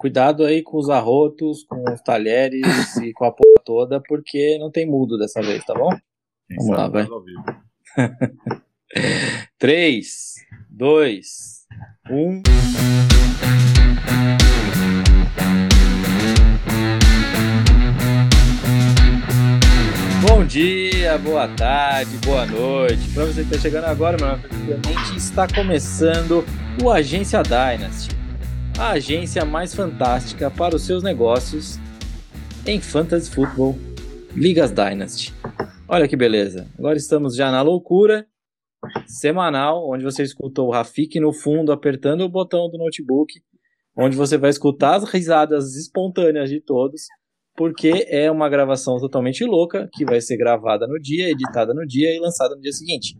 Cuidado 0.00 0.46
aí 0.46 0.62
com 0.62 0.78
os 0.78 0.88
arrotos, 0.88 1.62
com 1.64 1.84
os 1.92 2.00
talheres 2.00 2.96
e 2.96 3.12
com 3.12 3.26
a 3.26 3.30
porra 3.30 3.62
toda, 3.62 4.00
porque 4.00 4.56
não 4.58 4.70
tem 4.70 4.86
mudo 4.86 5.18
dessa 5.18 5.42
vez, 5.42 5.62
tá 5.62 5.74
bom? 5.74 5.90
Quem 6.48 6.56
Vamos 6.56 6.70
lá, 6.74 6.88
vai. 6.88 7.02
faz 7.02 7.12
ao 7.12 7.22
vivo. 7.22 7.44
3, 9.58 10.34
2, 10.70 11.66
1. 12.10 12.42
Bom 20.26 20.46
dia, 20.46 21.18
boa 21.18 21.46
tarde, 21.48 22.16
boa 22.24 22.46
noite. 22.46 23.06
Para 23.12 23.26
você 23.26 23.42
que 23.42 23.54
está 23.54 23.58
chegando 23.58 23.84
agora, 23.84 24.16
meu 24.16 24.28
nome 24.28 25.12
é 25.12 25.16
está 25.16 25.46
começando 25.46 26.42
o 26.82 26.90
Agência 26.90 27.42
Dynasty, 27.42 28.16
a 28.80 28.92
agência 28.92 29.44
mais 29.44 29.74
fantástica 29.74 30.50
para 30.50 30.74
os 30.74 30.86
seus 30.86 31.02
negócios 31.02 31.78
em 32.66 32.80
Fantasy 32.80 33.30
Football 33.30 33.76
Ligas 34.34 34.70
Dynasty. 34.70 35.34
Olha 35.86 36.08
que 36.08 36.16
beleza. 36.16 36.66
Agora 36.78 36.96
estamos 36.96 37.36
já 37.36 37.50
na 37.50 37.60
loucura 37.60 38.26
semanal, 39.06 39.86
onde 39.86 40.02
você 40.02 40.22
escutou 40.22 40.68
o 40.68 40.70
Rafik 40.70 41.20
no 41.20 41.30
fundo 41.30 41.72
apertando 41.72 42.22
o 42.22 42.28
botão 42.30 42.70
do 42.70 42.78
notebook, 42.78 43.34
onde 43.94 44.16
você 44.16 44.38
vai 44.38 44.48
escutar 44.48 44.94
as 44.94 45.04
risadas 45.04 45.76
espontâneas 45.76 46.48
de 46.48 46.58
todos, 46.58 47.02
porque 47.54 48.06
é 48.08 48.30
uma 48.30 48.48
gravação 48.48 48.96
totalmente 48.98 49.44
louca 49.44 49.90
que 49.92 50.06
vai 50.06 50.22
ser 50.22 50.38
gravada 50.38 50.86
no 50.86 50.98
dia, 50.98 51.28
editada 51.28 51.74
no 51.74 51.86
dia 51.86 52.16
e 52.16 52.18
lançada 52.18 52.54
no 52.56 52.62
dia 52.62 52.72
seguinte. 52.72 53.14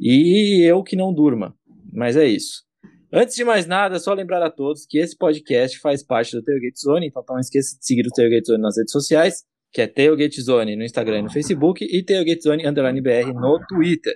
E 0.00 0.60
eu 0.68 0.82
que 0.82 0.96
não 0.96 1.14
durma, 1.14 1.54
mas 1.92 2.16
é 2.16 2.26
isso. 2.26 2.71
Antes 3.14 3.34
de 3.34 3.44
mais 3.44 3.66
nada, 3.66 3.98
só 3.98 4.14
lembrar 4.14 4.42
a 4.42 4.50
todos 4.50 4.86
que 4.86 4.96
esse 4.96 5.14
podcast 5.14 5.78
faz 5.80 6.02
parte 6.02 6.34
do 6.34 6.42
Tailgate 6.42 6.80
Zone, 6.80 7.08
então 7.08 7.22
não 7.28 7.38
esqueça 7.38 7.76
de 7.78 7.84
seguir 7.84 8.06
o 8.06 8.10
Tailgate 8.10 8.46
Zone 8.46 8.62
nas 8.62 8.78
redes 8.78 8.90
sociais, 8.90 9.44
que 9.70 9.82
é 9.82 9.86
Tailgate 9.86 10.40
Zone 10.40 10.76
no 10.76 10.82
Instagram 10.82 11.18
e 11.18 11.22
no 11.24 11.30
Facebook, 11.30 11.84
e 11.84 12.02
Tailgate 12.02 12.42
Zone 12.42 12.66
Underline 12.66 13.02
BR 13.02 13.34
no 13.34 13.58
Twitter. 13.68 14.14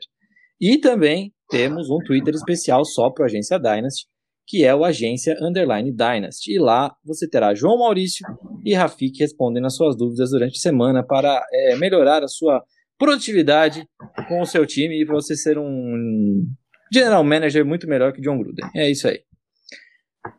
E 0.59 0.79
também 0.79 1.35
temos 1.51 1.91
um 1.91 1.98
Twitter 1.98 2.35
especial 2.35 2.87
só 2.87 3.11
para 3.11 3.27
a 3.27 3.29
Agência 3.29 3.59
Dynasty, 3.59 4.07
que 4.47 4.65
é 4.65 4.75
o 4.75 4.83
Agência 4.83 5.37
Underline 5.42 5.92
Dynasty. 5.92 6.55
E 6.55 6.59
lá 6.59 6.95
você 7.05 7.29
terá 7.29 7.55
João 7.55 7.79
Maurício 7.79 8.27
e 8.65 8.73
Rafik 8.73 9.19
respondendo 9.19 9.67
as 9.67 9.77
suas 9.77 9.95
dúvidas 9.95 10.31
durante 10.31 10.57
a 10.57 10.63
semana 10.63 11.05
para 11.05 11.45
é, 11.53 11.77
melhorar 11.77 12.25
a 12.25 12.29
sua 12.29 12.65
produtividade 12.98 13.87
com 14.27 14.41
o 14.41 14.47
seu 14.47 14.65
time 14.65 15.03
e 15.03 15.05
para 15.05 15.17
você 15.17 15.37
ser 15.37 15.59
um 15.59 16.47
general 16.92 17.25
manager 17.25 17.65
muito 17.65 17.89
melhor 17.89 18.12
que 18.12 18.20
John 18.20 18.39
Gruden. 18.39 18.70
É 18.75 18.91
isso 18.91 19.09
aí. 19.09 19.20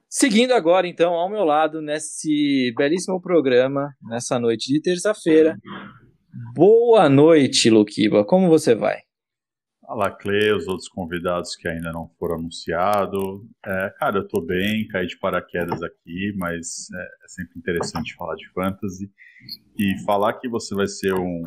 Seguindo 0.09 0.53
agora, 0.53 0.87
então, 0.87 1.13
ao 1.13 1.29
meu 1.29 1.43
lado, 1.43 1.81
nesse 1.81 2.73
belíssimo 2.77 3.21
programa, 3.21 3.93
nessa 4.01 4.39
noite 4.39 4.71
de 4.71 4.81
terça-feira. 4.81 5.57
Boa 6.55 7.09
noite, 7.09 7.69
Luquiba. 7.69 8.25
Como 8.25 8.47
você 8.47 8.73
vai? 8.73 8.99
Fala, 9.85 10.11
Cle, 10.11 10.53
os 10.53 10.67
outros 10.67 10.89
convidados 10.89 11.55
que 11.55 11.67
ainda 11.67 11.91
não 11.91 12.09
foram 12.19 12.35
anunciados. 12.35 13.19
É, 13.65 13.89
cara, 13.97 14.17
eu 14.19 14.27
tô 14.27 14.41
bem, 14.41 14.87
caí 14.87 15.07
de 15.07 15.17
paraquedas 15.17 15.81
aqui, 15.81 16.33
mas 16.37 16.87
é, 16.93 17.01
é 17.01 17.27
sempre 17.27 17.57
interessante 17.57 18.13
falar 18.15 18.35
de 18.35 18.49
fantasy. 18.51 19.09
E 19.77 20.03
falar 20.03 20.33
que 20.39 20.49
você 20.49 20.75
vai 20.75 20.87
ser 20.87 21.13
um 21.13 21.41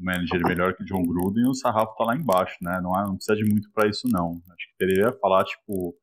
manager 0.00 0.40
melhor 0.46 0.74
que 0.74 0.84
John 0.84 1.02
Gruden, 1.02 1.48
o 1.48 1.54
sarrafo 1.54 1.94
tá 1.96 2.04
lá 2.04 2.16
embaixo, 2.16 2.56
né? 2.62 2.80
Não, 2.82 2.94
há- 2.94 3.06
não 3.06 3.14
precisa 3.16 3.36
de 3.36 3.44
muito 3.48 3.70
para 3.72 3.88
isso, 3.88 4.08
não. 4.08 4.30
Acho 4.32 4.66
que 4.76 4.86
deveria 4.86 5.12
falar, 5.20 5.44
tipo, 5.44 5.94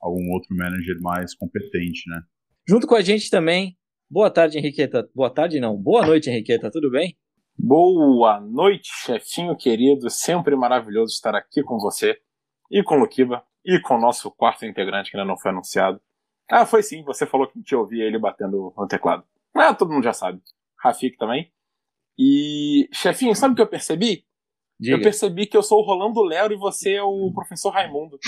algum 0.00 0.30
outro 0.32 0.56
manager 0.56 1.00
mais 1.00 1.34
competente, 1.34 2.08
né? 2.08 2.20
Junto 2.68 2.86
com 2.86 2.94
a 2.94 3.00
gente 3.02 3.28
também. 3.30 3.76
Boa 4.10 4.30
tarde, 4.30 4.58
Henriqueta. 4.58 5.08
Boa 5.14 5.30
tarde, 5.30 5.58
não. 5.60 5.76
Boa 5.76 6.06
noite, 6.06 6.28
Henriqueta. 6.30 6.70
Tudo 6.70 6.90
bem? 6.90 7.16
Boa 7.58 8.40
noite, 8.40 8.88
chefinho 9.04 9.56
querido. 9.56 10.08
Sempre 10.10 10.56
maravilhoso 10.56 11.12
estar 11.14 11.34
aqui 11.34 11.62
com 11.62 11.78
você 11.78 12.18
e 12.70 12.82
com 12.82 12.96
o 12.96 12.98
Luquiba 13.00 13.42
e 13.64 13.78
com 13.80 13.94
o 13.94 14.00
nosso 14.00 14.30
quarto 14.30 14.64
integrante 14.66 15.10
que 15.10 15.16
ainda 15.16 15.28
não 15.28 15.38
foi 15.38 15.50
anunciado. 15.50 16.00
Ah, 16.50 16.66
foi 16.66 16.82
sim, 16.82 17.02
você 17.04 17.24
falou 17.26 17.46
que 17.48 17.62
te 17.62 17.74
ouvia 17.74 18.04
ele 18.04 18.18
batendo 18.18 18.72
no 18.76 18.86
teclado. 18.86 19.24
Ah, 19.54 19.72
todo 19.74 19.92
mundo 19.92 20.04
já 20.04 20.12
sabe. 20.12 20.40
Rafik 20.82 21.16
também. 21.16 21.50
E, 22.18 22.88
chefinho, 22.92 23.34
sabe 23.34 23.52
o 23.52 23.56
que 23.56 23.62
eu 23.62 23.68
percebi? 23.68 24.24
Diga. 24.78 24.96
Eu 24.96 25.02
percebi 25.02 25.46
que 25.46 25.56
eu 25.56 25.62
sou 25.62 25.78
o 25.78 25.84
Rolando 25.84 26.22
Lero 26.22 26.52
e 26.52 26.56
você 26.56 26.94
é 26.94 27.02
o 27.02 27.32
professor 27.32 27.70
Raimundo. 27.70 28.18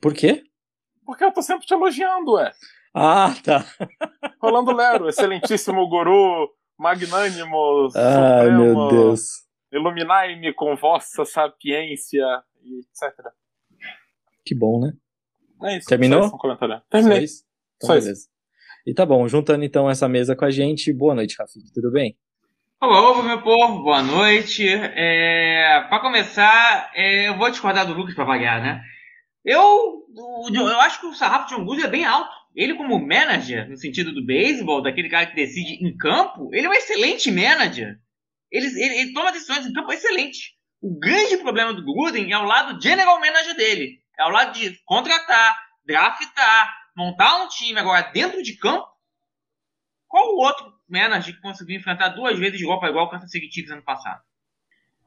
Por 0.00 0.12
quê? 0.12 0.44
Porque 1.04 1.24
eu 1.24 1.32
tô 1.32 1.42
sempre 1.42 1.66
te 1.66 1.72
elogiando, 1.72 2.32
ué. 2.32 2.52
Ah, 2.94 3.34
tá. 3.42 3.64
Rolando 4.40 4.74
Lero, 4.74 5.08
excelentíssimo 5.10 5.88
guru, 5.88 6.50
magnânimo, 6.78 7.88
Ai, 7.94 8.46
supremo, 8.46 8.74
meu 8.74 8.88
Deus. 8.88 9.22
Iluminai-me 9.72 10.52
com 10.52 10.76
vossa 10.76 11.24
sapiência, 11.24 12.24
e 12.62 12.80
etc. 12.80 13.32
Que 14.44 14.54
bom, 14.54 14.80
né? 14.80 14.92
É 15.62 15.78
isso. 15.78 15.88
Terminou? 15.88 16.20
Só 16.20 16.26
isso, 16.26 16.34
um 16.34 16.38
comentário. 16.38 16.76
Só 16.76 16.82
Terminei. 16.90 17.24
isso? 17.24 17.44
Então, 17.76 17.86
Só 17.86 17.96
isso. 17.96 18.06
beleza. 18.06 18.28
E 18.86 18.94
tá 18.94 19.06
bom, 19.06 19.28
juntando 19.28 19.64
então 19.64 19.88
essa 19.88 20.08
mesa 20.08 20.34
com 20.34 20.44
a 20.44 20.50
gente. 20.50 20.92
Boa 20.92 21.14
noite, 21.14 21.36
Rafik. 21.38 21.72
Tudo 21.72 21.90
bem? 21.90 22.18
Olá, 22.82 23.22
meu 23.22 23.42
povo, 23.42 23.82
boa 23.82 24.02
noite. 24.02 24.66
É, 24.66 25.84
para 25.90 26.00
começar, 26.00 26.90
é, 26.94 27.28
eu 27.28 27.36
vou 27.36 27.50
discordar 27.50 27.86
do 27.86 27.92
Lucas 27.92 28.14
para 28.14 28.24
variar, 28.24 28.62
né? 28.62 28.82
Eu, 29.44 30.06
eu 30.50 30.80
acho 30.80 30.98
que 30.98 31.04
o 31.04 31.12
sarrafo 31.12 31.46
de 31.46 31.62
Gruden 31.62 31.84
é 31.84 31.88
bem 31.88 32.06
alto. 32.06 32.34
Ele, 32.56 32.72
como 32.72 32.98
manager, 32.98 33.68
no 33.68 33.76
sentido 33.76 34.14
do 34.14 34.24
beisebol, 34.24 34.80
daquele 34.80 35.10
cara 35.10 35.26
que 35.26 35.36
decide 35.36 35.84
em 35.84 35.94
campo, 35.94 36.48
ele 36.54 36.66
é 36.66 36.70
um 36.70 36.72
excelente 36.72 37.30
manager. 37.30 37.98
Ele, 38.50 38.66
ele, 38.68 39.00
ele 39.00 39.12
toma 39.12 39.30
decisões 39.30 39.66
em 39.66 39.74
campo 39.74 39.92
excelentes. 39.92 40.52
O 40.80 40.98
grande 40.98 41.36
problema 41.36 41.74
do 41.74 41.84
Gruden 41.84 42.32
é 42.32 42.38
o 42.38 42.44
lado 42.44 42.80
general 42.80 43.20
manager 43.20 43.56
dele. 43.56 43.98
É 44.18 44.24
o 44.24 44.30
lado 44.30 44.58
de 44.58 44.74
contratar, 44.86 45.54
draftar, 45.84 46.74
montar 46.96 47.44
um 47.44 47.48
time. 47.48 47.78
Agora, 47.78 48.10
dentro 48.10 48.42
de 48.42 48.56
campo, 48.56 48.88
qual 50.10 50.34
o 50.34 50.38
outro 50.38 50.74
manager 50.88 51.36
que 51.36 51.40
conseguiu 51.40 51.78
enfrentar 51.78 52.08
duas 52.08 52.36
vezes 52.36 52.60
igual 52.60 52.80
para 52.80 52.90
igual 52.90 53.06
o 53.06 53.08
Kansas 53.08 53.30
City 53.30 53.48
Chiefs 53.48 53.70
ano 53.70 53.84
passado? 53.84 54.20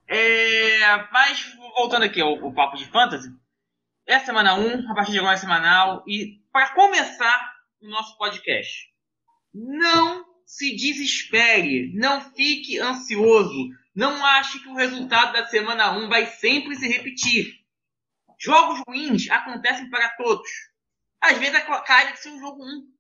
É, 0.08 1.12
mas, 1.12 1.54
voltando 1.76 2.04
aqui 2.04 2.22
ao, 2.22 2.42
ao 2.42 2.54
papo 2.54 2.78
de 2.78 2.86
fantasy, 2.86 3.30
é 4.08 4.18
semana 4.20 4.56
1, 4.56 4.90
a 4.90 4.96
partir 4.96 5.12
de 5.12 5.20
agora 5.20 5.36
é 5.36 5.38
semanal, 5.38 6.06
e 6.08 6.42
para 6.54 6.70
começar 6.70 7.54
o 7.82 7.90
nosso 7.90 8.18
podcast, 8.18 8.90
não 9.54 10.26
se 10.46 10.74
desespere, 10.74 11.92
não 11.94 12.22
fique 12.22 12.80
ansioso, 12.80 13.70
não 13.94 14.26
ache 14.26 14.60
que 14.60 14.70
o 14.70 14.76
resultado 14.76 15.34
da 15.34 15.46
semana 15.48 15.92
1 15.98 16.08
vai 16.08 16.28
sempre 16.28 16.78
se 16.78 16.88
repetir. 16.88 17.60
Jogos 18.40 18.82
ruins 18.88 19.30
acontecem 19.30 19.90
para 19.90 20.10
todos. 20.12 20.50
Às 21.20 21.38
vezes 21.38 21.62
cai 21.86 22.14
de 22.14 22.20
ser 22.20 22.30
um 22.30 22.40
jogo 22.40 22.64
1. 22.64 22.93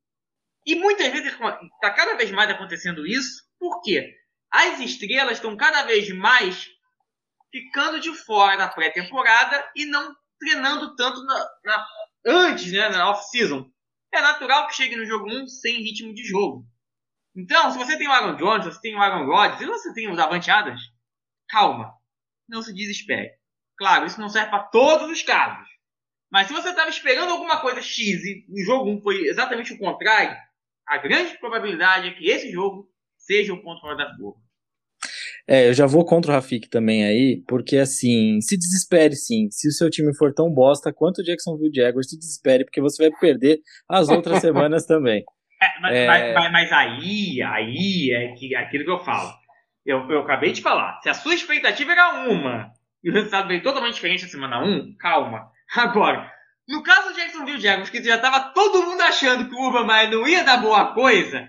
E 0.66 0.75
muitas 0.75 1.07
vezes 1.12 1.34
está 1.34 1.91
cada 1.94 2.16
vez 2.16 2.31
mais 2.31 2.50
acontecendo 2.50 3.06
isso, 3.06 3.44
porque 3.59 4.13
as 4.51 4.79
estrelas 4.79 5.34
estão 5.34 5.57
cada 5.57 5.84
vez 5.84 6.09
mais 6.09 6.68
ficando 7.51 8.00
de 8.00 8.13
fora 8.16 8.57
da 8.57 8.68
pré-temporada 8.69 9.69
e 9.75 9.85
não 9.85 10.16
treinando 10.40 10.96
tanto 10.96 11.23
na, 11.25 11.50
na- 11.63 11.88
antes, 12.25 12.72
né, 12.72 12.90
na 12.90 13.09
off-season. 13.09 13.69
É 14.13 14.22
natural 14.22 14.68
que 14.68 14.75
chegue 14.75 14.96
no 14.96 15.06
jogo 15.06 15.28
1 15.29 15.47
sem 15.47 15.81
ritmo 15.81 16.13
de 16.13 16.23
jogo. 16.23 16.66
Então, 17.35 17.72
se 17.72 17.78
você 17.78 17.97
tem 17.97 18.07
o 18.07 18.12
Aaron 18.12 18.35
Jones, 18.35 18.66
se 18.66 18.73
você 18.73 18.81
tem 18.81 18.96
o 18.96 19.02
Aaron 19.02 19.25
Rodgers, 19.25 19.57
se 19.59 19.66
você 19.66 19.94
tem 19.94 20.09
os 20.09 20.18
Davante 20.18 20.50
calma, 21.50 21.94
não 22.47 22.62
se 22.62 22.73
desespere. 22.73 23.31
Claro, 23.78 24.06
isso 24.06 24.19
não 24.22 24.29
serve 24.29 24.50
para 24.52 24.63
todos 24.63 25.09
os 25.09 25.22
casos. 25.23 25.68
Mas 26.31 26.47
se 26.47 26.53
você 26.53 26.69
estava 26.69 26.90
esperando 26.90 27.31
alguma 27.31 27.59
coisa 27.62 27.81
X 27.81 28.23
e 28.23 28.46
no 28.50 28.63
jogo 28.63 28.90
1 28.91 29.02
foi 29.02 29.22
exatamente 29.28 29.73
o 29.73 29.79
contrário, 29.79 30.35
a 30.88 30.98
grande 30.98 31.38
probabilidade 31.40 32.08
é 32.08 32.12
que 32.14 32.30
esse 32.30 32.52
jogo 32.52 32.88
seja 33.18 33.53
o 33.53 33.62
ponto 33.62 33.82
fora 33.82 33.96
da 33.97 34.16
curva. 34.16 34.41
É, 35.47 35.68
eu 35.68 35.74
já 35.74 35.85
vou 35.85 36.06
contra 36.06 36.32
o 36.32 36.34
Rafik 36.35 36.70
também 36.70 37.03
aí, 37.06 37.44
porque 37.47 37.78
assim, 37.78 38.40
se 38.40 38.58
desespere 38.58 39.14
sim. 39.16 39.50
Se 39.52 39.68
o 39.68 39.72
seu 39.72 39.90
time 39.90 40.16
for 40.16 40.34
tão 40.34 40.50
bosta 40.50 40.94
quanto 40.94 41.20
o 41.20 41.24
Jacksonville 41.24 41.74
Jaguars, 41.74 42.09
se 42.09 42.18
desespere, 42.18 42.64
porque 42.64 42.80
você 42.80 43.09
vai 43.09 43.20
perder 43.20 43.59
as 43.90 44.08
outras 44.08 44.40
semanas 44.41 44.85
também. 44.85 45.24
É, 45.62 45.80
mas, 45.82 45.94
É. 45.94 46.08
mas- 46.34 46.52
mas- 46.52 46.72
aí, 46.72 47.41
aí 47.41 48.12
é 48.16 48.34
que, 48.36 48.56
aquilo 48.56 48.86
que 48.86 48.91
eu 48.91 49.03
falo. 49.03 49.34
Eu, 49.86 50.09
eu 50.09 50.20
acabei 50.22 50.53
de 50.53 50.62
falar. 50.62 51.00
Se 51.02 51.09
a 51.09 51.14
sua 51.14 51.36
expectativa 51.36 51.91
era 51.91 52.26
uma 52.29 52.72
e 53.03 53.09
o 53.09 53.14
resultado 53.14 53.50
veio 53.50 53.62
totalmente 53.62 53.96
diferente 53.96 54.24
na 54.24 54.29
semana 54.29 54.64
1, 54.64 54.96
calma. 54.97 55.50
Agora, 55.76 56.32
no 56.68 56.82
caso 56.84 57.10
do 57.10 57.16
Jacksonville 57.16 57.60
Jaguars, 57.60 57.90
que 57.90 58.04
já 58.04 58.16
estava 58.16 58.52
todo 58.54 58.84
mundo 58.84 59.02
achando 59.02 59.50
que 59.50 59.56
o 59.56 59.68
Urban 59.68 59.86
Meyer 59.86 60.12
não 60.12 60.28
ia 60.28 60.44
dar 60.44 60.58
boa 60.58 60.94
coisa, 60.94 61.48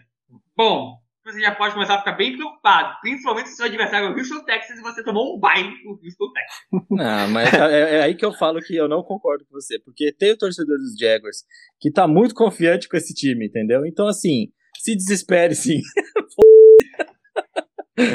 bom, 0.57 0.99
você 1.25 1.41
já 1.41 1.55
pode 1.55 1.73
começar 1.73 1.95
a 1.95 1.99
ficar 1.99 2.13
bem 2.13 2.37
preocupado. 2.37 2.99
Principalmente 3.01 3.49
se 3.49 3.55
o 3.55 3.57
seu 3.57 3.67
adversário 3.67 4.09
é 4.09 4.11
o 4.11 4.15
Houston 4.15 4.45
Texas 4.45 4.79
e 4.79 4.83
você 4.83 5.03
tomou 5.03 5.37
um 5.37 5.41
baile 5.41 5.71
do 5.83 5.91
Houston 5.91 6.33
Texas. 6.33 6.59
Não, 6.91 7.29
mas 7.31 7.55
é, 7.55 7.97
é, 7.97 8.03
aí 8.03 8.15
que 8.15 8.25
eu 8.25 8.33
falo 8.33 8.61
que 8.61 8.77
eu 8.77 8.87
não 8.87 9.03
concordo 9.03 9.45
com 9.47 9.53
você. 9.53 9.79
Porque 9.79 10.13
tem 10.13 10.33
o 10.33 10.37
torcedor 10.37 10.77
dos 10.77 10.99
Jaguars 10.99 11.45
que 11.81 11.91
tá 11.91 12.07
muito 12.07 12.35
confiante 12.35 12.89
com 12.89 12.97
esse 12.97 13.15
time, 13.15 13.47
entendeu? 13.47 13.87
Então, 13.87 14.07
assim, 14.07 14.49
se 14.79 14.95
desespere 14.95 15.55
sim. 15.55 15.81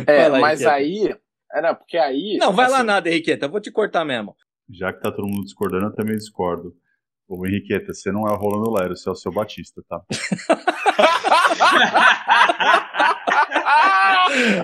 é, 0.05 0.25
aí, 0.25 0.41
mas 0.41 0.65
aí. 0.65 1.15
Era 1.51 1.73
porque 1.73 1.97
aí. 1.97 2.37
Não, 2.39 2.53
vai 2.53 2.65
assim, 2.65 2.75
lá 2.75 2.83
nada, 2.83 3.09
Henriqueta. 3.09 3.47
Eu 3.47 3.49
vou 3.49 3.59
te 3.59 3.71
cortar 3.71 4.05
mesmo. 4.05 4.35
Já 4.69 4.93
que 4.93 5.01
tá 5.01 5.11
todo 5.11 5.27
mundo 5.27 5.45
discordando, 5.45 5.87
eu 5.87 5.95
também 5.95 6.15
discordo. 6.15 6.75
Ô, 7.29 7.45
Henriqueta, 7.45 7.93
você 7.93 8.11
não 8.11 8.27
é 8.27 8.31
o 8.31 8.35
Rolando 8.35 8.73
Lero, 8.73 8.97
você 8.97 9.07
é 9.07 9.11
o 9.11 9.15
seu 9.15 9.31
Batista, 9.31 9.83
tá? 9.87 10.01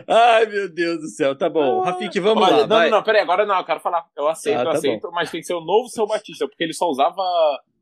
Ai, 0.07 0.47
meu 0.47 0.67
Deus 0.73 0.99
do 0.99 1.07
céu. 1.07 1.37
Tá 1.37 1.47
bom. 1.47 1.83
Ah. 1.83 1.91
Rafik, 1.91 2.19
vamos 2.19 2.43
Olha, 2.43 2.55
lá. 2.55 2.61
Não, 2.61 2.67
vai. 2.67 2.89
não, 2.89 3.03
peraí, 3.03 3.21
agora 3.21 3.45
não, 3.45 3.59
eu 3.59 3.63
quero 3.63 3.79
falar. 3.79 4.03
Eu 4.17 4.27
aceito, 4.27 4.57
ah, 4.61 4.63
tá 4.63 4.69
eu 4.71 4.77
aceito, 4.77 5.01
bom. 5.03 5.11
mas 5.13 5.29
tem 5.29 5.41
que 5.41 5.45
ser 5.45 5.53
o 5.53 5.63
novo 5.63 5.87
seu 5.89 6.07
Batista, 6.07 6.47
porque 6.47 6.63
ele 6.63 6.73
só 6.73 6.87
usava 6.87 7.21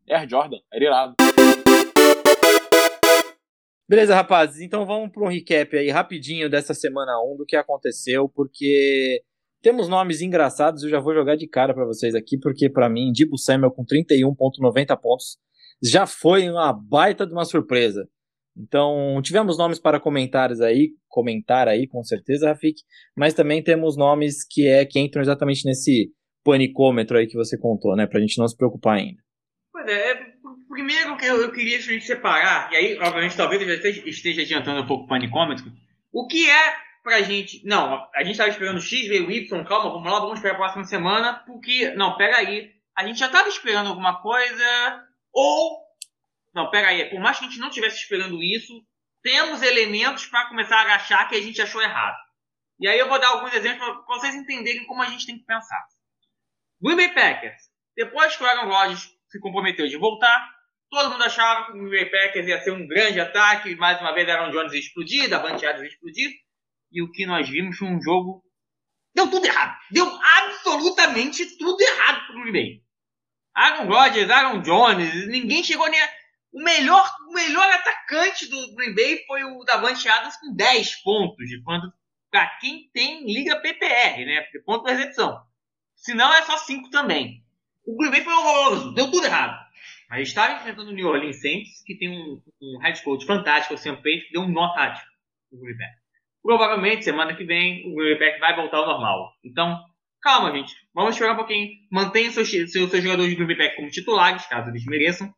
Air 0.09 0.27
Jordan. 0.30 0.57
Era 0.74 0.83
irado. 0.83 1.15
Beleza, 3.88 4.15
rapazes. 4.15 4.59
Então 4.59 4.85
vamos 4.85 5.13
para 5.13 5.24
um 5.24 5.30
recap 5.30 5.77
aí 5.77 5.89
rapidinho 5.91 6.50
dessa 6.50 6.74
semana 6.74 7.21
1 7.24 7.38
do 7.38 7.45
que 7.45 7.56
aconteceu, 7.56 8.27
porque 8.27 9.21
temos 9.63 9.88
nomes 9.88 10.21
engraçados. 10.21 10.83
Eu 10.83 10.89
já 10.89 11.00
vou 11.00 11.15
jogar 11.15 11.36
de 11.36 11.48
cara 11.48 11.74
para 11.74 11.86
vocês 11.86 12.13
aqui, 12.13 12.38
porque 12.38 12.69
para 12.69 12.89
mim, 12.89 13.12
Dibu 13.12 13.38
Samuel 13.38 13.71
com 13.71 13.83
31,90 13.83 15.00
pontos 15.01 15.38
já 15.81 16.06
foi 16.06 16.50
uma 16.50 16.71
baita 16.71 17.25
de 17.25 17.33
uma 17.33 17.45
surpresa. 17.45 18.07
Então, 18.56 19.19
tivemos 19.24 19.57
nomes 19.57 19.80
para 19.80 20.00
comentários 20.00 20.62
aí, 20.62 20.92
comentar 21.07 21.68
aí, 21.68 21.88
com 21.88 22.04
certeza, 22.04 22.50
Rafik, 22.50 22.80
mas 23.18 23.33
também 23.33 23.63
temos 23.63 23.98
nomes 23.98 24.45
que 24.48 24.68
é 24.68 24.86
que 24.86 25.00
entram 25.00 25.24
exatamente 25.24 25.66
nesse 25.66 26.12
panicômetro 26.44 27.18
aí 27.18 27.25
que 27.25 27.36
você 27.36 27.57
contou, 27.57 27.95
né, 27.95 28.06
pra 28.06 28.19
gente 28.19 28.38
não 28.38 28.48
se 28.48 28.56
preocupar 28.56 28.98
ainda. 28.98 29.19
Pois 29.71 29.88
é, 29.88 30.12
é 30.12 30.25
primeiro 30.69 31.18
que 31.18 31.25
eu, 31.25 31.42
eu 31.42 31.51
queria 31.51 31.81
separar, 32.00 32.71
e 32.71 32.75
aí, 32.75 32.98
obviamente, 33.00 33.36
talvez 33.36 33.59
eu 33.59 33.68
já 33.68 33.74
esteja, 33.74 34.07
esteja 34.07 34.42
adiantando 34.44 34.81
um 34.81 34.88
pouco 34.88 35.06
o 35.06 35.07
panicômetro, 35.07 35.66
o 36.13 36.27
que 36.27 36.48
é 36.48 36.74
pra 37.04 37.22
gente, 37.22 37.62
não, 37.66 38.10
a 38.16 38.24
gente 38.24 38.32
estava 38.32 38.50
esperando 38.50 38.82
X, 38.82 39.08
veio 39.08 39.30
Y, 39.30 39.64
calma, 39.66 39.92
vamos 39.92 40.12
lá, 40.12 40.20
vamos 40.20 40.36
esperar 40.36 40.56
a 40.56 40.58
próxima 40.58 40.86
semana, 40.86 41.44
porque, 41.46 41.92
não, 41.92 42.16
pega 42.16 42.38
aí, 42.38 42.72
a 42.96 43.06
gente 43.06 43.20
já 43.20 43.28
estava 43.28 43.50
esperando 43.50 43.90
alguma 43.90 44.22
coisa, 44.22 45.04
ou 45.32 45.84
não, 46.54 46.70
pera 46.70 46.90
aí. 46.90 47.10
Por 47.10 47.20
mais 47.20 47.40
que 47.40 47.46
a 47.46 47.48
gente 47.50 47.60
não 47.60 47.70
estivesse 47.70 47.98
esperando 47.98 48.42
isso, 48.44 48.86
temos 49.24 49.62
elementos 49.62 50.28
para 50.28 50.48
começar 50.48 50.78
a 50.78 50.96
achar 50.96 51.28
que 51.28 51.36
a 51.36 51.42
gente 51.42 51.62
achou 51.62 51.82
errado. 51.82 52.18
E 52.80 52.88
aí 52.88 53.00
eu 53.00 53.08
vou 53.08 53.20
dar 53.20 53.30
alguns 53.30 53.54
exemplos 53.54 53.86
para 53.88 54.16
vocês 54.16 54.36
entenderem 54.36 54.86
como 54.86 55.02
a 55.02 55.08
gente 55.08 55.26
tem 55.26 55.38
que 55.38 55.46
pensar. 55.46 55.84
Green 56.82 56.96
Bay 56.96 57.14
Packers. 57.14 57.72
Depois 57.96 58.36
que 58.36 58.44
o 58.44 58.46
Aaron 58.46 58.70
Rodgers 58.70 59.10
se 59.30 59.40
comprometeu 59.40 59.88
de 59.88 59.98
voltar, 59.98 60.54
todo 60.90 61.12
mundo 61.12 61.24
achava 61.24 61.66
que 61.66 61.72
o 61.72 61.76
Green 61.76 61.90
Bay 61.90 62.06
Packers 62.06 62.48
ia 62.48 62.62
ser 62.62 62.72
um 62.72 62.86
grande 62.88 63.20
ataque. 63.20 63.76
Mais 63.76 64.00
uma 64.00 64.14
vez 64.14 64.28
Aaron 64.30 64.52
Jones 64.52 64.74
ia 64.74 64.80
explodir, 64.80 65.30
Davante 65.30 65.66
Adams 65.66 65.92
explodir. 65.92 66.32
E 66.94 67.01
o 67.01 67.12
que 67.12 67.25
nós 67.25 67.50
vimos 67.50 67.78
foi 67.78 67.88
um 67.88 68.01
jogo... 68.01 68.44
Deu 69.16 69.30
tudo 69.30 69.45
errado. 69.45 69.78
Deu 69.92 70.07
absolutamente 70.07 71.57
tudo 71.57 71.81
errado 71.81 72.25
pro 72.28 72.42
Green 72.42 72.54
Bay. 72.54 72.84
Aaron 73.56 73.88
Rodgers, 73.88 74.30
Aaron 74.30 74.62
Jones, 74.62 75.28
ninguém 75.28 75.63
chegou 75.63 75.88
nem 75.90 76.01
a 76.01 76.10
o 76.54 76.62
melhor, 76.62 77.04
o 77.28 77.34
melhor 77.34 77.68
atacante 77.72 78.48
do 78.48 78.75
Green 78.75 78.94
Bay 78.94 79.25
foi 79.25 79.44
o 79.44 79.63
Davante 79.63 80.07
Adams 80.07 80.38
com 80.38 80.54
10 80.54 81.01
pontos, 81.01 81.50
de 81.50 81.62
quando 81.63 81.92
para 82.30 82.48
quem 82.60 82.90
tem 82.94 83.25
liga 83.25 83.60
PPR, 83.60 84.24
né? 84.25 84.45
Ponto 84.63 84.86
de 84.86 84.94
recepção. 84.94 85.42
Se 85.95 86.13
não, 86.13 86.31
é 86.34 86.44
só 86.44 86.57
5 86.57 86.90
também. 86.92 87.44
O 87.86 87.98
Green 87.98 88.12
Bay 88.12 88.24
foi 88.24 88.34
horroroso, 88.34 88.94
deu 88.94 89.10
tudo 89.10 89.25
errado. 89.25 89.60
Mas 90.10 90.28
estava 90.28 90.54
enfrentando 90.54 90.92
o 90.92 90.94
New 90.94 91.07
Orleans 91.07 91.42
Saints, 91.42 91.84
que 91.84 91.98
tem 91.98 92.10
um, 92.10 92.42
um 92.62 92.80
head 92.80 93.01
coach 93.04 93.25
fantástico, 93.25 93.74
o 93.74 93.78
Sam 93.78 93.95
Page, 93.95 94.28
que 94.28 94.34
deu 94.34 94.42
um 94.42 94.51
nó 94.51 94.74
tático 94.75 95.07
no 95.51 95.60
Green 95.60 95.78
Bay. 95.78 95.88
Provavelmente, 96.44 97.06
semana 97.06 97.34
que 97.34 97.45
vem, 97.45 97.90
o 97.90 97.95
Green 97.95 98.19
Bay 98.19 98.38
vai 98.38 98.54
voltar 98.54 98.78
ao 98.78 98.86
normal. 98.86 99.34
Então, 99.42 99.81
calma, 100.22 100.51
gente. 100.51 100.75
Vamos 100.94 101.16
esperar 101.16 101.34
um 101.34 101.38
pouquinho. 101.38 101.69
Mantenha 101.90 102.30
seus, 102.31 102.51
seus, 102.51 102.72
seus 102.72 103.01
jogadores 103.01 103.31
de 103.31 103.38
Green 103.38 103.57
Bay 103.57 103.74
como 103.75 103.90
titulares, 103.90 104.45
caso 104.45 104.69
eles 104.69 104.86
mereçam. 104.86 105.34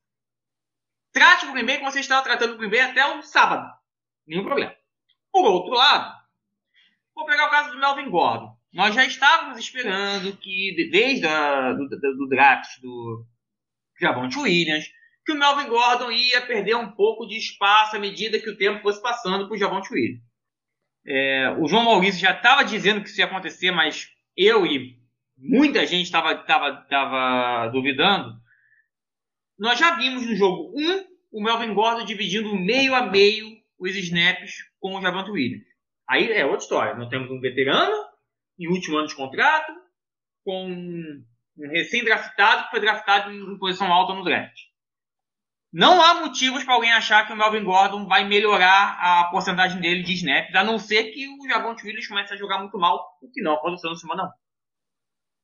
Trate 1.13 1.45
o 1.45 1.53
Green 1.53 1.65
Bay 1.65 1.77
como 1.77 1.91
você 1.91 1.99
estava 1.99 2.23
tratando 2.23 2.55
o 2.55 2.57
Green 2.57 2.71
Bay 2.71 2.79
até 2.79 3.05
o 3.05 3.21
sábado. 3.21 3.71
Nenhum 4.25 4.43
problema. 4.43 4.75
Por 5.31 5.45
outro 5.45 5.75
lado, 5.75 6.11
vou 7.13 7.25
pegar 7.25 7.47
o 7.47 7.51
caso 7.51 7.71
do 7.71 7.79
Melvin 7.79 8.09
Gordon. 8.09 8.57
Nós 8.73 8.95
já 8.95 9.05
estávamos 9.05 9.59
esperando 9.59 10.35
que, 10.37 10.89
desde 10.91 11.27
a, 11.27 11.71
do, 11.71 11.87
do, 11.87 12.17
do 12.17 12.27
draft 12.27 12.81
do 12.81 13.25
Javonte 14.01 14.39
Williams, 14.39 14.85
que 15.23 15.31
o 15.31 15.35
Melvin 15.35 15.69
Gordon 15.69 16.11
ia 16.11 16.45
perder 16.45 16.75
um 16.75 16.91
pouco 16.91 17.27
de 17.27 17.37
espaço 17.37 17.95
à 17.95 17.99
medida 17.99 18.39
que 18.39 18.49
o 18.49 18.57
tempo 18.57 18.81
fosse 18.81 19.01
passando 19.01 19.47
para 19.47 19.55
o 19.55 19.57
Javonte 19.57 19.93
Williams. 19.93 20.21
É, 21.07 21.55
o 21.59 21.67
João 21.67 21.83
Maurício 21.83 22.19
já 22.19 22.31
estava 22.31 22.63
dizendo 22.63 23.01
que 23.01 23.09
isso 23.09 23.19
ia 23.19 23.25
acontecer, 23.25 23.71
mas 23.71 24.09
eu 24.35 24.65
e 24.65 24.97
muita 25.37 25.85
gente 25.85 26.05
estava 26.05 27.69
duvidando 27.71 28.43
nós 29.57 29.79
já 29.79 29.95
vimos 29.95 30.25
no 30.25 30.35
jogo 30.35 30.73
1 30.75 31.05
o 31.31 31.41
Melvin 31.41 31.73
Gordon 31.73 32.05
dividindo 32.05 32.55
meio 32.55 32.93
a 32.93 33.09
meio 33.09 33.57
os 33.79 33.95
snaps 33.95 34.53
com 34.79 34.95
o 34.95 35.01
Javante 35.01 35.31
Williams. 35.31 35.65
Aí 36.07 36.31
é 36.31 36.45
outra 36.45 36.61
história. 36.61 36.95
Nós 36.95 37.09
temos 37.09 37.29
um 37.31 37.39
veterano 37.39 37.95
em 38.59 38.67
último 38.67 38.97
ano 38.97 39.07
de 39.07 39.15
contrato, 39.15 39.71
com 40.43 40.69
um 40.69 41.69
recém-draftado 41.71 42.65
que 42.65 42.71
foi 42.71 42.79
draftado 42.79 43.31
em 43.31 43.57
posição 43.57 43.91
alta 43.91 44.13
no 44.13 44.23
draft. 44.23 44.55
Não 45.75 46.01
há 46.01 46.21
motivos 46.21 46.63
para 46.63 46.73
alguém 46.73 46.93
achar 46.93 47.27
que 47.27 47.33
o 47.33 47.35
Melvin 47.35 47.65
Gordon 47.65 48.07
vai 48.07 48.23
melhorar 48.23 48.97
a 48.97 49.25
porcentagem 49.25 49.81
dele 49.81 50.03
de 50.03 50.13
snaps, 50.13 50.55
a 50.55 50.63
não 50.63 50.79
ser 50.79 51.11
que 51.11 51.27
o 51.27 51.49
Javonte 51.49 51.85
Williams 51.85 52.07
comece 52.07 52.33
a 52.33 52.37
jogar 52.37 52.59
muito 52.59 52.77
mal, 52.77 53.05
o 53.21 53.29
que 53.29 53.41
não 53.41 53.55
aconteceu 53.55 53.89
na 53.89 53.97
semana 53.97 54.23
1. 54.23 54.29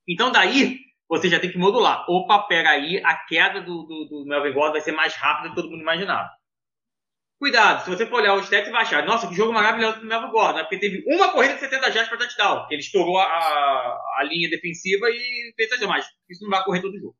Então 0.08 0.32
daí 0.32 0.80
você 1.10 1.28
já 1.28 1.38
tem 1.38 1.52
que 1.52 1.58
modular. 1.58 2.06
Opa, 2.10 2.44
peraí, 2.44 3.04
a 3.04 3.14
queda 3.26 3.60
do, 3.60 3.84
do, 3.84 4.06
do 4.06 4.26
Melvin 4.26 4.54
Gordon 4.54 4.72
vai 4.72 4.80
ser 4.80 4.94
mais 4.94 5.14
rápida 5.16 5.50
do 5.50 5.56
que 5.56 5.62
todo 5.62 5.70
mundo 5.70 5.82
imaginava. 5.82 6.30
Cuidado, 7.38 7.84
se 7.84 7.90
você 7.90 8.06
for 8.06 8.22
olhar 8.22 8.36
os 8.36 8.46
stats, 8.46 8.68
você 8.68 8.72
vai 8.72 8.84
achar, 8.84 9.06
nossa, 9.06 9.28
que 9.28 9.36
jogo 9.36 9.52
maravilhoso 9.52 10.00
do 10.00 10.06
Melvin 10.06 10.32
Gordon, 10.32 10.60
né? 10.60 10.64
porque 10.64 10.80
teve 10.80 11.04
uma 11.14 11.34
corrida 11.34 11.56
de 11.56 11.60
70 11.60 11.92
jardas 11.92 12.08
para 12.08 12.20
touchdown, 12.20 12.68
ele 12.70 12.80
estourou 12.80 13.20
a, 13.20 13.26
a 13.26 14.24
linha 14.24 14.50
defensiva 14.50 15.10
e 15.10 15.54
fez 15.58 15.68
touchdown, 15.68 15.90
mas 15.90 16.06
isso 16.30 16.42
não 16.46 16.52
vai 16.52 16.64
correr 16.64 16.82
todo 16.82 16.98
jogo. 16.98 17.18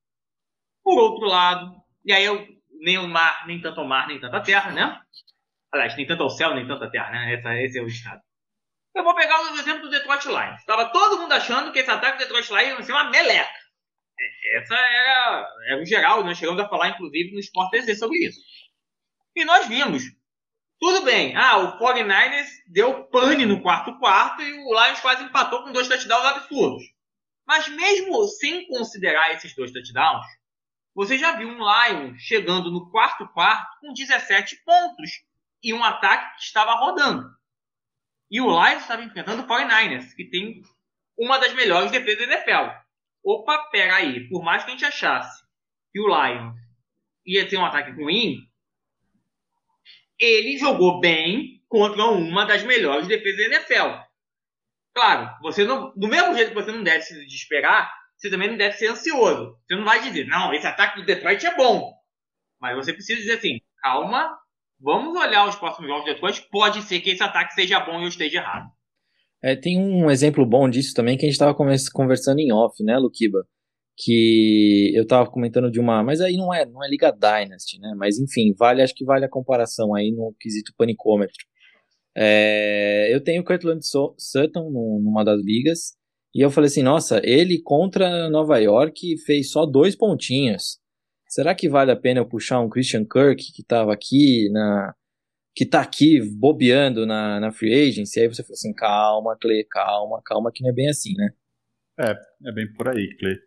Por 0.82 0.98
outro 0.98 1.28
lado, 1.28 1.76
e 2.06 2.14
aí 2.14 2.24
eu, 2.24 2.48
nem 2.82 2.98
o 2.98 3.08
mar, 3.08 3.48
nem 3.48 3.62
tanto 3.62 3.82
o 3.82 3.88
mar, 3.88 4.08
nem 4.08 4.20
tanta 4.20 4.42
terra, 4.42 4.72
né? 4.72 5.00
Aliás, 5.72 5.96
nem 5.96 6.06
tanto 6.06 6.24
ao 6.24 6.30
céu, 6.30 6.54
nem 6.54 6.68
tanta 6.68 6.92
terra, 6.92 7.12
né? 7.12 7.64
Esse 7.64 7.80
é 7.80 7.82
o 7.82 7.88
estado. 7.88 8.22
Eu 8.94 9.06
vou 9.06 9.16
pegar 9.16 9.40
o 9.40 9.56
exemplo 9.56 9.84
do 9.84 9.90
Detroit 9.90 10.26
Lions. 10.26 10.60
Estava 10.60 10.92
todo 10.92 11.20
mundo 11.22 11.32
achando 11.32 11.72
que 11.72 11.80
esse 11.80 11.90
ataque 11.90 12.18
do 12.18 12.28
Detroit 12.28 12.50
Lions 12.50 12.80
ia 12.80 12.84
ser 12.84 12.92
uma 12.92 13.10
meleca 13.10 13.62
essa 14.56 14.76
era, 14.76 15.48
era 15.68 15.82
o 15.82 15.86
geral, 15.86 16.24
nós 16.24 16.38
chegamos 16.38 16.62
a 16.62 16.68
falar, 16.68 16.90
inclusive, 16.90 17.34
no 17.34 17.40
Sport 17.40 17.72
TZ 17.72 17.98
sobre 17.98 18.20
isso. 18.26 18.40
E 19.36 19.46
nós 19.46 19.68
vimos. 19.68 20.04
Tudo 20.80 21.04
bem, 21.04 21.36
ah, 21.36 21.58
o 21.58 21.80
49ers 21.80 22.48
deu 22.68 23.04
pane 23.06 23.46
no 23.46 23.62
quarto 23.62 23.98
quarto 24.00 24.42
e 24.42 24.52
o 24.52 24.74
Lions 24.74 25.00
quase 25.00 25.24
empatou 25.24 25.64
com 25.64 25.72
dois 25.72 25.88
touchdowns 25.88 26.26
absurdos. 26.26 26.84
Mas 27.46 27.68
mesmo 27.70 28.28
sem 28.28 28.66
considerar 28.68 29.32
esses 29.34 29.56
dois 29.56 29.72
touchdowns, 29.72 30.26
você 30.94 31.18
já 31.18 31.34
viu 31.34 31.48
um 31.48 31.60
Lions 31.60 32.22
chegando 32.22 32.72
no 32.72 32.90
quarto 32.92 33.28
quarto 33.30 33.80
com 33.80 33.94
17 33.94 34.64
pontos 34.64 35.10
e 35.64 35.74
um 35.74 35.84
ataque 35.84 36.36
que 36.38 36.44
estava 36.44 36.74
rodando. 36.74 37.30
E 38.30 38.42
o 38.42 38.48
Lions 38.48 38.82
estava 38.82 39.04
enfrentando 39.04 39.44
o 39.44 39.48
49ers, 39.48 40.14
que 40.16 40.26
tem 40.26 40.62
uma 41.18 41.38
das 41.38 41.54
melhores 41.54 41.92
defesas 41.92 42.28
da 42.28 42.34
NFL 42.34 42.82
opa, 43.24 43.70
pera 43.72 43.96
aí, 43.96 44.28
por 44.30 44.44
mais 44.44 44.64
que 44.64 44.70
a 44.70 44.74
gente 44.74 44.86
achasse 44.86 45.44
que 45.92 46.00
o 46.00 46.08
Lions 46.08 46.56
ia 47.26 47.48
ter 47.48 47.58
um 47.58 47.66
ataque 47.66 47.92
ruim, 47.92 48.40
ele 50.18 50.58
jogou 50.58 51.00
bem 51.00 51.64
contra 51.68 52.06
uma 52.06 52.46
das 52.46 52.64
melhores 52.64 53.08
defesas 53.08 53.50
da 53.50 53.56
NFL. 53.56 54.04
Claro, 54.94 55.38
você 55.42 55.64
não, 55.64 55.94
do 55.96 56.08
mesmo 56.08 56.36
jeito 56.36 56.50
que 56.50 56.56
você 56.62 56.72
não 56.72 56.84
deve 56.84 57.04
se 57.04 57.14
desesperar, 57.26 57.92
você 58.22 58.30
também 58.30 58.50
não 58.50 58.58
deve 58.58 58.78
ser 58.78 58.88
ansioso. 58.88 59.58
Você 59.68 59.76
não 59.76 59.84
vai 59.84 60.02
dizer, 60.04 60.28
não, 60.28 60.54
esse 60.54 60.68
ataque 60.68 61.00
do 61.00 61.06
Detroit 61.06 61.44
é 61.44 61.56
bom. 61.58 61.92
Mas 62.60 62.76
você 62.76 62.94
precisa 62.94 63.20
dizer 63.20 63.40
assim, 63.40 63.60
calma, 63.82 64.38
vamos 64.80 65.20
olhar 65.20 65.48
os 65.50 65.56
próximos 65.56 65.90
jogos 65.90 66.06
do 66.06 66.14
Detroit, 66.14 66.48
pode 66.52 66.84
ser 66.84 67.02
que 67.02 67.10
esse 67.10 67.24
ataque 67.24 67.54
seja 67.56 67.80
bom 67.80 68.00
e 68.00 68.04
eu 68.04 68.10
esteja 68.10 68.38
errado. 68.38 68.70
É, 69.42 69.56
tem 69.56 69.80
um 69.80 70.12
exemplo 70.12 70.46
bom 70.46 70.70
disso 70.70 70.94
também 70.94 71.18
que 71.18 71.26
a 71.26 71.28
gente 71.28 71.34
estava 71.34 71.56
conversando 71.56 72.40
em 72.40 72.54
off, 72.54 72.84
né, 72.84 72.96
Lukiba? 73.00 73.44
Que 73.98 74.92
eu 74.96 75.02
estava 75.02 75.30
comentando 75.30 75.72
de 75.72 75.80
uma. 75.80 76.04
Mas 76.04 76.22
aí 76.22 76.38
não 76.38 76.54
é, 76.54 76.64
não 76.64 76.84
é 76.84 76.88
Liga 76.88 77.12
Dynasty, 77.12 77.80
né? 77.80 77.94
Mas 77.98 78.20
enfim, 78.20 78.54
vale, 78.58 78.84
acho 78.84 78.94
que 78.94 79.04
vale 79.04 79.26
a 79.26 79.30
comparação 79.30 79.96
aí 79.96 80.12
no 80.12 80.34
quesito 80.40 80.74
panicômetro. 80.78 81.44
É, 82.16 83.10
eu 83.12 83.24
tenho 83.24 83.42
o 83.42 83.46
Cortland 83.46 83.82
Sutton 83.84 84.70
numa 84.70 85.24
das 85.24 85.42
ligas, 85.44 85.96
e 86.34 86.42
eu 86.42 86.50
falei 86.50 86.68
assim, 86.68 86.84
nossa, 86.84 87.22
ele 87.24 87.62
contra 87.62 88.30
Nova 88.30 88.58
York 88.58 89.18
fez 89.26 89.52
só 89.52 89.66
dois 89.66 89.96
pontinhos. 89.96 90.80
Será 91.28 91.54
que 91.54 91.70
vale 91.70 91.92
a 91.92 91.96
pena 91.96 92.20
eu 92.20 92.28
puxar 92.28 92.60
um 92.62 92.70
Christian 92.70 93.06
Kirk 93.06 93.52
que 93.54 93.62
estava 93.62 93.94
aqui 93.94 94.50
na 94.52 94.94
que 95.54 95.66
tá 95.66 95.82
aqui 95.82 96.22
bobeando 96.22 97.06
na, 97.06 97.40
na 97.40 97.52
free 97.52 97.74
agency? 97.74 98.22
Aí 98.22 98.28
você 98.28 98.42
falou 98.42 98.54
assim, 98.54 98.74
calma, 98.74 99.38
Cle, 99.38 99.66
calma, 99.70 100.22
calma, 100.24 100.52
que 100.54 100.64
não 100.64 100.70
é 100.70 100.74
bem 100.74 100.90
assim, 100.90 101.14
né? 101.16 101.30
É, 102.00 102.12
é 102.48 102.52
bem 102.54 102.72
por 102.74 102.88
aí, 102.88 103.16
Cle. 103.18 103.38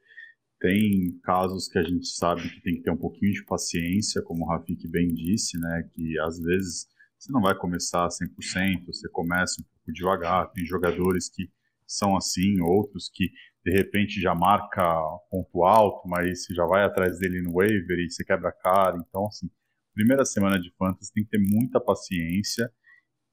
Tem 0.61 1.19
casos 1.23 1.69
que 1.69 1.79
a 1.79 1.83
gente 1.83 2.07
sabe 2.09 2.43
que 2.43 2.63
tem 2.63 2.75
que 2.75 2.83
ter 2.83 2.91
um 2.91 2.97
pouquinho 2.97 3.33
de 3.33 3.45
paciência, 3.45 4.23
como 4.23 4.45
o 4.45 4.49
Rafik 4.49 4.87
bem 4.89 5.09
disse, 5.09 5.59
né? 5.59 5.89
Que 5.95 6.19
às 6.21 6.39
vezes 6.39 6.87
você 7.19 7.33
não 7.33 7.41
vai 7.41 7.55
começar 7.57 8.07
100%, 8.09 8.87
você 8.87 9.09
começa 9.09 9.61
um 9.61 9.65
pouco 9.65 9.93
devagar. 9.93 10.51
Tem 10.53 10.65
jogadores 10.67 11.31
que 11.31 11.49
são 11.87 12.17
assim, 12.17 12.61
outros 12.61 13.11
que 13.13 13.29
de 13.65 13.73
repente 13.73 14.21
já 14.21 14.35
marca 14.35 14.83
ponto 15.31 15.65
alto, 15.65 16.07
mas 16.09 16.45
você 16.45 16.55
já 16.55 16.67
vai 16.67 16.85
atrás 16.85 17.19
dele 17.19 17.41
no 17.41 17.55
waiver 17.55 17.99
e 17.99 18.11
você 18.11 18.25
quebra 18.25 18.51
a 18.51 18.53
cara. 18.53 18.97
Então, 18.99 19.27
assim, 19.27 19.49
primeira 19.95 20.25
semana 20.25 20.61
de 20.61 20.71
fantasy 20.77 21.13
tem 21.13 21.25
que 21.25 21.31
ter 21.31 21.41
muita 21.41 21.81
paciência 21.81 22.71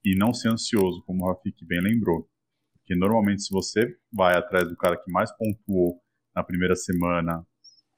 e 0.04 0.16
não 0.16 0.32
ser 0.32 0.48
ansioso, 0.48 1.02
como 1.04 1.24
o 1.24 1.28
Rafik 1.28 1.64
bem 1.66 1.80
lembrou. 1.80 2.28
Porque 2.74 2.96
normalmente 2.96 3.42
se 3.42 3.52
você 3.52 3.96
vai 4.12 4.36
atrás 4.36 4.68
do 4.68 4.76
cara 4.76 4.96
que 4.96 5.10
mais 5.12 5.30
pontuou 5.36 6.00
na 6.34 6.42
primeira 6.42 6.74
semana, 6.74 7.46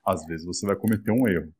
às 0.07 0.27
vezes 0.27 0.45
você 0.45 0.67
vai 0.67 0.77
cometer 0.77 1.13
um 1.13 1.29
erro. 1.29 1.55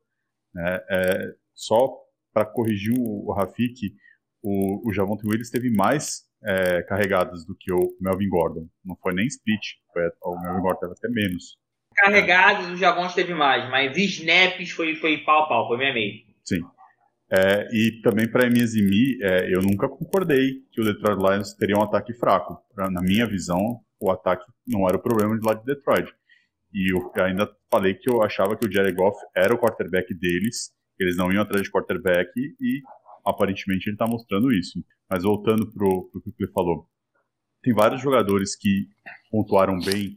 Né? 0.53 0.79
É, 0.91 1.35
só 1.55 1.89
para 2.33 2.45
corrigir 2.45 2.93
o, 2.99 3.29
o 3.29 3.33
Rafik, 3.33 3.95
o, 4.43 4.89
o 4.89 4.93
Javonte 4.93 5.27
Willis 5.27 5.51
teve 5.51 5.71
mais 5.71 6.25
é, 6.45 6.83
carregadas 6.83 7.45
do 7.45 7.57
que 7.59 7.73
o 7.73 7.97
Melvin 8.01 8.29
Gordon. 8.29 8.69
Não 8.85 8.97
foi 8.97 9.15
nem 9.15 9.27
split, 9.27 9.63
foi, 9.93 10.03
o 10.23 10.41
Melvin 10.41 10.61
Gordon 10.61 10.81
teve 10.81 10.93
até 10.93 11.09
menos. 11.09 11.57
Carregadas 11.97 12.69
o 12.71 12.77
Javonte 12.77 13.15
teve 13.15 13.35
mais, 13.35 13.71
mas 13.71 13.97
snaps 13.97 14.71
foi, 14.73 14.97
foi 14.97 15.19
pau 15.19 15.49
pau, 15.49 15.69
foi 15.69 15.79
meio 15.79 15.95
meio. 15.95 16.13
Sim. 16.45 16.61
É, 17.33 17.69
e 17.73 18.01
também 18.03 18.31
para 18.31 18.49
MSMI, 18.49 19.19
é, 19.23 19.55
eu 19.55 19.63
nunca 19.63 19.89
concordei 19.89 20.63
que 20.71 20.81
o 20.81 20.85
Detroit 20.85 21.19
Lions 21.19 21.55
teria 21.55 21.77
um 21.77 21.83
ataque 21.83 22.13
fraco. 22.13 22.59
Pra, 22.75 22.91
na 22.91 23.01
minha 23.01 23.27
visão, 23.27 23.81
o 23.99 24.11
ataque 24.11 24.45
não 24.67 24.87
era 24.89 24.97
o 24.97 25.03
problema 25.03 25.39
de 25.39 25.47
lá 25.47 25.55
de 25.55 25.65
Detroit. 25.65 26.13
E 26.73 26.93
eu 26.93 27.13
ainda 27.25 27.49
falei 27.71 27.95
que 27.95 28.11
eu 28.11 28.23
achava 28.23 28.57
que 28.57 28.67
o 28.67 28.73
Jared 28.73 28.95
Goff 28.95 29.17
era 29.35 29.55
o 29.55 29.59
quarterback 29.59 30.13
deles, 30.15 30.73
eles 30.99 31.17
não 31.17 31.33
iam 31.33 31.43
atrás 31.43 31.63
de 31.63 31.71
quarterback 31.71 32.31
e 32.37 32.83
aparentemente 33.25 33.89
ele 33.89 33.95
está 33.95 34.07
mostrando 34.07 34.53
isso. 34.53 34.85
Mas 35.09 35.23
voltando 35.23 35.71
para 35.71 35.87
o 35.87 36.11
que 36.23 36.45
ele 36.45 36.53
falou, 36.53 36.89
tem 37.63 37.73
vários 37.73 38.03
jogadores 38.03 38.57
que 38.57 38.89
pontuaram 39.31 39.79
bem 39.79 40.17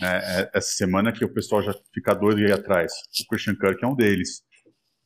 né, 0.00 0.18
é, 0.22 0.50
essa 0.54 0.72
semana 0.72 1.12
que 1.12 1.24
o 1.24 1.32
pessoal 1.32 1.62
já 1.62 1.74
fica 1.92 2.14
doido 2.14 2.38
aí 2.38 2.52
atrás. 2.52 2.92
O 3.22 3.28
Christian 3.28 3.56
Kirk 3.56 3.84
é 3.84 3.86
um 3.86 3.94
deles. 3.94 4.42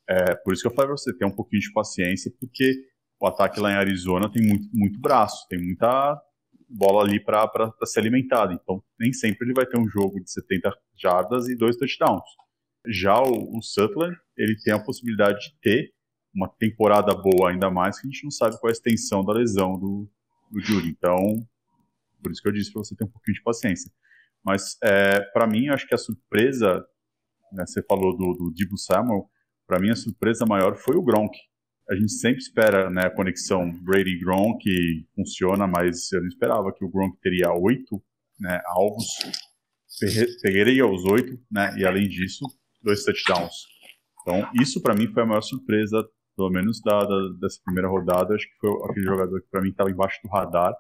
É, 0.08 0.34
por 0.36 0.52
isso 0.52 0.62
que 0.62 0.68
eu 0.68 0.74
falei 0.74 0.88
para 0.88 0.96
você 0.96 1.16
ter 1.16 1.24
um 1.24 1.34
pouquinho 1.34 1.60
de 1.60 1.72
paciência, 1.72 2.32
porque 2.40 2.72
o 3.20 3.26
ataque 3.26 3.60
lá 3.60 3.72
em 3.72 3.76
Arizona 3.76 4.30
tem 4.30 4.42
muito, 4.46 4.68
muito 4.72 4.98
braço, 5.00 5.46
tem 5.48 5.58
muita 5.58 6.20
bola 6.68 7.02
ali 7.02 7.22
para 7.22 7.50
ser 7.84 8.00
alimentada. 8.00 8.52
Então, 8.54 8.82
nem 8.98 9.12
sempre 9.12 9.46
ele 9.46 9.54
vai 9.54 9.66
ter 9.66 9.78
um 9.78 9.88
jogo 9.88 10.20
de 10.22 10.30
70 10.30 10.70
jardas 10.96 11.48
e 11.48 11.56
dois 11.56 11.76
touchdowns. 11.76 12.22
Já 12.86 13.20
o, 13.20 13.56
o 13.56 13.60
ele 14.36 14.56
tem 14.62 14.72
a 14.72 14.82
possibilidade 14.82 15.40
de 15.40 15.58
ter 15.60 15.92
uma 16.34 16.48
temporada 16.48 17.14
boa 17.14 17.50
ainda 17.50 17.70
mais, 17.70 18.00
que 18.00 18.06
a 18.06 18.10
gente 18.10 18.24
não 18.24 18.30
sabe 18.30 18.58
qual 18.58 18.68
é 18.68 18.72
a 18.72 18.76
extensão 18.76 19.24
da 19.24 19.32
lesão 19.32 19.78
do, 19.78 20.08
do 20.50 20.60
Júlio. 20.60 20.88
Então, 20.88 21.16
por 22.22 22.30
isso 22.32 22.42
que 22.42 22.48
eu 22.48 22.52
disse 22.52 22.72
para 22.72 22.82
você 22.82 22.94
ter 22.94 23.04
um 23.04 23.10
pouquinho 23.10 23.34
de 23.34 23.42
paciência. 23.42 23.90
Mas, 24.44 24.76
é, 24.82 25.20
para 25.32 25.46
mim, 25.46 25.68
acho 25.68 25.86
que 25.86 25.94
a 25.94 25.98
surpresa, 25.98 26.84
né, 27.52 27.64
você 27.66 27.82
falou 27.82 28.16
do, 28.16 28.34
do 28.34 28.52
Dibu 28.54 28.78
Samuel, 28.78 29.28
para 29.66 29.78
mim 29.78 29.90
a 29.90 29.96
surpresa 29.96 30.46
maior 30.46 30.76
foi 30.76 30.96
o 30.96 31.02
Gronk. 31.02 31.36
A 31.90 31.94
gente 31.94 32.12
sempre 32.12 32.38
espera 32.38 32.90
né, 32.90 33.06
a 33.06 33.10
conexão 33.10 33.70
Brady-Gronk 33.82 34.62
funciona, 35.14 35.66
mas 35.66 36.12
eu 36.12 36.20
não 36.20 36.28
esperava 36.28 36.72
que 36.72 36.84
o 36.84 36.88
Gronk 36.88 37.18
teria 37.20 37.52
oito 37.52 38.02
né, 38.38 38.60
alvos, 38.66 39.06
peguei 40.42 40.80
aos 40.80 41.04
oito, 41.04 41.38
né, 41.50 41.74
e 41.78 41.84
além 41.84 42.08
disso, 42.08 42.44
dois 42.82 43.04
touchdowns. 43.04 43.66
Então, 44.22 44.50
isso 44.60 44.82
para 44.82 44.94
mim 44.94 45.08
foi 45.12 45.22
a 45.22 45.26
maior 45.26 45.40
surpresa 45.40 46.06
pelo 46.38 46.50
menos 46.50 46.80
da, 46.80 47.04
da, 47.04 47.28
dessa 47.40 47.60
primeira 47.64 47.88
rodada, 47.88 48.32
acho 48.32 48.46
que 48.46 48.56
foi 48.60 48.70
aquele 48.88 49.06
jogador 49.06 49.40
que 49.40 49.48
para 49.50 49.60
mim 49.60 49.70
estava 49.70 49.90
embaixo 49.90 50.20
do 50.22 50.28
radar, 50.28 50.72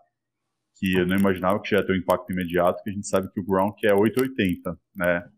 que 0.76 0.94
eu 0.94 1.04
não 1.04 1.16
imaginava 1.16 1.60
que 1.60 1.74
ia 1.74 1.84
ter 1.84 1.92
um 1.92 1.96
impacto 1.96 2.32
imediato, 2.32 2.80
que 2.84 2.90
a 2.90 2.92
gente 2.92 3.08
sabe 3.08 3.28
que 3.32 3.40
o 3.40 3.44
Gronk 3.44 3.84
é 3.84 3.92
880, 3.92 4.78
né? 4.94 5.28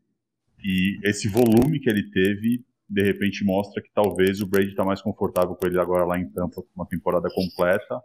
E 0.63 1.01
esse 1.05 1.27
volume 1.27 1.81
que 1.81 1.89
ele 1.89 2.11
teve, 2.11 2.63
de 2.87 3.03
repente 3.03 3.43
mostra 3.43 3.83
que 3.83 3.89
talvez 3.95 4.43
o 4.43 4.47
Brady 4.47 4.73
está 4.73 4.85
mais 4.85 5.01
confortável 5.01 5.57
com 5.57 5.67
ele 5.67 5.81
agora 5.81 6.05
lá 6.05 6.19
em 6.19 6.29
Tampa, 6.29 6.63
uma 6.77 6.87
temporada 6.87 7.31
completa, 7.35 7.99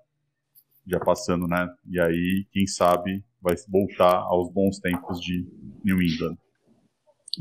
já 0.88 1.00
passando, 1.02 1.50
né? 1.50 1.68
E 1.92 2.00
aí, 2.00 2.48
quem 2.50 2.66
sabe, 2.66 3.26
vai 3.42 3.56
voltar 3.68 4.20
aos 4.20 4.50
bons 4.54 4.80
tempos 4.80 5.20
de 5.20 5.46
New 5.84 6.02
England. 6.02 6.38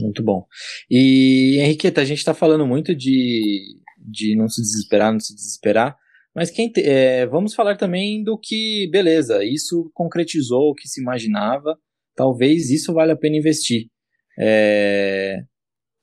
Muito 0.00 0.20
bom. 0.20 0.44
E, 0.90 1.60
Henriqueta, 1.60 2.00
a 2.00 2.04
gente 2.04 2.18
está 2.18 2.34
falando 2.34 2.66
muito 2.66 2.92
de 2.92 3.83
de 4.04 4.36
não 4.36 4.48
se 4.48 4.60
desesperar, 4.60 5.12
não 5.12 5.20
se 5.20 5.34
desesperar. 5.34 5.96
Mas 6.34 6.50
quem 6.50 6.70
te, 6.70 6.82
é, 6.82 7.26
vamos 7.26 7.54
falar 7.54 7.76
também 7.76 8.22
do 8.22 8.38
que, 8.38 8.88
beleza, 8.90 9.44
isso 9.44 9.90
concretizou 9.94 10.70
o 10.70 10.74
que 10.74 10.88
se 10.88 11.00
imaginava, 11.00 11.78
talvez 12.14 12.70
isso 12.70 12.92
vale 12.92 13.12
a 13.12 13.16
pena 13.16 13.36
investir. 13.36 13.88
É, 14.38 15.38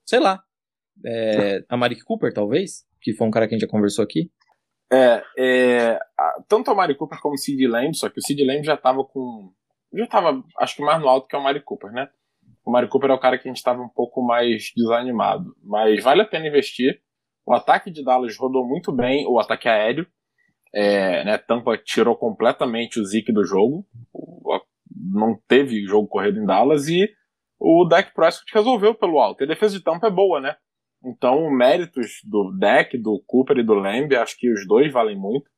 sei 0.06 0.18
lá, 0.18 0.42
é, 1.04 1.64
a 1.68 1.76
Mari 1.76 2.02
Cooper, 2.02 2.32
talvez, 2.32 2.84
que 3.00 3.12
foi 3.12 3.26
um 3.26 3.30
cara 3.30 3.46
que 3.46 3.54
a 3.54 3.58
gente 3.58 3.66
já 3.66 3.70
conversou 3.70 4.02
aqui. 4.02 4.30
É, 4.90 5.22
é 5.38 5.98
tanto 6.48 6.70
a 6.70 6.74
Mari 6.74 6.94
Cooper 6.94 7.18
como 7.20 7.34
o 7.34 7.38
Sid 7.38 7.66
Lamb, 7.66 7.94
só 7.96 8.08
que 8.08 8.18
o 8.18 8.22
Sid 8.22 8.42
Lamb 8.44 8.64
já 8.64 8.76
tava 8.76 9.04
com. 9.04 9.52
Já 9.94 10.06
tava, 10.06 10.42
acho 10.58 10.76
que 10.76 10.82
mais 10.82 11.00
no 11.00 11.08
alto 11.08 11.26
que 11.26 11.36
o 11.36 11.42
Mari 11.42 11.60
Cooper, 11.60 11.92
né? 11.92 12.08
O 12.64 12.70
Mari 12.70 12.88
Cooper 12.88 13.10
é 13.10 13.14
o 13.14 13.18
cara 13.18 13.38
que 13.38 13.48
a 13.48 13.50
gente 13.50 13.58
estava 13.58 13.82
um 13.82 13.88
pouco 13.88 14.22
mais 14.22 14.72
desanimado. 14.76 15.54
Mas 15.62 16.02
vale 16.02 16.22
a 16.22 16.26
pena 16.26 16.46
investir. 16.46 17.00
O 17.44 17.52
ataque 17.52 17.90
de 17.90 18.04
Dallas 18.04 18.36
rodou 18.36 18.66
muito 18.66 18.92
bem, 18.92 19.26
o 19.26 19.38
ataque 19.38 19.68
aéreo. 19.68 20.06
É, 20.74 21.24
né, 21.24 21.36
Tampa 21.36 21.76
tirou 21.76 22.16
completamente 22.16 22.98
o 22.98 23.04
Zeke 23.04 23.32
do 23.32 23.44
jogo. 23.44 23.86
Não 24.94 25.38
teve 25.46 25.84
jogo 25.84 26.08
corrido 26.08 26.38
em 26.38 26.46
Dallas 26.46 26.88
e 26.88 27.08
o 27.58 27.84
Dak 27.84 28.12
Prescott 28.14 28.52
resolveu 28.52 28.94
pelo 28.94 29.20
alto. 29.20 29.42
E 29.42 29.44
a 29.44 29.48
defesa 29.48 29.76
de 29.76 29.84
Tampa 29.84 30.08
é 30.08 30.10
boa, 30.10 30.40
né? 30.40 30.56
Então, 31.04 31.50
méritos 31.50 32.20
do 32.24 32.56
Dak, 32.58 32.96
do 32.96 33.22
Cooper 33.26 33.58
e 33.58 33.62
do 33.62 33.74
Lamb, 33.74 34.14
acho 34.16 34.36
que 34.38 34.52
os 34.52 34.66
dois 34.66 34.92
valem 34.92 35.16
muito. 35.16 35.50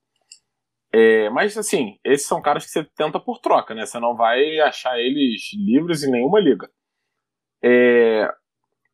É, 0.92 1.28
mas, 1.30 1.56
assim, 1.58 1.98
esses 2.04 2.26
são 2.26 2.40
caras 2.40 2.64
que 2.64 2.70
você 2.70 2.84
tenta 2.96 3.18
por 3.18 3.40
troca, 3.40 3.74
né? 3.74 3.84
Você 3.84 3.98
não 3.98 4.16
vai 4.16 4.58
achar 4.60 4.98
eles 4.98 5.52
livres 5.54 6.02
em 6.02 6.10
nenhuma 6.10 6.40
liga. 6.40 6.70
É, 7.62 8.30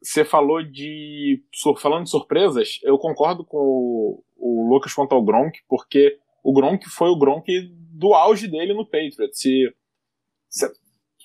você 0.02 0.24
falou 0.24 0.62
de. 0.62 1.42
Falando 1.78 2.04
de 2.04 2.10
surpresas, 2.10 2.78
eu 2.82 2.98
concordo 2.98 3.44
com 3.44 3.58
o, 3.58 4.24
o 4.36 4.68
Lucas 4.68 4.94
quanto 4.94 5.14
ao 5.14 5.22
Gronk, 5.22 5.60
porque 5.68 6.18
o 6.42 6.52
Gronk 6.52 6.88
foi 6.88 7.10
o 7.10 7.18
Gronk 7.18 7.46
do 7.92 8.14
auge 8.14 8.48
dele 8.48 8.72
no 8.72 8.84
Patriots. 8.86 9.42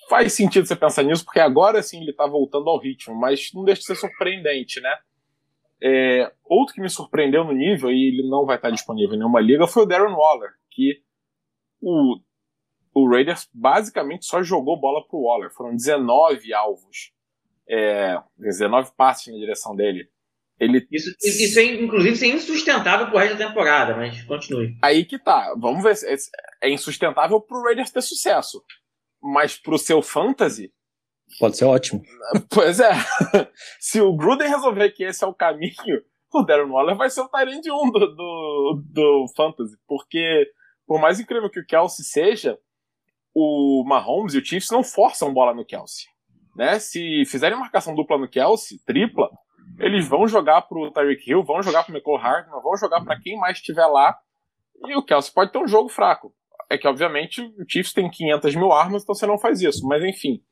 Faz 0.08 0.34
sentido 0.34 0.66
você 0.66 0.76
pensar 0.76 1.02
nisso, 1.02 1.24
porque 1.24 1.40
agora 1.40 1.82
sim 1.82 2.00
ele 2.00 2.12
tá 2.12 2.26
voltando 2.26 2.68
ao 2.68 2.78
ritmo, 2.78 3.14
mas 3.14 3.50
não 3.52 3.64
deixa 3.64 3.80
de 3.80 3.86
ser 3.86 3.96
surpreendente, 3.96 4.80
né? 4.80 4.94
É, 5.82 6.32
outro 6.44 6.74
que 6.74 6.80
me 6.80 6.88
surpreendeu 6.88 7.44
no 7.44 7.52
nível, 7.52 7.90
e 7.90 8.08
ele 8.08 8.28
não 8.28 8.46
vai 8.46 8.56
estar 8.56 8.70
disponível 8.70 9.14
em 9.14 9.18
nenhuma 9.18 9.40
liga, 9.40 9.66
foi 9.66 9.82
o 9.82 9.86
Darren 9.86 10.14
Waller, 10.14 10.50
que 10.70 11.02
o, 11.80 12.18
o 12.94 13.10
Raiders 13.10 13.48
basicamente 13.52 14.26
só 14.26 14.42
jogou 14.42 14.80
bola 14.80 15.04
pro 15.06 15.22
Waller. 15.22 15.50
Foram 15.52 15.74
19 15.74 16.54
alvos 16.54 17.12
é, 17.68 18.18
19 18.38 18.92
passes 18.96 19.32
na 19.32 19.38
direção 19.38 19.74
dele. 19.74 20.08
Ele... 20.58 20.86
Isso, 20.90 21.14
isso 21.22 21.58
é, 21.58 21.64
inclusive, 21.64 22.14
isso 22.14 22.24
é 22.24 22.28
insustentável 22.28 23.08
pro 23.08 23.18
resto 23.18 23.36
da 23.36 23.48
temporada, 23.48 23.94
mas 23.94 24.22
continue. 24.24 24.76
Aí 24.82 25.04
que 25.04 25.18
tá. 25.18 25.54
Vamos 25.58 25.82
ver. 25.82 25.94
É 26.62 26.70
insustentável 26.70 27.40
pro 27.40 27.62
Raiders 27.62 27.90
ter 27.90 28.02
sucesso. 28.02 28.62
Mas 29.22 29.56
pro 29.56 29.78
seu 29.78 30.00
fantasy. 30.00 30.72
Pode 31.38 31.56
ser 31.56 31.64
ótimo. 31.64 32.02
Pois 32.48 32.80
é. 32.80 32.92
Se 33.78 34.00
o 34.00 34.16
Gruden 34.16 34.48
resolver 34.48 34.90
que 34.90 35.04
esse 35.04 35.22
é 35.22 35.26
o 35.26 35.34
caminho, 35.34 36.02
o 36.32 36.42
Darren 36.42 36.70
Waller 36.70 36.96
vai 36.96 37.10
ser 37.10 37.20
o 37.20 37.28
Tyrande 37.28 37.70
1 37.70 37.90
do, 37.90 38.14
do, 38.14 38.82
do 38.86 39.26
fantasy. 39.36 39.76
Porque, 39.86 40.50
por 40.86 41.00
mais 41.00 41.20
incrível 41.20 41.50
que 41.50 41.60
o 41.60 41.66
Kelsey 41.66 42.04
seja, 42.04 42.58
o 43.34 43.84
Mahomes 43.86 44.32
e 44.34 44.38
o 44.38 44.44
Chiefs 44.44 44.70
não 44.70 44.82
forçam 44.82 45.34
bola 45.34 45.52
no 45.52 45.66
Kelsey 45.66 46.06
né? 46.56 46.78
Se 46.78 47.24
fizerem 47.26 47.58
marcação 47.58 47.94
dupla 47.94 48.18
no 48.18 48.28
Kelsey, 48.28 48.78
tripla, 48.84 49.30
eles 49.78 50.08
vão 50.08 50.26
jogar 50.26 50.62
pro 50.62 50.90
Tyreek 50.90 51.30
Hill, 51.30 51.44
vão 51.44 51.62
jogar 51.62 51.84
pro 51.84 51.92
Michael 51.92 52.16
Hartman, 52.16 52.62
vão 52.62 52.76
jogar 52.76 53.04
para 53.04 53.20
quem 53.20 53.38
mais 53.38 53.58
estiver 53.58 53.86
lá. 53.86 54.18
E 54.86 54.96
o 54.96 55.04
Kelsey 55.04 55.32
pode 55.32 55.52
ter 55.52 55.58
um 55.58 55.68
jogo 55.68 55.88
fraco. 55.88 56.34
é 56.70 56.76
que, 56.76 56.88
obviamente, 56.88 57.42
o 57.42 57.64
Chiefs 57.68 57.92
tem 57.92 58.10
500 58.10 58.56
mil 58.56 58.72
armas, 58.72 59.02
então 59.02 59.14
você 59.14 59.26
não 59.26 59.38
faz 59.38 59.60
isso. 59.60 59.86
Mas, 59.86 60.02
enfim, 60.02 60.42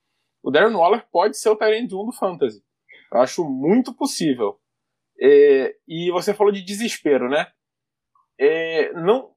o 0.42 0.50
Darren 0.50 0.76
Waller 0.76 1.04
pode 1.10 1.38
ser 1.38 1.48
o 1.48 1.56
Tyrant 1.56 1.84
1 1.84 1.88
do 1.88 2.12
Fantasy. 2.12 2.62
Eu 3.12 3.20
acho 3.20 3.44
muito 3.44 3.94
possível. 3.94 4.58
É, 5.20 5.74
e 5.88 6.10
você 6.12 6.34
falou 6.34 6.52
de 6.52 6.62
desespero, 6.62 7.28
né? 7.28 7.46
É, 8.38 8.92
não, 8.92 9.30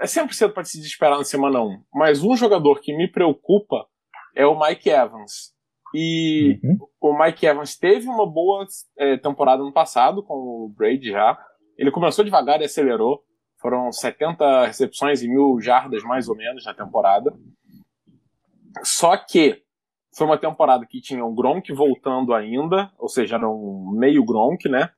é 0.00 0.06
sempre 0.06 0.34
cedo 0.34 0.54
para 0.54 0.64
se 0.64 0.78
desesperar 0.78 1.18
na 1.18 1.24
semana 1.24 1.60
1, 1.60 1.82
mas 1.92 2.22
um 2.22 2.36
jogador 2.36 2.80
que 2.80 2.96
me 2.96 3.10
preocupa 3.10 3.86
é 4.34 4.46
o 4.46 4.58
Mike 4.58 4.88
Evans. 4.88 5.52
E 5.94 6.60
uhum. 6.62 6.78
o 7.00 7.18
Mike 7.18 7.46
Evans 7.46 7.76
teve 7.76 8.08
uma 8.08 8.26
boa 8.26 8.66
é, 8.98 9.16
temporada 9.16 9.62
no 9.62 9.72
passado 9.72 10.22
com 10.22 10.34
o 10.34 10.74
Brady 10.76 11.10
já. 11.10 11.38
Ele 11.76 11.90
começou 11.90 12.24
devagar 12.24 12.60
e 12.60 12.64
acelerou. 12.64 13.22
Foram 13.60 13.90
70 13.90 14.66
recepções 14.66 15.22
e 15.22 15.28
mil 15.28 15.58
jardas, 15.60 16.02
mais 16.04 16.28
ou 16.28 16.36
menos, 16.36 16.64
na 16.64 16.74
temporada. 16.74 17.32
Só 18.82 19.16
que 19.16 19.62
foi 20.16 20.26
uma 20.26 20.38
temporada 20.38 20.86
que 20.86 21.00
tinha 21.00 21.24
o 21.24 21.34
Gronk 21.34 21.72
voltando 21.72 22.34
ainda, 22.34 22.90
ou 22.98 23.08
seja, 23.08 23.36
era 23.36 23.48
um 23.48 23.94
meio 23.96 24.24
Gronk, 24.24 24.68
né? 24.68 24.90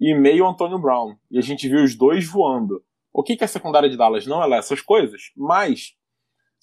E 0.00 0.14
meio 0.14 0.46
Antônio 0.46 0.78
Brown. 0.78 1.16
E 1.30 1.38
a 1.38 1.42
gente 1.42 1.68
viu 1.68 1.82
os 1.82 1.94
dois 1.94 2.26
voando. 2.26 2.82
O 3.12 3.22
que, 3.22 3.36
que 3.36 3.44
a 3.44 3.48
secundária 3.48 3.88
de 3.88 3.96
Dallas 3.96 4.26
não 4.26 4.42
é 4.42 4.58
essas 4.58 4.80
coisas, 4.80 5.30
mas 5.36 5.94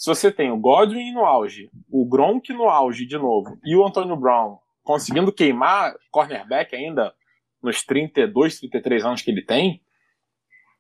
se 0.02 0.10
você 0.10 0.32
tem 0.32 0.52
o 0.52 0.58
Godwin 0.58 1.12
no 1.12 1.24
auge, 1.24 1.70
o 1.88 2.04
Gronk 2.10 2.52
no 2.52 2.68
auge 2.68 3.06
de 3.06 3.20
novo 3.20 3.60
e 3.64 3.76
o 3.76 3.86
Antônio 3.86 4.16
Brown 4.16 4.58
conseguindo 4.82 5.32
queimar 5.32 5.94
cornerback 6.10 6.76
ainda 6.76 7.14
nos 7.62 7.84
32, 7.84 8.62
33 8.62 9.06
anos 9.06 9.22
que 9.22 9.30
ele 9.30 9.46
tem, 9.46 9.80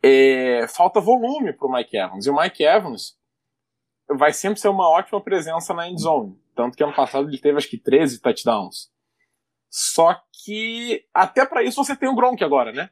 é, 0.01 0.65
falta 0.67 0.99
volume 0.99 1.53
para 1.53 1.67
o 1.67 1.71
Mike 1.71 1.95
Evans. 1.95 2.25
E 2.25 2.31
o 2.31 2.35
Mike 2.35 2.63
Evans 2.63 3.15
vai 4.09 4.33
sempre 4.33 4.59
ser 4.59 4.69
uma 4.69 4.89
ótima 4.89 5.21
presença 5.21 5.71
na 5.71 5.87
endzone. 5.87 6.35
Tanto 6.55 6.75
que 6.75 6.83
ano 6.83 6.95
passado 6.95 7.29
ele 7.29 7.37
teve 7.37 7.59
acho 7.59 7.69
que 7.69 7.77
13 7.77 8.19
touchdowns. 8.19 8.91
Só 9.69 10.19
que 10.43 11.05
até 11.13 11.45
para 11.45 11.61
isso 11.61 11.83
você 11.83 11.95
tem 11.95 12.09
o 12.09 12.15
Gronk 12.15 12.43
agora, 12.43 12.71
né? 12.71 12.89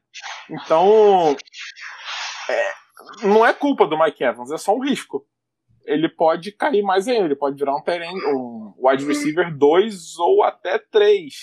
Então 0.47 1.35
é, 2.47 2.71
não 3.23 3.43
é 3.43 3.51
culpa 3.51 3.87
do 3.87 3.97
Mike 3.97 4.23
Evans, 4.23 4.51
é 4.51 4.59
só 4.59 4.75
um 4.75 4.83
risco. 4.83 5.25
Ele 5.89 6.07
pode 6.07 6.51
cair 6.51 6.83
mais 6.83 7.07
ainda, 7.07 7.25
ele 7.25 7.35
pode 7.35 7.57
virar 7.57 7.75
um, 7.75 7.81
terreno, 7.81 8.19
um 8.27 8.73
wide 8.77 9.05
receiver 9.05 9.55
2 9.55 10.17
ou 10.19 10.43
até 10.43 10.77
3. 10.77 11.33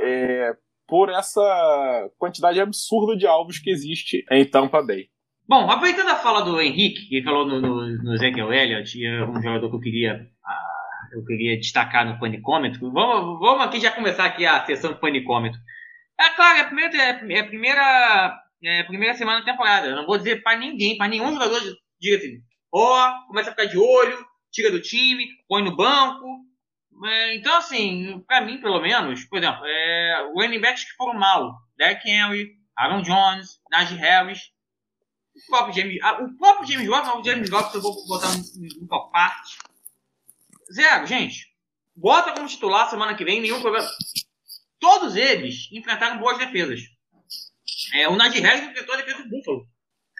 É, 0.00 0.56
por 0.86 1.10
essa 1.10 2.10
quantidade 2.18 2.60
absurda 2.60 3.16
de 3.16 3.26
alvos 3.26 3.58
que 3.58 3.70
existe 3.70 4.24
em 4.30 4.44
Tampa 4.44 4.82
Bay. 4.82 5.08
Bom, 5.46 5.70
aproveitando 5.70 6.10
a 6.10 6.16
fala 6.16 6.42
do 6.42 6.60
Henrique, 6.60 7.08
que 7.08 7.22
falou 7.22 7.46
no, 7.46 7.60
no, 7.60 8.02
no 8.02 8.14
Ezekiel 8.14 8.52
Elliott, 8.52 9.04
é 9.04 9.24
um 9.24 9.40
jogador 9.40 9.70
que 9.70 9.76
eu 9.76 9.80
queria, 9.80 10.14
uh, 10.14 11.16
eu 11.16 11.24
queria 11.24 11.58
destacar 11.58 12.06
no 12.06 12.18
panicômetro, 12.18 12.90
vamos, 12.92 13.38
vamos 13.38 13.64
aqui 13.64 13.80
já 13.80 13.90
começar 13.90 14.26
aqui 14.26 14.44
a 14.44 14.64
sessão 14.66 14.92
de 14.92 15.00
panicômetro. 15.00 15.58
É 16.20 16.30
claro, 16.30 16.58
é 16.58 16.60
a 16.62 16.66
primeira, 16.66 16.96
é 16.96 17.40
a 17.40 17.46
primeira, 17.46 18.42
é 18.62 18.80
a 18.80 18.84
primeira 18.84 19.14
semana 19.14 19.38
da 19.40 19.44
temporada. 19.44 19.86
Eu 19.86 19.96
não 19.96 20.06
vou 20.06 20.18
dizer 20.18 20.42
para 20.42 20.58
ninguém, 20.58 20.98
para 20.98 21.08
nenhum 21.08 21.32
jogador, 21.32 21.60
diga 22.00 22.16
assim, 22.16 22.40
ó, 22.72 23.26
começa 23.26 23.50
a 23.50 23.52
ficar 23.52 23.66
de 23.66 23.78
olho, 23.78 24.26
tira 24.50 24.70
do 24.70 24.80
time, 24.80 25.26
põe 25.48 25.62
no 25.62 25.76
banco, 25.76 26.48
é, 27.04 27.36
então, 27.36 27.56
assim, 27.56 28.20
para 28.26 28.40
mim, 28.40 28.60
pelo 28.60 28.80
menos, 28.80 29.24
por 29.24 29.38
exemplo, 29.38 29.64
é, 29.64 30.30
o 30.32 30.40
running 30.40 30.60
backs 30.60 30.84
que 30.84 30.96
foram 30.96 31.18
mal, 31.18 31.56
Derrick 31.76 32.08
Henry, 32.08 32.56
Aaron 32.76 33.02
Jones, 33.02 33.60
Najee 33.70 33.96
Harris, 33.96 34.50
o 35.34 35.50
próprio 35.50 35.74
James, 35.74 36.02
ah, 36.02 36.22
o 36.22 36.36
próprio 36.36 36.66
James 36.66 36.88
Robinson, 36.88 37.20
o 37.20 37.24
James 37.24 37.50
Robinson 37.50 37.78
eu 37.78 37.82
vou 37.82 38.06
botar 38.06 38.28
um 38.30 38.68
grupo 38.86 39.10
parte. 39.10 39.58
Zero, 40.72 41.06
gente. 41.06 41.46
Bota 41.94 42.32
como 42.32 42.48
titular 42.48 42.90
semana 42.90 43.14
que 43.14 43.24
vem, 43.24 43.40
nenhum 43.40 43.60
problema. 43.60 43.88
Todos 44.80 45.16
eles 45.16 45.68
enfrentaram 45.72 46.18
boas 46.18 46.38
defesas. 46.38 46.80
É, 47.94 48.08
o 48.08 48.16
Najee 48.16 48.40
Harris 48.40 48.68
enfrentou 48.68 48.94
a 48.94 48.98
defesa 48.98 49.22
do 49.22 49.30
Buffalo. 49.30 49.68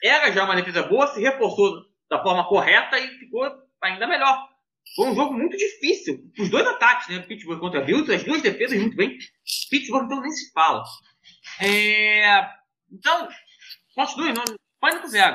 Era 0.03 0.31
já 0.31 0.45
uma 0.45 0.57
defesa 0.57 0.85
boa, 0.85 1.13
se 1.13 1.21
reforçou 1.21 1.88
da 2.11 2.23
forma 2.23 2.49
correta 2.49 2.99
e 2.99 3.09
ficou 3.19 3.47
ainda 3.83 4.07
melhor. 4.07 4.49
Foi 4.97 5.09
um 5.09 5.15
jogo 5.15 5.35
muito 5.35 5.57
difícil. 5.57 6.31
Os 6.39 6.49
dois 6.49 6.67
ataques, 6.67 7.09
né? 7.09 7.21
Pittsburgh 7.21 7.61
contra 7.61 7.83
Bills, 7.83 8.13
as 8.13 8.25
duas 8.25 8.43
defesas 8.43 8.79
muito 8.79 8.97
bem. 8.97 9.19
Pittsburgh 9.71 10.07
então 10.07 10.21
nem 10.21 10.31
se 10.31 10.51
fala. 10.53 10.83
É... 11.61 12.49
Então, 12.91 13.29
continue, 13.95 14.33
não... 14.33 14.45
pânico 14.81 15.07
zero. 15.09 15.35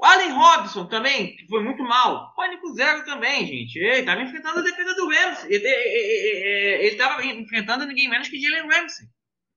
O 0.00 0.04
Allen 0.04 0.32
Robson 0.32 0.86
também, 0.86 1.36
que 1.36 1.46
foi 1.48 1.62
muito 1.62 1.82
mal. 1.82 2.32
Pânico 2.34 2.72
zero 2.74 3.04
também, 3.04 3.46
gente. 3.46 3.78
Ele 3.78 4.00
estava 4.00 4.22
enfrentando 4.22 4.60
a 4.60 4.62
defesa 4.62 4.94
do 4.94 5.08
Ramsey. 5.08 5.52
Ele 5.54 6.86
estava 6.86 7.24
enfrentando 7.24 7.86
ninguém 7.86 8.08
menos 8.08 8.28
que 8.28 8.40
Jalen 8.40 8.68
Ramsey. 8.68 9.08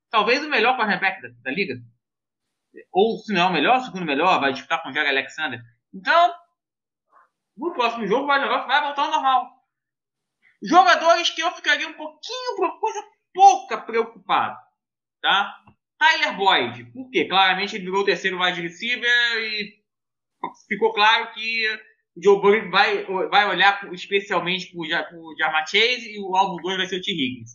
Talvez 0.09 0.43
o 0.43 0.49
melhor 0.49 0.75
cornerback 0.77 1.21
da, 1.21 1.29
da 1.43 1.51
liga. 1.51 1.75
Ou, 2.91 3.17
se 3.19 3.33
não 3.33 3.49
o 3.49 3.53
melhor, 3.53 3.77
o 3.77 3.83
segundo 3.83 4.05
melhor, 4.05 4.39
vai 4.39 4.53
disputar 4.53 4.81
com 4.81 4.89
o 4.89 4.93
Jair 4.93 5.09
Alexander. 5.09 5.61
Então, 5.93 6.33
no 7.57 7.73
próximo 7.73 8.07
jogo 8.07 8.27
vai, 8.27 8.39
vai 8.39 8.81
voltar 8.81 9.03
ao 9.03 9.11
normal. 9.11 9.49
Jogadores 10.63 11.29
que 11.29 11.41
eu 11.41 11.51
ficaria 11.51 11.87
um 11.87 11.93
pouquinho, 11.93 12.57
uma 12.57 12.79
coisa 12.79 13.03
pouca 13.33 13.77
preocupado. 13.77 14.57
Tá? 15.21 15.55
Tyler 15.97 16.35
Boyd. 16.35 16.85
Por 16.91 17.09
quê? 17.09 17.25
Claramente 17.25 17.75
ele 17.75 17.85
virou 17.85 18.01
o 18.01 18.05
terceiro 18.05 18.41
wide 18.41 18.61
receiver 18.61 19.37
e 19.37 19.81
ficou 20.67 20.93
claro 20.93 21.31
que 21.33 21.67
o 22.15 22.23
Joe 22.23 22.41
Burrow 22.41 22.69
vai, 22.69 23.05
vai 23.29 23.47
olhar 23.47 23.93
especialmente 23.93 24.71
para 24.71 25.17
o 25.17 25.35
Jamar 25.37 25.67
Chase 25.67 26.11
e 26.13 26.19
o 26.19 26.35
alvo 26.35 26.61
2 26.61 26.77
vai 26.77 26.87
ser 26.87 26.97
o 26.97 27.01
T. 27.01 27.11
Higgins. 27.11 27.51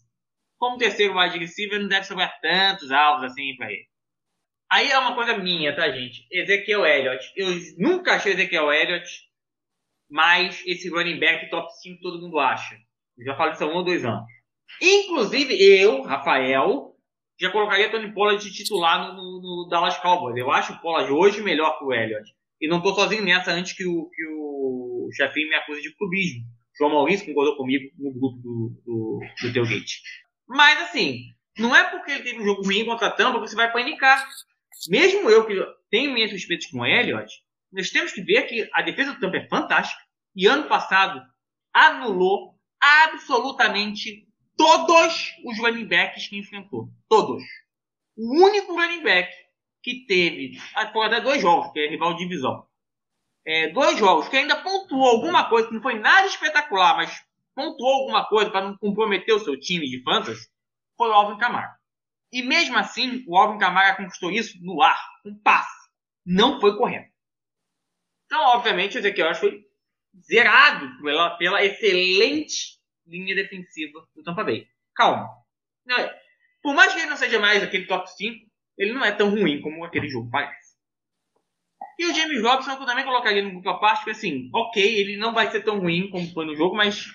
Como 0.59 0.79
terceiro 0.79 1.19
wide 1.19 1.39
receiver, 1.39 1.81
não 1.81 1.89
deve 1.89 2.07
sobrar 2.07 2.41
tantos 2.41 2.91
alvos 2.91 3.25
assim 3.25 3.55
para 3.57 3.71
ele. 3.71 3.87
Aí 4.71 4.91
é 4.91 4.99
uma 4.99 5.15
coisa 5.15 5.37
minha, 5.39 5.75
tá, 5.75 5.91
gente? 5.91 6.27
Ezequiel 6.31 6.85
Elliott. 6.85 7.33
Eu 7.37 7.49
nunca 7.79 8.15
achei 8.15 8.33
Ezequiel 8.33 8.73
Elliott 8.73 9.27
mas 10.11 10.63
esse 10.67 10.89
running 10.89 11.19
back 11.19 11.51
top 11.51 11.69
5 11.83 12.01
todo 12.01 12.21
mundo 12.21 12.39
acha. 12.39 12.77
Eu 13.19 13.25
já 13.25 13.37
falo 13.37 13.53
isso 13.53 13.65
há 13.65 13.67
um 13.67 13.77
ou 13.77 13.85
dois 13.85 14.05
anos. 14.05 14.25
Inclusive, 14.81 15.55
eu, 15.55 16.03
Rafael, 16.03 16.95
já 17.41 17.51
colocaria 17.51 17.91
Tony 17.91 18.13
Pollard 18.13 18.43
de 18.43 18.53
titular 18.53 19.15
no, 19.15 19.15
no, 19.15 19.41
no, 19.41 19.69
Dallas 19.69 19.97
Cowboys. 19.99 20.37
Eu 20.37 20.51
acho 20.51 20.73
o 20.73 20.81
Pollard 20.81 21.11
hoje 21.13 21.43
melhor 21.43 21.79
que 21.79 21.85
o 21.85 21.93
Elliott. 21.93 22.31
E 22.61 22.69
não 22.69 22.79
estou 22.79 22.95
sozinho 22.95 23.25
nessa 23.25 23.53
antes 23.53 23.73
que 23.73 23.87
o, 23.87 24.09
que 24.09 24.27
o 24.29 25.09
chefinho 25.13 25.49
me 25.49 25.55
acuse 25.57 25.83
de 25.83 25.95
clubismo. 25.95 26.43
João 26.79 26.93
Maurício 26.93 27.27
concordou 27.27 27.57
comigo 27.57 27.91
no 27.99 28.13
grupo 28.13 28.37
do, 28.39 28.83
do, 28.85 29.21
do 29.43 29.53
Tailgate. 29.53 30.03
Mas, 30.49 30.81
assim, 30.83 31.21
não 31.59 31.75
é 31.75 31.91
porque 31.91 32.13
ele 32.13 32.23
teve 32.23 32.41
um 32.41 32.45
jogo 32.45 32.63
ruim 32.63 32.85
contra 32.85 33.09
a 33.09 33.11
Tampa 33.11 33.41
que 33.41 33.49
você 33.49 33.57
vai 33.57 33.73
panicar. 33.73 34.27
Mesmo 34.89 35.29
eu 35.31 35.47
que 35.47 35.55
tenho 35.91 36.13
minhas 36.13 36.31
suspeitas 36.31 36.67
com 36.67 36.81
o 36.81 36.87
Elliott, 36.87 37.33
nós 37.73 37.91
temos 37.91 38.13
que 38.13 38.23
ver 38.23 38.43
que 38.43 38.69
a 38.73 38.83
defesa 38.83 39.13
do 39.13 39.21
Tampa 39.21 39.37
é 39.39 39.49
fantástica 39.49 40.01
e 40.35 40.47
ano 40.47 40.69
passado 40.69 41.21
anulou 41.73 42.59
absolutamente 42.81 44.27
todos 44.57 45.33
os 45.45 45.59
running 45.59 45.87
backs 45.87 46.29
que 46.29 46.39
enfrentou. 46.39 46.89
Todos. 47.09 47.43
O 48.17 48.45
único 48.45 48.75
running 48.75 49.03
back 49.03 49.31
que 49.83 50.07
teve, 50.07 50.59
ah, 50.75 50.91
foram 50.93 51.07
até 51.07 51.21
dois 51.21 51.41
jogos, 51.41 51.71
que 51.73 51.79
é 51.79 51.89
rival 51.89 52.15
de 52.15 52.25
divisão. 52.25 52.67
É, 53.45 53.69
dois 53.69 53.99
jogos 53.99 54.29
que 54.29 54.37
ainda 54.37 54.57
pontuou 54.57 55.09
alguma 55.09 55.49
coisa, 55.49 55.69
que 55.69 55.75
não 55.75 55.83
foi 55.83 55.99
nada 55.99 56.27
espetacular, 56.27 56.97
mas 56.97 57.15
pontuou 57.55 58.01
alguma 58.01 58.27
coisa 58.27 58.51
para 58.51 58.67
não 58.67 58.77
comprometer 58.77 59.35
o 59.35 59.39
seu 59.39 59.59
time 59.59 59.89
de 59.89 60.03
fantasy, 60.03 60.49
foi 60.97 61.09
o 61.09 61.13
Alvin 61.13 61.39
Kamara. 61.39 61.77
E 62.33 62.43
mesmo 62.43 62.77
assim, 62.77 63.25
o 63.27 63.37
Alvin 63.37 63.59
Kamara 63.59 63.97
conquistou 63.97 64.31
isso 64.31 64.59
no 64.63 64.83
ar, 64.83 65.01
um 65.25 65.35
passe. 65.39 65.89
Não 66.25 66.61
foi 66.61 66.77
correto. 66.77 67.11
Então, 68.27 68.41
obviamente, 68.49 68.97
o 68.97 68.99
Ezequiel 68.99 69.35
foi 69.35 69.65
zerado 70.21 71.01
pela, 71.01 71.37
pela 71.37 71.65
excelente 71.65 72.77
linha 73.07 73.35
defensiva 73.35 74.07
do 74.15 74.23
Tampa 74.23 74.43
Bay. 74.43 74.67
Calma. 74.95 75.29
Não, 75.85 75.97
por 76.63 76.75
mais 76.75 76.93
que 76.93 77.01
ele 77.01 77.11
não 77.11 77.17
seja 77.17 77.39
mais 77.39 77.63
aquele 77.63 77.87
top 77.87 78.11
5, 78.11 78.45
ele 78.77 78.93
não 78.93 79.05
é 79.05 79.13
tão 79.13 79.31
ruim 79.31 79.61
como 79.61 79.85
aquele 79.85 80.09
jogo 80.09 80.29
parece. 80.31 80.75
E 81.99 82.07
o 82.07 82.15
James 82.15 82.43
Robson 82.43 82.73
eu 82.73 82.85
também 82.85 83.05
colocaria 83.05 83.43
no 83.43 83.53
grupo 83.53 83.69
à 83.71 83.79
parte, 83.79 83.99
porque 83.99 84.11
assim, 84.11 84.51
ok, 84.53 84.83
ele 84.83 85.17
não 85.17 85.33
vai 85.33 85.51
ser 85.51 85.63
tão 85.63 85.79
ruim 85.79 86.11
como 86.11 86.31
foi 86.33 86.45
no 86.45 86.57
jogo, 86.57 86.77
mas 86.77 87.07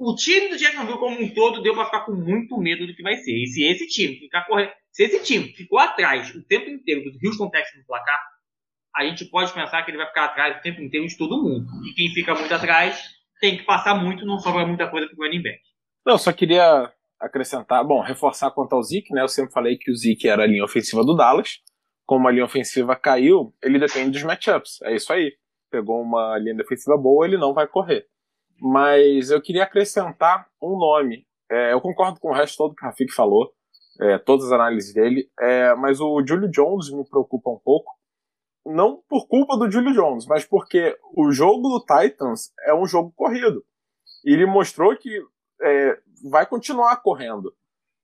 o 0.00 0.14
time 0.14 0.48
do 0.48 0.56
Jacksonville 0.56 0.98
como 0.98 1.20
um 1.20 1.28
todo 1.34 1.60
deu 1.60 1.74
para 1.74 1.84
ficar 1.84 2.00
com 2.06 2.12
muito 2.12 2.56
medo 2.56 2.86
do 2.86 2.94
que 2.94 3.02
vai 3.02 3.16
ser. 3.16 3.36
E 3.36 3.46
se 3.46 3.62
esse 3.64 3.86
time 3.86 4.16
ficar 4.16 4.46
correndo, 4.46 4.72
se 4.90 5.04
esse 5.04 5.22
time 5.22 5.52
ficou 5.52 5.78
atrás 5.78 6.34
o 6.34 6.42
tempo 6.42 6.70
inteiro 6.70 7.02
do 7.04 7.18
Houston 7.22 7.50
Texans 7.50 7.80
no 7.80 7.86
placar, 7.86 8.18
a 8.96 9.04
gente 9.04 9.26
pode 9.26 9.52
pensar 9.52 9.82
que 9.82 9.90
ele 9.90 9.98
vai 9.98 10.06
ficar 10.06 10.24
atrás 10.24 10.56
o 10.56 10.62
tempo 10.62 10.80
inteiro 10.80 11.06
de 11.06 11.18
todo 11.18 11.42
mundo. 11.42 11.66
E 11.86 11.92
quem 11.94 12.08
fica 12.14 12.34
muito 12.34 12.52
atrás 12.52 12.98
tem 13.42 13.58
que 13.58 13.64
passar 13.64 13.94
muito, 13.94 14.24
não 14.24 14.38
sobra 14.38 14.66
muita 14.66 14.90
coisa 14.90 15.06
para 15.06 15.16
o 15.16 15.26
running 15.26 15.42
back. 15.42 15.60
Não, 16.06 16.16
só 16.16 16.32
queria 16.32 16.90
acrescentar, 17.20 17.84
bom, 17.84 18.00
reforçar 18.00 18.50
quanto 18.52 18.74
ao 18.74 18.82
Zeke, 18.82 19.12
né? 19.12 19.20
Eu 19.20 19.28
sempre 19.28 19.52
falei 19.52 19.76
que 19.76 19.90
o 19.90 19.94
Zeke 19.94 20.26
era 20.26 20.44
a 20.44 20.46
linha 20.46 20.64
ofensiva 20.64 21.04
do 21.04 21.14
Dallas. 21.14 21.58
Como 22.06 22.26
a 22.26 22.32
linha 22.32 22.46
ofensiva 22.46 22.96
caiu, 22.96 23.54
ele 23.62 23.78
depende 23.78 24.12
dos 24.12 24.22
matchups. 24.22 24.80
É 24.82 24.94
isso 24.96 25.12
aí. 25.12 25.30
pegou 25.70 26.00
uma 26.00 26.38
linha 26.38 26.56
defensiva 26.56 26.96
boa, 26.96 27.26
ele 27.26 27.36
não 27.36 27.52
vai 27.52 27.68
correr. 27.68 28.09
Mas 28.60 29.30
eu 29.30 29.40
queria 29.40 29.64
acrescentar 29.64 30.46
um 30.62 30.78
nome. 30.78 31.26
É, 31.50 31.72
eu 31.72 31.80
concordo 31.80 32.20
com 32.20 32.28
o 32.28 32.34
resto 32.34 32.58
todo 32.58 32.74
que 32.74 32.84
o 32.84 32.86
Rafik 32.86 33.12
falou, 33.12 33.52
é, 34.00 34.18
todas 34.18 34.46
as 34.46 34.52
análises 34.52 34.92
dele, 34.94 35.28
é, 35.38 35.74
mas 35.74 36.00
o 36.00 36.24
Julio 36.24 36.50
Jones 36.50 36.90
me 36.90 37.04
preocupa 37.04 37.50
um 37.50 37.58
pouco. 37.58 37.98
Não 38.64 39.02
por 39.08 39.26
culpa 39.26 39.56
do 39.56 39.70
Julio 39.70 39.94
Jones, 39.94 40.26
mas 40.26 40.44
porque 40.44 40.96
o 41.16 41.32
jogo 41.32 41.68
do 41.68 41.80
Titans 41.80 42.52
é 42.66 42.74
um 42.74 42.86
jogo 42.86 43.12
corrido. 43.16 43.64
E 44.24 44.34
ele 44.34 44.44
mostrou 44.44 44.94
que 44.96 45.18
é, 45.62 45.98
vai 46.30 46.46
continuar 46.46 46.96
correndo. 46.98 47.54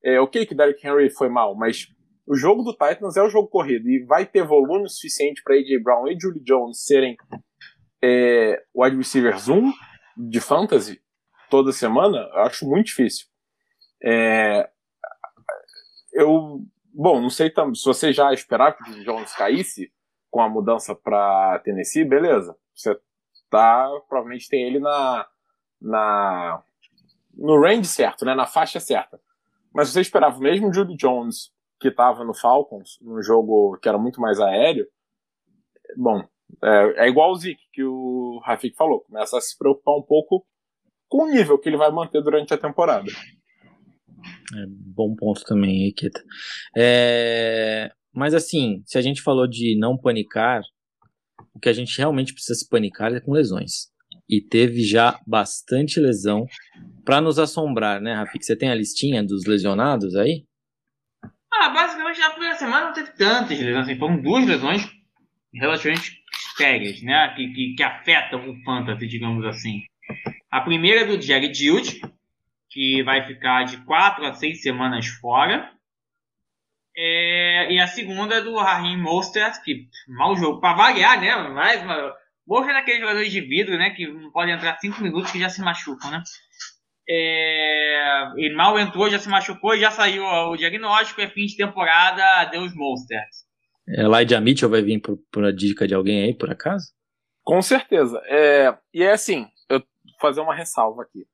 É 0.03 0.19
ok 0.21 0.47
que 0.47 0.55
Derrick 0.55 0.87
Henry 0.87 1.11
foi 1.11 1.29
mal, 1.29 1.55
mas 1.55 1.89
o 2.27 2.35
jogo 2.35 2.63
do 2.63 2.73
Titans 2.73 3.17
é 3.17 3.23
o 3.23 3.29
jogo 3.29 3.49
corrido 3.49 3.89
e 3.89 4.05
vai 4.05 4.27
ter 4.27 4.45
volume 4.45 4.89
suficiente 4.89 5.43
para 5.43 5.55
AJ 5.55 5.83
Brown 5.83 6.09
e 6.09 6.19
Julio 6.19 6.43
Jones 6.43 6.85
serem 6.85 7.17
é, 8.03 8.63
wide 8.75 8.97
receivers 8.97 9.49
1 9.49 9.73
de 10.17 10.41
fantasy 10.41 11.01
toda 11.51 11.73
semana, 11.73 12.29
acho 12.35 12.69
muito 12.69 12.87
difícil. 12.87 13.27
É, 14.03 14.69
eu, 16.13 16.65
bom, 16.93 17.21
não 17.21 17.31
sei 17.31 17.51
se 17.75 17.85
você 17.85 18.13
já 18.13 18.33
esperava 18.33 18.77
que 18.77 18.91
o 18.91 19.05
Jones 19.05 19.35
caísse 19.35 19.93
com 20.31 20.41
a 20.41 20.49
mudança 20.49 20.95
para 20.95 21.59
Tennessee, 21.61 22.05
beleza. 22.05 22.57
Você 22.75 22.99
tá, 23.51 23.89
provavelmente 24.09 24.49
tem 24.49 24.65
ele 24.65 24.79
na, 24.79 25.27
na 25.81 26.63
no 27.35 27.61
range 27.61 27.89
certo, 27.89 28.25
né, 28.25 28.35
na 28.35 28.47
faixa 28.47 28.81
certa. 28.81 29.21
Mas 29.73 29.91
você 29.91 30.01
esperava 30.01 30.39
mesmo 30.39 30.69
o 30.69 30.73
Julio 30.73 30.97
Jones 30.97 31.53
que 31.79 31.89
estava 31.89 32.25
no 32.25 32.35
Falcons, 32.35 32.99
num 33.03 33.23
jogo 33.23 33.77
que 33.77 33.89
era 33.89 33.99
muito 33.99 34.21
mais 34.21 34.41
aéreo, 34.41 34.87
bom, 35.97 36.27
é, 36.63 37.05
é 37.05 37.09
igual 37.09 37.33
o 37.33 37.37
Zeke, 37.37 37.63
que 37.73 37.85
o 37.85 38.41
Rafik 38.45 38.77
falou, 38.77 39.01
começa 39.01 39.37
a 39.37 39.41
se 39.41 39.57
preocupar 39.57 39.97
um 39.97 40.03
pouco 40.03 40.47
com 41.09 41.25
o 41.25 41.31
nível 41.31 41.59
que 41.59 41.69
ele 41.69 41.77
vai 41.77 41.91
manter 41.91 42.23
durante 42.23 42.53
a 42.53 42.59
temporada. 42.59 43.11
É, 44.55 44.67
bom 44.69 45.15
ponto 45.15 45.43
também, 45.45 45.89
Iketa. 45.89 46.23
É, 46.77 47.91
mas 48.13 48.35
assim, 48.35 48.83
se 48.87 48.99
a 48.99 49.01
gente 49.01 49.23
falou 49.23 49.47
de 49.47 49.79
não 49.79 49.97
panicar, 49.97 50.63
o 51.55 51.61
que 51.61 51.69
a 51.69 51.73
gente 51.73 51.97
realmente 51.99 52.33
precisa 52.33 52.59
se 52.59 52.69
panicar 52.69 53.13
é 53.15 53.21
com 53.21 53.33
lesões. 53.33 53.89
E 54.29 54.41
teve 54.41 54.83
já 54.83 55.21
bastante 55.27 56.01
lesão 56.01 56.47
para 57.05 57.21
nos 57.21 57.39
assombrar, 57.39 58.01
né, 58.01 58.15
Rafik? 58.15 58.45
Você 58.45 58.57
tem 58.57 58.71
a 58.71 58.75
listinha 58.75 59.23
dos 59.23 59.45
lesionados 59.47 60.17
aí? 60.17 60.45
Ah, 61.53 61.69
basicamente 61.71 62.19
na 62.19 62.31
primeira 62.31 62.57
semana 62.57 62.87
não 62.87 62.93
teve 62.93 63.13
tantas 63.13 63.59
lesões, 63.59 63.89
assim, 63.89 63.99
foram 63.99 64.21
duas 64.21 64.47
lesões 64.47 64.83
relativamente 65.55 66.23
sérias, 66.57 67.03
né? 67.03 67.33
Que, 67.37 67.49
que, 67.53 67.75
que, 67.75 67.83
afetam 67.83 68.49
o 68.49 68.63
fantasy, 68.65 69.07
digamos 69.07 69.45
assim. 69.45 69.83
A 70.51 70.61
primeira 70.61 71.03
é 71.03 71.05
do 71.05 71.21
Jerry 71.21 71.53
Jude, 71.53 72.01
que 72.71 73.03
vai 73.03 73.27
ficar 73.27 73.65
de 73.65 73.79
4 73.85 74.27
a 74.27 74.33
6 74.33 74.63
semanas 74.63 75.07
fora. 75.07 75.71
É, 76.97 77.73
e 77.73 77.79
a 77.79 77.87
segunda 77.87 78.37
é 78.37 78.41
do 78.41 78.57
Raheem 78.57 78.97
Mostert, 78.97 79.63
que 79.63 79.87
mal 80.09 80.35
jogo 80.37 80.61
para 80.61 80.77
variar, 80.77 81.21
né? 81.21 81.37
Mais 81.49 81.83
uma. 81.83 82.15
Mostert 82.47 82.71
é 82.71 82.81
daqueles 82.81 83.01
jogadores 83.01 83.31
de 83.31 83.41
vidro, 83.41 83.77
né? 83.77 83.91
Que 83.91 84.07
não 84.07 84.31
podem 84.31 84.55
entrar 84.55 84.79
5 84.79 85.03
minutos 85.03 85.31
que 85.31 85.41
já 85.41 85.49
se 85.49 85.61
machucam, 85.61 86.11
né? 86.11 86.23
É, 87.09 88.33
mal 88.57 88.79
entrou, 88.79 89.09
já 89.11 89.19
se 89.19 89.29
machucou, 89.29 89.77
já 89.77 89.91
saiu 89.91 90.25
o 90.25 90.57
diagnóstico, 90.57 91.21
é 91.21 91.29
fim 91.29 91.47
de 91.47 91.57
temporada, 91.57 92.25
adeus 92.41 92.75
Monsters. 92.75 93.47
Elijah 93.89 94.41
Mitchell 94.41 94.69
vai 94.69 94.83
vir 94.83 95.01
por, 95.01 95.19
por 95.31 95.43
uma 95.43 95.53
dica 95.53 95.87
de 95.87 95.95
alguém 95.95 96.25
aí, 96.25 96.35
por 96.35 96.51
acaso? 96.51 96.87
Com 97.43 97.63
certeza. 97.63 98.21
É, 98.27 98.77
e 98.93 99.03
é 99.03 99.13
assim, 99.13 99.47
eu 99.69 99.79
vou 99.79 100.19
fazer 100.21 100.41
uma 100.41 100.55
ressalva 100.55 101.03
aqui. 101.03 101.27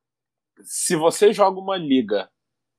Se 0.62 0.94
você 0.94 1.32
joga 1.32 1.58
uma 1.58 1.76
liga 1.76 2.30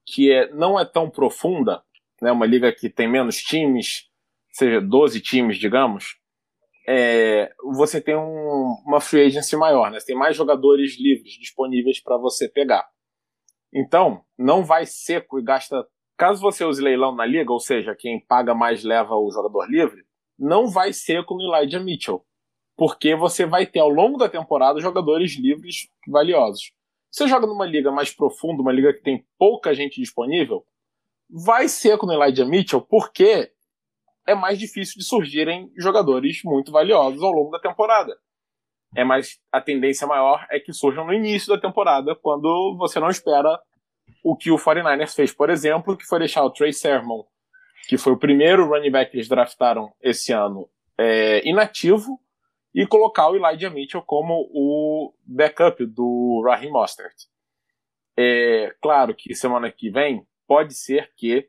que 0.05 0.31
é, 0.31 0.51
não 0.53 0.79
é 0.79 0.85
tão 0.85 1.09
profunda, 1.09 1.83
né, 2.21 2.31
uma 2.31 2.45
liga 2.45 2.71
que 2.71 2.89
tem 2.89 3.09
menos 3.09 3.37
times, 3.37 4.09
seja 4.51 4.79
12 4.79 5.19
times, 5.21 5.57
digamos, 5.57 6.17
é, 6.87 7.53
você 7.63 8.01
tem 8.01 8.15
um, 8.15 8.75
uma 8.85 8.99
free 8.99 9.25
agency 9.25 9.55
maior, 9.55 9.89
né? 9.89 9.99
Você 9.99 10.07
tem 10.07 10.15
mais 10.15 10.35
jogadores 10.35 10.99
livres 10.99 11.33
disponíveis 11.33 12.01
para 12.01 12.17
você 12.17 12.47
pegar. 12.49 12.85
Então, 13.73 14.23
não 14.37 14.63
vai 14.63 14.85
seco 14.85 15.39
e 15.39 15.43
gasta. 15.43 15.87
Caso 16.17 16.41
você 16.41 16.63
use 16.63 16.81
leilão 16.81 17.15
na 17.15 17.25
liga, 17.25 17.51
ou 17.51 17.59
seja, 17.59 17.95
quem 17.95 18.19
paga 18.19 18.53
mais 18.53 18.83
leva 18.83 19.15
o 19.15 19.31
jogador 19.31 19.69
livre, 19.69 20.03
não 20.37 20.67
vai 20.67 20.93
seco 20.93 21.35
no 21.35 21.55
Elijah 21.55 21.79
Mitchell. 21.79 22.23
Porque 22.75 23.15
você 23.15 23.45
vai 23.45 23.65
ter 23.65 23.79
ao 23.79 23.89
longo 23.89 24.17
da 24.17 24.29
temporada 24.29 24.79
jogadores 24.79 25.37
livres 25.37 25.87
valiosos. 26.07 26.71
Você 27.11 27.27
joga 27.27 27.45
numa 27.45 27.65
liga 27.65 27.91
mais 27.91 28.11
profunda, 28.11 28.61
uma 28.61 28.71
liga 28.71 28.93
que 28.93 29.03
tem 29.03 29.25
pouca 29.37 29.73
gente 29.73 30.01
disponível, 30.01 30.65
vai 31.29 31.67
seco 31.67 32.05
no 32.05 32.13
Elijah 32.13 32.45
Mitchell, 32.45 32.81
porque 32.81 33.51
é 34.27 34.33
mais 34.33 34.57
difícil 34.57 34.95
de 34.97 35.03
surgirem 35.03 35.71
jogadores 35.77 36.41
muito 36.43 36.71
valiosos 36.71 37.21
ao 37.21 37.31
longo 37.31 37.51
da 37.51 37.59
temporada. 37.59 38.15
É 38.95 39.03
mais 39.03 39.39
a 39.51 39.59
tendência 39.59 40.07
maior 40.07 40.45
é 40.49 40.59
que 40.59 40.71
surjam 40.71 41.05
no 41.05 41.13
início 41.13 41.49
da 41.49 41.59
temporada, 41.59 42.15
quando 42.15 42.75
você 42.77 42.99
não 42.99 43.09
espera 43.09 43.59
o 44.23 44.35
que 44.35 44.51
o 44.51 44.57
49ers 44.57 45.13
fez, 45.13 45.33
por 45.33 45.49
exemplo, 45.49 45.97
que 45.97 46.05
foi 46.05 46.19
deixar 46.19 46.43
o 46.43 46.49
Trey 46.49 46.71
Sermon, 46.71 47.23
que 47.87 47.97
foi 47.97 48.13
o 48.13 48.17
primeiro 48.17 48.67
running 48.67 48.91
back 48.91 49.11
que 49.11 49.17
eles 49.17 49.27
draftaram 49.27 49.93
esse 50.01 50.31
ano, 50.31 50.69
é, 50.97 51.47
inativo, 51.47 52.19
e 52.73 52.87
colocar 52.87 53.29
o 53.29 53.35
Elijah 53.35 53.69
Mitchell 53.69 54.01
como 54.01 54.49
o 54.51 55.13
backup 55.25 55.85
do 55.85 56.41
Raheem 56.45 56.71
Mostert. 56.71 57.13
É 58.17 58.73
claro 58.81 59.13
que 59.13 59.35
semana 59.35 59.71
que 59.71 59.89
vem 59.89 60.25
pode 60.47 60.73
ser 60.73 61.11
que 61.15 61.47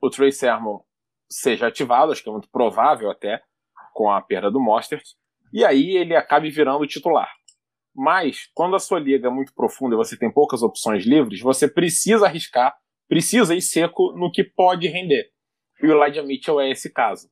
o 0.00 0.10
Trey 0.10 0.32
Sermon 0.32 0.80
seja 1.28 1.68
ativado, 1.68 2.12
acho 2.12 2.22
que 2.22 2.28
é 2.28 2.32
muito 2.32 2.50
provável 2.50 3.10
até, 3.10 3.42
com 3.94 4.10
a 4.10 4.20
perda 4.20 4.50
do 4.50 4.60
Mostert, 4.60 5.04
e 5.52 5.64
aí 5.64 5.96
ele 5.96 6.14
acabe 6.14 6.50
virando 6.50 6.86
titular. 6.86 7.30
Mas, 8.02 8.48
quando 8.54 8.74
a 8.74 8.78
sua 8.78 8.98
liga 8.98 9.28
é 9.28 9.30
muito 9.30 9.52
profunda 9.52 9.94
e 9.94 9.98
você 9.98 10.16
tem 10.16 10.32
poucas 10.32 10.62
opções 10.62 11.04
livres, 11.04 11.40
você 11.40 11.68
precisa 11.68 12.24
arriscar, 12.24 12.74
precisa 13.06 13.54
ir 13.54 13.60
seco 13.60 14.12
no 14.12 14.32
que 14.32 14.42
pode 14.42 14.88
render. 14.88 15.28
E 15.82 15.86
o 15.86 15.92
Elijah 15.92 16.22
Mitchell 16.22 16.58
é 16.62 16.70
esse 16.70 16.90
caso. 16.90 17.28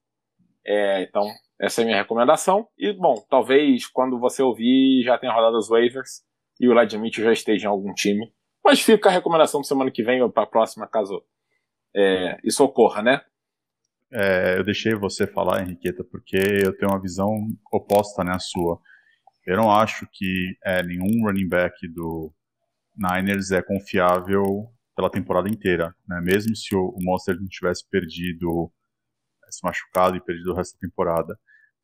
É, 0.67 1.05
então, 1.05 1.27
essa 1.59 1.81
é 1.81 1.85
a 1.85 1.87
minha 1.87 1.97
recomendação. 1.97 2.69
E, 2.77 2.93
bom, 2.93 3.15
talvez 3.31 3.87
quando 3.87 4.21
você 4.21 4.43
ouvir 4.43 5.03
já 5.05 5.17
tenha 5.17 5.33
rodado 5.33 5.57
os 5.57 5.71
waivers 5.71 6.23
e 6.61 6.69
o 6.69 6.79
Elijah 6.79 6.99
Mitchell 6.99 7.25
já 7.25 7.33
esteja 7.33 7.65
em 7.65 7.71
algum 7.71 7.95
time. 7.95 8.31
Mas 8.63 8.83
fica 8.83 9.09
a 9.09 9.13
recomendação 9.13 9.63
de 9.63 9.69
semana 9.69 9.91
que 9.91 10.03
vem 10.03 10.21
ou 10.21 10.31
para 10.31 10.43
a 10.43 10.47
próxima, 10.47 10.87
caso 10.87 11.25
é, 11.97 12.39
isso 12.45 12.63
ocorra, 12.63 13.01
né? 13.01 13.23
É, 14.13 14.59
eu 14.59 14.65
deixei 14.65 14.95
você 14.95 15.27
falar, 15.27 15.63
Henriqueta, 15.63 16.05
porque 16.05 16.37
eu 16.37 16.77
tenho 16.77 16.93
uma 16.93 17.01
visão 17.01 17.31
oposta 17.73 18.23
né, 18.23 18.33
à 18.33 18.39
sua. 18.39 18.79
Eu 19.49 19.57
não 19.57 19.73
acho 19.73 20.07
que 20.13 20.59
é, 20.63 20.83
nenhum 20.83 21.25
running 21.25 21.49
back 21.49 21.75
do 21.89 22.31
Niners 22.95 23.51
é 23.51 23.63
confiável 23.63 24.71
pela 24.95 25.09
temporada 25.09 25.49
inteira. 25.49 25.97
Né? 26.07 26.21
Mesmo 26.23 26.55
se 26.55 26.77
o, 26.77 26.91
o 26.91 26.99
Monster 27.01 27.35
não 27.41 27.49
tivesse 27.49 27.89
perdido, 27.89 28.71
se 29.49 29.61
machucado 29.65 30.19
e 30.19 30.21
perdido 30.21 30.53
o 30.53 30.55
resto 30.55 30.75
da 30.75 30.87
temporada. 30.87 31.35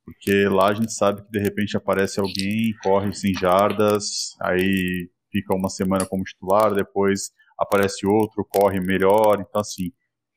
Porque 0.05 0.47
lá 0.47 0.69
a 0.69 0.75
gente 0.75 0.93
sabe 0.93 1.25
que 1.25 1.31
de 1.31 1.39
repente 1.39 1.75
aparece 1.75 2.21
alguém, 2.21 2.75
corre 2.83 3.15
sem 3.15 3.33
jardas, 3.33 4.37
aí 4.43 5.09
fica 5.33 5.57
uma 5.57 5.71
semana 5.71 6.05
como 6.05 6.23
titular, 6.23 6.75
depois 6.75 7.31
aparece 7.59 8.07
outro, 8.07 8.45
corre 8.45 8.79
melhor. 8.79 9.41
Então, 9.41 9.63
assim, 9.63 9.91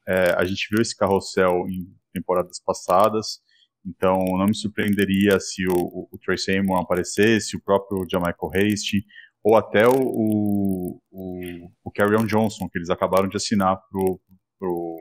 é, 0.07 0.33
a 0.37 0.45
gente 0.45 0.69
viu 0.71 0.81
esse 0.81 0.95
carrossel 0.95 1.67
em 1.67 1.93
temporadas 2.13 2.61
passadas, 2.65 3.41
então 3.85 4.17
não 4.37 4.45
me 4.45 4.55
surpreenderia 4.55 5.39
se 5.39 5.65
o, 5.67 5.73
o, 5.73 6.09
o 6.11 6.17
Trey 6.17 6.37
Sermon 6.37 6.77
aparecesse, 6.77 7.55
o 7.55 7.61
próprio 7.61 8.05
Jamichael 8.09 8.51
Haste, 8.53 9.05
ou 9.43 9.55
até 9.55 9.87
o, 9.87 9.93
o, 9.93 11.01
o, 11.11 11.71
o 11.83 11.91
Carrion 11.91 12.25
Johnson, 12.25 12.67
que 12.69 12.77
eles 12.77 12.89
acabaram 12.89 13.29
de 13.29 13.37
assinar 13.37 13.77
pro, 13.89 14.19
pro 14.59 14.97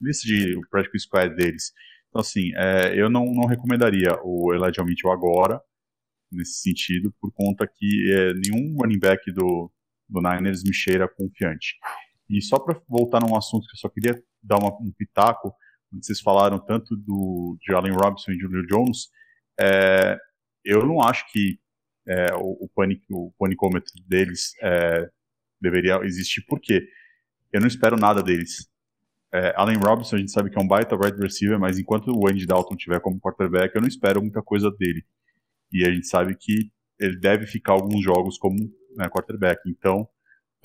lista 0.00 0.26
de 0.26 0.56
o 0.56 0.60
Practical 0.70 1.00
Squad 1.00 1.34
deles. 1.34 1.72
Então, 2.08 2.20
assim, 2.20 2.52
é, 2.56 2.98
eu 2.98 3.10
não, 3.10 3.26
não 3.26 3.46
recomendaria 3.46 4.16
o 4.22 4.54
Elijah 4.54 4.84
Mitchell 4.84 5.10
agora, 5.10 5.60
nesse 6.30 6.60
sentido, 6.60 7.12
por 7.20 7.32
conta 7.32 7.66
que 7.66 8.12
é, 8.12 8.32
nenhum 8.34 8.76
running 8.76 8.98
back 8.98 9.30
do, 9.32 9.70
do 10.08 10.20
Niners 10.20 10.62
me 10.62 10.72
cheira 10.72 11.08
confiante. 11.08 11.74
E 12.28 12.40
só 12.40 12.58
para 12.58 12.80
voltar 12.88 13.20
num 13.20 13.36
assunto 13.36 13.66
que 13.66 13.74
eu 13.74 13.80
só 13.80 13.88
queria 13.88 14.18
dar 14.42 14.58
uma, 14.58 14.70
um 14.80 14.92
pitaco, 14.96 15.52
vocês 16.02 16.20
falaram 16.20 16.58
tanto 16.58 16.96
do 16.96 17.56
de 17.60 17.74
Allen 17.74 17.92
Robinson 17.92 18.32
e 18.32 18.38
Julio 18.38 18.66
Jones, 18.66 19.08
é, 19.60 20.18
eu 20.64 20.86
não 20.86 21.00
acho 21.00 21.30
que 21.30 21.58
é, 22.06 22.34
o, 22.34 22.66
o, 22.66 22.70
o 23.10 23.32
panicômetro 23.38 23.92
deles 24.06 24.52
é, 24.62 25.08
deveria 25.60 25.96
existir, 26.04 26.44
porque 26.46 26.86
eu 27.52 27.60
não 27.60 27.66
espero 27.66 27.96
nada 27.96 28.22
deles. 28.22 28.68
É, 29.32 29.52
Allen 29.56 29.78
Robinson, 29.78 30.16
a 30.16 30.18
gente 30.18 30.30
sabe 30.30 30.50
que 30.50 30.58
é 30.58 30.60
um 30.60 30.66
baita 30.66 30.96
wide 30.96 31.20
receiver, 31.20 31.58
mas 31.58 31.78
enquanto 31.78 32.08
o 32.08 32.28
Andy 32.28 32.46
Dalton 32.46 32.76
tiver 32.76 33.00
como 33.00 33.20
quarterback, 33.20 33.74
eu 33.74 33.80
não 33.80 33.88
espero 33.88 34.20
muita 34.20 34.42
coisa 34.42 34.70
dele. 34.70 35.04
E 35.72 35.84
a 35.84 35.92
gente 35.92 36.06
sabe 36.06 36.36
que 36.36 36.70
ele 37.00 37.18
deve 37.18 37.46
ficar 37.46 37.72
alguns 37.72 38.02
jogos 38.02 38.38
como 38.38 38.56
né, 38.96 39.08
quarterback. 39.08 39.60
Então, 39.66 40.08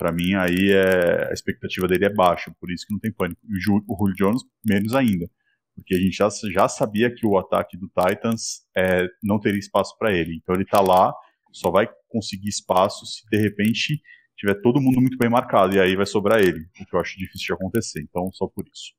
para 0.00 0.10
mim, 0.10 0.32
aí 0.32 0.72
é, 0.72 1.28
a 1.28 1.32
expectativa 1.34 1.86
dele 1.86 2.06
é 2.06 2.08
baixa, 2.12 2.50
por 2.58 2.70
isso 2.70 2.86
que 2.86 2.92
não 2.94 2.98
tem 2.98 3.12
pânico. 3.12 3.38
E 3.46 3.54
o, 3.54 3.60
Julio 3.60 4.14
Jones, 4.16 4.42
menos 4.66 4.94
ainda. 4.94 5.30
Porque 5.74 5.94
a 5.94 5.98
gente 5.98 6.16
já, 6.16 6.28
já 6.50 6.68
sabia 6.68 7.14
que 7.14 7.26
o 7.26 7.36
ataque 7.36 7.76
do 7.76 7.86
Titans 7.86 8.62
é, 8.74 9.06
não 9.22 9.38
teria 9.38 9.58
espaço 9.58 9.94
para 9.98 10.10
ele. 10.10 10.36
Então 10.36 10.54
ele 10.54 10.64
está 10.64 10.80
lá, 10.80 11.12
só 11.52 11.70
vai 11.70 11.86
conseguir 12.08 12.48
espaço 12.48 13.04
se 13.04 13.28
de 13.30 13.36
repente 13.36 14.00
tiver 14.38 14.54
todo 14.62 14.80
mundo 14.80 15.02
muito 15.02 15.18
bem 15.18 15.28
marcado, 15.28 15.76
e 15.76 15.80
aí 15.80 15.94
vai 15.94 16.06
sobrar 16.06 16.40
ele, 16.40 16.60
o 16.80 16.86
que 16.86 16.96
eu 16.96 16.98
acho 16.98 17.18
difícil 17.18 17.48
de 17.48 17.52
acontecer, 17.52 18.00
então 18.00 18.32
só 18.32 18.46
por 18.46 18.64
isso. 18.72 18.94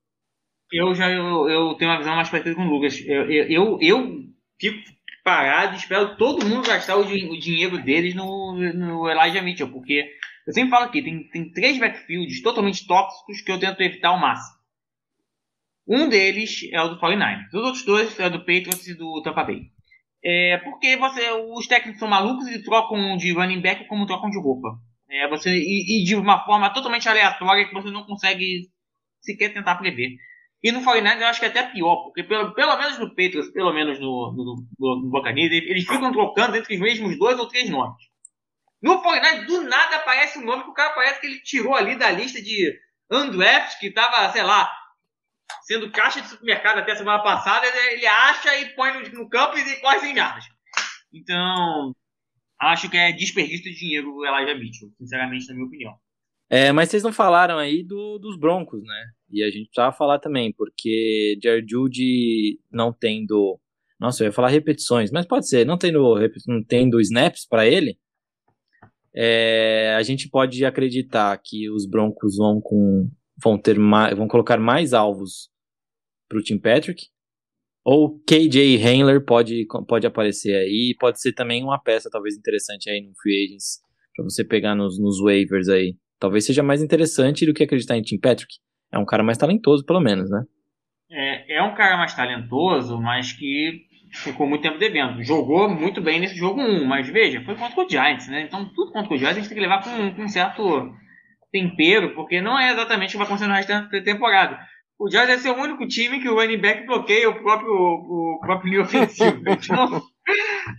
Eu 0.71 0.93
já 0.93 1.09
eu, 1.09 1.49
eu 1.49 1.73
tenho 1.73 1.89
uma 1.89 1.97
visão 1.97 2.15
mais 2.15 2.29
parecida 2.29 2.55
com 2.55 2.61
o 2.61 2.69
Lucas. 2.69 3.03
Eu, 3.07 3.29
eu, 3.31 3.77
eu 3.81 4.23
fico 4.59 4.77
parado 5.23 5.75
espero 5.75 6.17
todo 6.17 6.45
mundo 6.45 6.67
gastar 6.67 6.97
o, 6.97 7.01
o 7.01 7.39
dinheiro 7.39 7.81
deles 7.81 8.15
no, 8.15 8.53
no 8.53 9.09
Elijah 9.09 9.41
Mitchell, 9.41 9.71
porque 9.71 10.09
eu 10.47 10.53
sempre 10.53 10.69
falo 10.69 10.85
aqui, 10.85 11.01
tem, 11.01 11.27
tem 11.29 11.51
três 11.51 11.77
backfields 11.77 12.41
totalmente 12.41 12.85
tóxicos 12.87 13.41
que 13.41 13.51
eu 13.51 13.59
tento 13.59 13.81
evitar 13.81 14.09
ao 14.09 14.19
máximo. 14.19 14.59
Um 15.87 16.07
deles 16.07 16.69
é 16.71 16.81
o 16.81 16.89
do 16.89 16.99
49 16.99 17.47
Os 17.47 17.53
outros 17.53 17.85
dois 17.85 18.19
é 18.19 18.29
do 18.29 18.39
Patriots 18.39 18.87
e 18.87 18.93
do 18.93 19.21
Tampa 19.21 19.43
Bay. 19.43 19.71
É 20.23 20.57
porque 20.57 20.95
você, 20.97 21.31
os 21.31 21.67
técnicos 21.67 21.99
são 21.99 22.07
malucos 22.07 22.47
e 22.47 22.63
trocam 22.63 23.17
de 23.17 23.33
running 23.33 23.59
back 23.59 23.87
como 23.87 24.05
trocam 24.05 24.29
de 24.29 24.39
roupa. 24.39 24.69
É, 25.09 25.27
você, 25.27 25.49
e, 25.49 26.01
e, 26.01 26.03
de 26.05 26.15
uma 26.15 26.45
forma 26.45 26.69
totalmente 26.69 27.09
aleatória 27.09 27.67
que 27.67 27.73
você 27.73 27.89
não 27.89 28.05
consegue 28.05 28.69
sequer 29.19 29.53
tentar 29.53 29.75
prever. 29.75 30.15
E 30.63 30.71
no 30.71 30.83
49 30.83 31.23
eu 31.23 31.27
acho 31.27 31.39
que 31.39 31.45
é 31.45 31.49
até 31.49 31.63
pior, 31.63 32.03
porque 32.03 32.23
pelo, 32.23 32.53
pelo 32.53 32.77
menos 32.77 32.99
no 32.99 33.09
Patriots, 33.09 33.51
pelo 33.51 33.73
menos 33.73 33.99
no, 33.99 34.31
no, 34.31 34.65
no, 34.79 35.09
no 35.09 35.27
eles 35.27 35.87
ficam 35.87 36.11
trocando 36.11 36.55
entre 36.55 36.75
os 36.75 36.79
mesmos 36.79 37.17
dois 37.17 37.39
ou 37.39 37.47
três 37.47 37.69
nomes. 37.69 38.11
No 38.81 39.01
49 39.01 39.45
do 39.45 39.61
nada 39.63 39.97
aparece 39.97 40.39
um 40.39 40.45
nome 40.45 40.63
que 40.63 40.69
o 40.69 40.73
cara 40.73 40.93
parece 40.93 41.19
que 41.19 41.27
ele 41.27 41.41
tirou 41.41 41.75
ali 41.75 41.95
da 41.95 42.11
lista 42.11 42.41
de 42.41 42.79
undrafts, 43.11 43.79
que 43.79 43.91
tava, 43.91 44.31
sei 44.31 44.43
lá, 44.43 44.71
sendo 45.63 45.91
caixa 45.91 46.21
de 46.21 46.27
supermercado 46.27 46.79
até 46.79 46.95
semana 46.95 47.23
passada, 47.23 47.65
ele 47.91 48.05
acha 48.05 48.55
e 48.57 48.73
põe 48.75 48.93
no, 48.93 49.23
no 49.23 49.29
campo 49.29 49.57
e 49.57 49.81
corre 49.81 49.99
sem 49.99 50.15
jardas. 50.15 50.45
Então, 51.13 51.93
acho 52.59 52.89
que 52.89 52.97
é 52.97 53.11
desperdício 53.11 53.63
de 53.63 53.77
dinheiro 53.79 54.15
o 54.15 54.25
Elijah 54.25 54.55
Mitchell, 54.55 54.89
sinceramente, 54.97 55.47
na 55.47 55.55
minha 55.55 55.67
opinião. 55.67 55.99
É, 56.53 56.69
mas 56.73 56.89
vocês 56.89 57.01
não 57.01 57.13
falaram 57.13 57.57
aí 57.57 57.81
do, 57.81 58.19
dos 58.19 58.37
Broncos, 58.37 58.83
né? 58.83 59.05
E 59.31 59.41
a 59.41 59.49
gente 59.49 59.67
precisava 59.67 59.95
falar 59.95 60.19
também, 60.19 60.51
porque 60.51 61.39
Jared 61.41 61.65
Judy 61.69 62.59
não 62.69 62.91
tendo. 62.91 63.57
Nossa, 63.97 64.23
eu 64.23 64.27
ia 64.27 64.33
falar 64.33 64.49
repetições, 64.49 65.11
mas 65.11 65.25
pode 65.25 65.47
ser, 65.47 65.65
não 65.65 65.77
tendo, 65.77 66.15
não 66.47 66.61
tendo 66.61 66.99
snaps 66.99 67.47
para 67.47 67.65
ele, 67.65 67.97
é, 69.15 69.95
a 69.95 70.03
gente 70.03 70.27
pode 70.27 70.65
acreditar 70.65 71.39
que 71.41 71.69
os 71.69 71.85
Broncos 71.85 72.35
vão 72.35 72.59
com 72.59 73.09
vão 73.41 73.57
ter 73.57 73.79
mais, 73.79 74.17
vão 74.17 74.27
colocar 74.27 74.59
mais 74.59 74.91
alvos 74.93 75.49
para 76.27 76.37
o 76.37 76.43
Tim 76.43 76.57
Patrick. 76.57 77.07
Ou 77.83 78.19
KJ 78.27 78.75
Handler 78.77 79.23
pode, 79.25 79.65
pode 79.87 80.05
aparecer 80.05 80.55
aí, 80.55 80.95
pode 80.99 81.19
ser 81.21 81.31
também 81.31 81.63
uma 81.63 81.81
peça 81.81 82.09
talvez 82.11 82.35
interessante 82.35 82.89
aí 82.89 83.01
no 83.01 83.13
Free 83.21 83.45
Agents 83.45 83.79
para 84.13 84.25
você 84.25 84.43
pegar 84.43 84.75
nos, 84.75 84.99
nos 84.99 85.19
waivers 85.19 85.69
aí. 85.69 85.95
Talvez 86.21 86.45
seja 86.45 86.61
mais 86.61 86.83
interessante 86.83 87.47
do 87.47 87.53
que 87.53 87.63
acreditar 87.63 87.97
em 87.97 88.03
Tim 88.03 88.19
Patrick. 88.19 88.59
É 88.93 88.99
um 88.99 89.05
cara 89.05 89.23
mais 89.23 89.39
talentoso, 89.39 89.83
pelo 89.83 89.99
menos, 89.99 90.29
né? 90.29 90.43
É, 91.09 91.57
é 91.57 91.63
um 91.63 91.73
cara 91.73 91.97
mais 91.97 92.13
talentoso, 92.13 93.01
mas 93.01 93.33
que 93.33 93.81
ficou 94.13 94.47
muito 94.47 94.61
tempo 94.61 94.77
devendo. 94.77 95.23
Jogou 95.23 95.67
muito 95.67 95.99
bem 95.99 96.19
nesse 96.19 96.35
jogo 96.35 96.61
1, 96.61 96.85
mas 96.85 97.09
veja, 97.09 97.43
foi 97.43 97.55
contra 97.55 97.83
o 97.83 97.89
Giants, 97.89 98.27
né? 98.27 98.43
Então 98.43 98.71
tudo 98.75 98.91
contra 98.91 99.11
o 99.11 99.17
Giants 99.17 99.37
a 99.37 99.39
gente 99.39 99.49
tem 99.49 99.57
que 99.57 99.63
levar 99.63 99.83
com, 99.83 100.13
com 100.13 100.21
um 100.21 100.27
certo 100.27 100.93
tempero, 101.51 102.13
porque 102.13 102.39
não 102.39 102.57
é 102.57 102.71
exatamente 102.71 103.09
o 103.09 103.11
que 103.13 103.17
vai 103.17 103.25
acontecer 103.25 103.47
no 103.47 103.55
resto 103.55 103.69
da 103.69 104.01
temporada. 104.03 104.59
O 104.99 105.09
Jazz 105.09 105.27
vai 105.27 105.37
ser 105.39 105.49
o 105.49 105.59
único 105.59 105.87
time 105.87 106.19
que 106.19 106.29
o 106.29 106.35
running 106.35 106.61
back 106.61 106.85
bloqueia 106.85 107.27
o 107.27 107.41
próprio, 107.41 107.73
o 107.73 108.39
próprio 108.39 108.69
linha 108.69 108.83
ofensivo. 108.83 109.41
Então, 109.49 110.01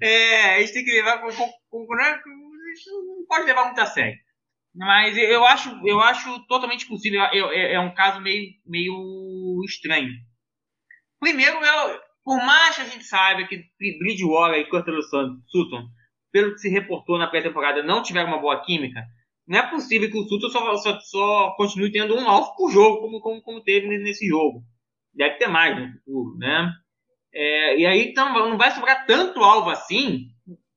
é, 0.00 0.54
a 0.54 0.60
gente 0.60 0.72
tem 0.72 0.84
que 0.84 0.92
levar 0.92 1.18
com, 1.18 1.28
com, 1.32 1.86
com, 1.86 1.96
né, 1.96 2.20
não 2.86 3.26
pode 3.28 3.44
levar 3.44 3.64
muito 3.64 3.80
a 3.80 3.86
sério. 3.86 4.16
Mas 4.74 5.16
eu 5.16 5.44
acho, 5.44 5.70
eu 5.86 6.00
acho 6.00 6.46
totalmente 6.46 6.86
possível. 6.86 7.22
É, 7.24 7.74
é 7.74 7.80
um 7.80 7.92
caso 7.94 8.20
meio, 8.20 8.50
meio 8.66 9.60
estranho. 9.66 10.10
Primeiro, 11.20 11.62
eu, 11.62 12.00
por 12.24 12.38
mais 12.38 12.76
que 12.76 12.82
a 12.82 12.86
gente 12.86 13.04
saiba 13.04 13.46
que 13.46 13.64
Bridgewater 13.78 14.60
e 14.60 14.68
Curtis 14.68 15.10
Sutton, 15.46 15.86
pelo 16.32 16.52
que 16.52 16.58
se 16.58 16.70
reportou 16.70 17.18
na 17.18 17.26
pré-temporada, 17.26 17.82
não 17.82 18.02
tiveram 18.02 18.28
uma 18.28 18.40
boa 18.40 18.64
química, 18.64 19.04
não 19.46 19.58
é 19.58 19.70
possível 19.70 20.10
que 20.10 20.18
o 20.18 20.24
Sutton 20.24 20.48
só, 20.48 20.76
só, 20.76 21.00
só, 21.00 21.54
continue 21.56 21.92
tendo 21.92 22.16
um 22.16 22.28
alvo 22.28 22.56
por 22.56 22.70
jogo, 22.70 23.00
como, 23.00 23.20
como, 23.20 23.42
como 23.42 23.62
teve 23.62 23.86
nesse 23.98 24.26
jogo. 24.26 24.62
Deve 25.14 25.36
ter 25.36 25.48
mais 25.48 25.78
no 25.78 25.92
futuro, 25.92 26.38
né? 26.38 26.72
É, 27.34 27.78
e 27.78 27.86
aí 27.86 28.10
então, 28.10 28.32
não 28.32 28.56
vai 28.56 28.70
sobrar 28.70 29.04
tanto 29.06 29.40
alvo 29.40 29.70
assim 29.70 30.31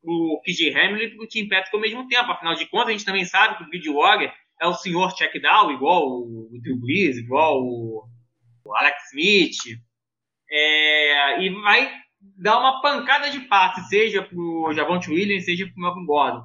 pro 0.05 0.41
KJ 0.45 0.73
Hamilton 0.75 1.03
e 1.03 1.17
pro 1.17 1.27
Tim 1.27 1.49
Patrick 1.49 1.75
ao 1.75 1.81
mesmo 1.81 2.07
tempo. 2.07 2.31
Afinal 2.31 2.53
de 2.53 2.67
contas, 2.67 2.89
a 2.89 2.91
gente 2.91 3.05
também 3.05 3.25
sabe 3.25 3.57
que 3.57 3.63
o 3.63 3.67
Bridgewater 3.67 4.31
é 4.61 4.67
o 4.67 4.73
senhor 4.73 5.13
check 5.15 5.33
down, 5.41 5.71
igual 5.71 6.07
o, 6.07 6.49
o 6.53 6.61
Drew 6.61 6.79
Brees, 6.79 7.17
igual 7.17 7.61
o, 7.61 8.05
o 8.63 8.75
Alex 8.75 9.11
Smith. 9.11 9.79
É, 10.49 11.41
e 11.41 11.49
vai 11.49 11.91
dar 12.37 12.59
uma 12.59 12.81
pancada 12.81 13.29
de 13.29 13.41
passe, 13.41 13.89
seja 13.89 14.21
pro 14.21 14.71
Javonte 14.73 15.09
Williams, 15.09 15.45
seja 15.45 15.65
pro 15.65 15.81
Melvin 15.81 16.05
Gordon. 16.05 16.43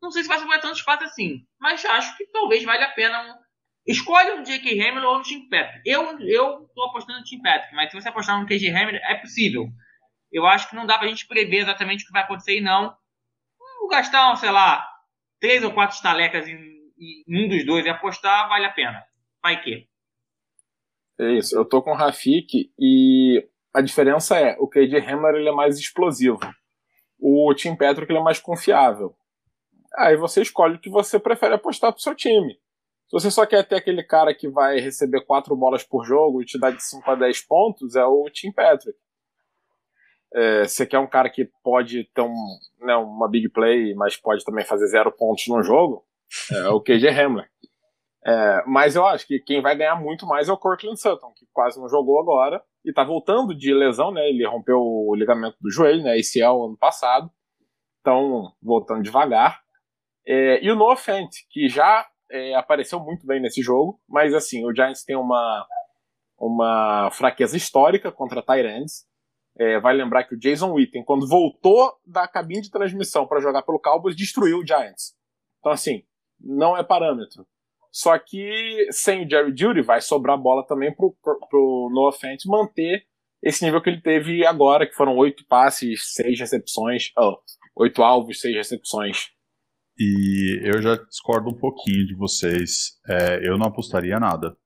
Não 0.00 0.10
sei 0.10 0.22
se 0.22 0.28
vai 0.28 0.38
sobrar 0.38 0.60
tanto 0.60 0.76
espaço 0.76 1.04
assim, 1.04 1.44
mas 1.58 1.84
acho 1.84 2.16
que 2.16 2.26
talvez 2.26 2.62
valha 2.62 2.86
a 2.86 2.90
pena 2.90 3.20
um... 3.22 3.48
Escolha 3.86 4.36
um 4.36 4.42
J.K. 4.42 4.80
Hamilton 4.80 5.06
ou 5.06 5.18
um 5.18 5.22
Tim 5.22 5.48
Patrick. 5.48 5.80
Eu, 5.86 6.18
eu 6.20 6.68
tô 6.74 6.82
apostando 6.84 7.20
no 7.20 7.24
Tim 7.24 7.40
Patrick, 7.40 7.74
mas 7.74 7.90
se 7.90 7.98
você 7.98 8.08
apostar 8.10 8.38
no 8.38 8.46
KJ 8.46 8.68
Hamilton, 8.68 8.98
é 9.02 9.14
possível. 9.14 9.66
Eu 10.32 10.46
acho 10.46 10.68
que 10.68 10.76
não 10.76 10.86
dá 10.86 10.98
pra 10.98 11.08
gente 11.08 11.26
prever 11.26 11.58
exatamente 11.58 12.04
o 12.04 12.06
que 12.06 12.12
vai 12.12 12.22
acontecer 12.22 12.60
não. 12.60 12.94
Vou 13.80 13.88
gastar, 13.88 14.34
sei 14.36 14.50
lá, 14.50 14.86
três 15.40 15.62
ou 15.64 15.72
quatro 15.72 15.96
estalecas 15.96 16.46
em, 16.46 16.56
em 16.56 17.46
um 17.46 17.48
dos 17.48 17.64
dois 17.64 17.86
e 17.86 17.88
apostar, 17.88 18.48
vale 18.48 18.66
a 18.66 18.72
pena. 18.72 19.02
Vai 19.42 19.62
que. 19.62 19.88
É 21.18 21.32
isso, 21.32 21.56
eu 21.56 21.64
tô 21.64 21.82
com 21.82 21.90
o 21.90 21.96
Rafik 21.96 22.72
e 22.78 23.44
a 23.74 23.80
diferença 23.80 24.38
é, 24.38 24.56
o 24.58 24.68
KJ 24.68 24.98
Hamler 24.98 25.36
ele 25.36 25.48
é 25.48 25.52
mais 25.52 25.78
explosivo. 25.78 26.38
O 27.18 27.52
Tim 27.54 27.74
Patrick 27.74 28.10
ele 28.10 28.20
é 28.20 28.22
mais 28.22 28.38
confiável. 28.38 29.16
Aí 29.96 30.16
você 30.16 30.42
escolhe 30.42 30.76
o 30.76 30.80
que 30.80 30.90
você 30.90 31.18
prefere 31.18 31.54
apostar 31.54 31.92
pro 31.92 32.00
seu 32.00 32.14
time. 32.14 32.54
Se 33.08 33.12
você 33.12 33.30
só 33.30 33.46
quer 33.46 33.66
ter 33.66 33.76
aquele 33.76 34.04
cara 34.04 34.34
que 34.34 34.48
vai 34.48 34.78
receber 34.78 35.24
quatro 35.24 35.56
bolas 35.56 35.82
por 35.82 36.04
jogo 36.04 36.42
e 36.42 36.44
te 36.44 36.58
dá 36.58 36.70
de 36.70 36.82
5 36.82 37.10
a 37.10 37.14
10 37.14 37.40
pontos, 37.46 37.96
é 37.96 38.04
o 38.04 38.28
Tim 38.30 38.52
Patrick. 38.52 38.98
É, 40.34 40.64
você 40.64 40.86
quer 40.86 40.98
um 40.98 41.06
cara 41.06 41.30
que 41.30 41.48
pode 41.62 42.04
ter 42.14 42.22
um, 42.22 42.34
né, 42.80 42.94
uma 42.96 43.28
big 43.28 43.48
play, 43.48 43.94
mas 43.94 44.16
pode 44.16 44.44
também 44.44 44.64
fazer 44.64 44.86
zero 44.86 45.10
pontos 45.10 45.46
no 45.48 45.62
jogo, 45.62 46.04
é 46.52 46.68
o 46.68 46.80
KJ 46.80 47.08
Hamler. 47.08 47.48
É, 48.26 48.62
mas 48.66 48.94
eu 48.94 49.06
acho 49.06 49.26
que 49.26 49.38
quem 49.40 49.62
vai 49.62 49.76
ganhar 49.76 49.96
muito 49.96 50.26
mais 50.26 50.48
é 50.48 50.52
o 50.52 50.58
Cortland 50.58 51.00
Sutton, 51.00 51.32
que 51.34 51.46
quase 51.52 51.80
não 51.80 51.88
jogou 51.88 52.20
agora 52.20 52.62
e 52.84 52.92
tá 52.92 53.04
voltando 53.04 53.56
de 53.56 53.72
lesão, 53.72 54.10
né? 54.10 54.28
Ele 54.28 54.46
rompeu 54.46 54.78
o 54.78 55.14
ligamento 55.14 55.56
do 55.60 55.70
joelho, 55.70 56.02
né? 56.02 56.18
Esse 56.18 56.42
o 56.42 56.66
ano 56.66 56.76
passado. 56.76 57.30
Então, 58.00 58.52
voltando 58.62 59.02
devagar. 59.02 59.60
É, 60.26 60.62
e 60.62 60.70
o 60.70 60.76
Noah 60.76 60.96
Fant, 60.96 61.30
que 61.50 61.68
já 61.68 62.06
é, 62.30 62.54
apareceu 62.54 63.00
muito 63.00 63.26
bem 63.26 63.40
nesse 63.40 63.62
jogo, 63.62 64.00
mas 64.08 64.34
assim, 64.34 64.64
o 64.66 64.74
Giants 64.74 65.04
tem 65.04 65.16
uma, 65.16 65.66
uma 66.38 67.10
fraqueza 67.12 67.56
histórica 67.56 68.12
contra 68.12 68.42
Tyrants. 68.42 69.06
É, 69.58 69.80
vai 69.80 69.94
lembrar 69.94 70.24
que 70.24 70.34
o 70.34 70.38
Jason 70.38 70.72
Witten, 70.72 71.04
quando 71.04 71.26
voltou 71.26 71.92
da 72.06 72.28
cabine 72.28 72.62
de 72.62 72.70
transmissão 72.70 73.26
para 73.26 73.40
jogar 73.40 73.62
pelo 73.62 73.80
Cowboys, 73.80 74.14
destruiu 74.14 74.58
o 74.58 74.66
Giants. 74.66 75.14
Então, 75.58 75.72
assim, 75.72 76.04
não 76.40 76.76
é 76.76 76.84
parâmetro. 76.84 77.44
Só 77.90 78.16
que 78.18 78.86
sem 78.90 79.24
o 79.24 79.28
Jerry 79.28 79.52
Judy 79.56 79.82
vai 79.82 80.00
sobrar 80.00 80.38
bola 80.38 80.64
também 80.66 80.94
pro, 80.94 81.16
pro, 81.20 81.90
Noah 81.92 82.16
Fant 82.16 82.38
manter 82.46 83.02
esse 83.42 83.64
nível 83.64 83.82
que 83.82 83.90
ele 83.90 84.00
teve 84.00 84.46
agora, 84.46 84.86
que 84.86 84.94
foram 84.94 85.16
oito 85.16 85.44
passes, 85.48 86.14
seis 86.14 86.38
recepções, 86.38 87.10
oh, 87.18 87.36
oito 87.76 88.02
alvos, 88.02 88.40
seis 88.40 88.54
recepções. 88.54 89.30
E 89.98 90.60
eu 90.62 90.80
já 90.80 90.94
discordo 90.94 91.50
um 91.50 91.58
pouquinho 91.58 92.06
de 92.06 92.14
vocês. 92.14 92.98
É, 93.08 93.48
eu 93.48 93.58
não 93.58 93.66
apostaria 93.66 94.20
nada. 94.20 94.56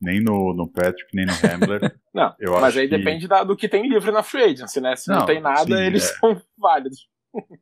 Nem 0.00 0.22
no, 0.22 0.54
no 0.54 0.70
Patrick, 0.70 1.08
nem 1.12 1.26
no 1.26 1.32
Hamler. 1.32 1.92
não, 2.14 2.34
eu 2.38 2.60
mas 2.60 2.76
aí 2.76 2.88
que... 2.88 2.96
depende 2.96 3.26
da, 3.26 3.42
do 3.42 3.56
que 3.56 3.68
tem 3.68 3.88
livre 3.88 4.12
na 4.12 4.22
free 4.22 4.44
agency, 4.44 4.80
né? 4.80 4.94
Se 4.96 5.08
não, 5.08 5.20
não 5.20 5.26
tem 5.26 5.40
nada, 5.40 5.76
sim, 5.76 5.82
eles 5.82 6.04
é. 6.04 6.14
são 6.14 6.40
válidos. 6.56 7.08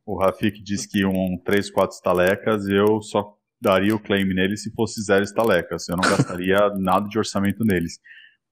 O 0.05 0.19
Rafik 0.19 0.63
disse 0.63 0.89
que 0.89 1.05
um 1.05 1.39
3, 1.45 1.71
4 1.71 1.95
estalecas, 1.95 2.69
eu 2.69 3.01
só 3.03 3.35
daria 3.61 3.95
o 3.95 4.01
claim 4.01 4.25
neles 4.25 4.63
se 4.63 4.73
fosse 4.73 5.03
zero 5.03 5.25
estalecas. 5.25 5.89
Eu 5.89 5.97
não 5.97 6.09
gastaria 6.09 6.59
nada 6.79 7.09
de 7.09 7.19
orçamento 7.19 7.65
neles. 7.65 7.99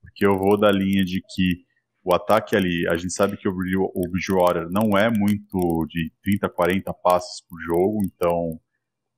Porque 0.00 0.26
eu 0.26 0.36
vou 0.36 0.58
da 0.58 0.70
linha 0.70 1.04
de 1.04 1.20
que 1.34 1.64
o 2.02 2.14
ataque 2.14 2.54
ali, 2.54 2.86
a 2.88 2.96
gente 2.96 3.14
sabe 3.14 3.36
que 3.36 3.48
o, 3.48 3.52
o 3.52 4.10
Bridgewater 4.10 4.68
não 4.70 4.96
é 4.96 5.10
muito 5.10 5.86
de 5.88 6.12
30, 6.22 6.48
40 6.50 6.92
passes 6.94 7.42
por 7.48 7.58
jogo, 7.62 8.00
então 8.04 8.60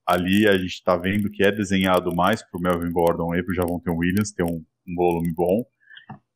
ali 0.07 0.47
a 0.47 0.57
gente 0.57 0.75
está 0.75 0.97
vendo 0.97 1.31
que 1.31 1.43
é 1.43 1.51
desenhado 1.51 2.15
mais 2.15 2.43
para 2.43 2.59
o 2.59 2.63
Melvin 2.63 2.93
Gordon 2.93 3.35
e 3.35 3.43
para 3.43 3.51
o 3.51 3.55
Javonte 3.55 3.91
Williams 3.91 4.33
ter 4.33 4.45
um, 4.45 4.65
um 4.87 4.95
volume 4.95 5.33
bom, 5.35 5.65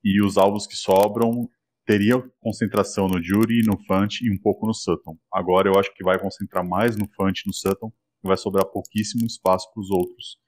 e 0.03 0.23
os 0.23 0.37
alvos 0.37 0.67
que 0.67 0.77
sobram 0.77 1.49
teria 1.87 2.23
concentração 2.41 3.09
no 3.09 3.23
Jury, 3.23 3.63
no 3.63 3.79
Fant 3.85 4.21
e 4.23 4.31
um 4.31 4.39
pouco 4.39 4.67
no 4.67 4.75
Sutton. 4.75 5.17
Agora 5.33 5.69
eu 5.69 5.79
acho 5.79 5.93
que 5.95 6.05
vai 6.05 6.19
concentrar 6.19 6.67
mais 6.67 6.97
no 6.97 7.09
Fant 7.17 7.39
e 7.39 7.47
no 7.47 7.55
Sutton, 7.55 7.93
e 8.25 8.29
vai 8.29 8.37
sobrar 8.37 8.65
pouquíssimo 8.67 9.25
espaço 9.27 9.71
para 9.73 9.81
os 9.81 9.91
outros. 9.91 10.39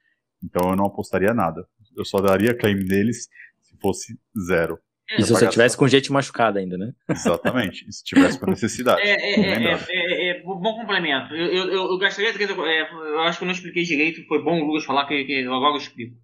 Então 0.43 0.69
eu 0.69 0.75
não 0.75 0.85
apostaria 0.85 1.33
nada. 1.33 1.65
Eu 1.95 2.05
só 2.05 2.19
daria 2.19 2.57
claim 2.57 2.75
deles 2.75 3.27
se 3.61 3.77
fosse 3.81 4.19
zero. 4.47 4.77
É, 5.09 5.19
e 5.19 5.23
se 5.23 5.33
você 5.33 5.47
tivesse 5.47 5.77
com 5.77 5.87
gente 5.87 6.11
machucada 6.11 6.59
ainda, 6.59 6.77
né? 6.77 6.91
Exatamente. 7.09 7.91
Se 7.91 8.03
tivesse 8.03 8.39
com 8.39 8.49
necessidade. 8.49 9.01
É, 9.01 9.11
é, 9.11 9.39
é, 9.39 9.79
é, 9.89 10.29
é 10.29 10.43
bom 10.43 10.75
complemento. 10.75 11.33
Eu, 11.35 11.47
eu, 11.47 11.65
eu, 11.71 11.83
eu 11.91 11.97
gastaria 11.97 12.31
eu 12.31 13.19
acho 13.21 13.37
que 13.37 13.43
eu 13.43 13.47
não 13.47 13.53
expliquei 13.53 13.83
direito, 13.83 14.25
foi 14.27 14.41
bom 14.41 14.61
o 14.61 14.65
Lucas 14.65 14.85
falar 14.85 15.05
que, 15.07 15.25
que 15.25 15.41
eu 15.41 15.53
agora 15.53 15.73
eu 15.73 15.77
explico. 15.77 16.15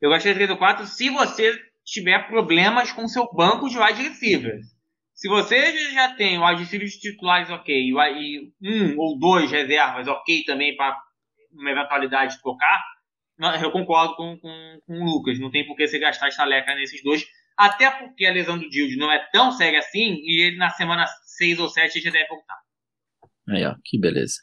Eu 0.00 0.10
gastaria 0.10 0.36
3 0.36 0.50
ou 0.50 0.56
4 0.56 0.86
se 0.86 1.10
você 1.10 1.58
tiver 1.84 2.26
problemas 2.28 2.92
com 2.92 3.08
seu 3.08 3.28
banco 3.32 3.68
de 3.68 3.78
wide 3.78 4.02
receivers. 4.02 4.66
Se 5.12 5.28
você 5.28 5.92
já 5.92 6.14
tem 6.14 6.38
o 6.38 6.46
wide 6.46 6.62
receivers 6.62 6.94
titulares 6.94 7.50
ok 7.50 7.74
e 7.76 8.52
um 8.62 8.98
ou 8.98 9.18
dois 9.18 9.50
reservas 9.50 10.08
ok 10.08 10.44
também 10.44 10.74
para 10.76 10.96
uma 11.52 11.70
eventualidade 11.70 12.36
de 12.36 12.42
trocar, 12.42 12.82
eu 13.62 13.70
concordo 13.70 14.16
com, 14.16 14.38
com, 14.38 14.78
com 14.86 14.94
o 14.94 15.04
Lucas. 15.04 15.38
Não 15.38 15.50
tem 15.50 15.66
por 15.66 15.76
que 15.76 15.86
você 15.86 15.98
gastar 15.98 16.28
estaleca 16.28 16.74
nesses 16.74 17.02
dois 17.02 17.26
até 17.60 17.90
porque 17.90 18.24
a 18.24 18.32
lesão 18.32 18.58
do 18.58 18.70
Dilde 18.70 18.96
não 18.96 19.12
é 19.12 19.18
tão 19.30 19.52
séria 19.52 19.80
assim 19.80 20.14
e 20.22 20.46
ele 20.46 20.56
na 20.56 20.70
semana 20.70 21.06
6 21.36 21.58
ou 21.58 21.68
7 21.68 22.00
já 22.00 22.10
deve 22.10 22.26
voltar. 22.26 22.58
Aí, 23.50 23.66
ó, 23.66 23.74
que 23.84 23.98
beleza. 23.98 24.38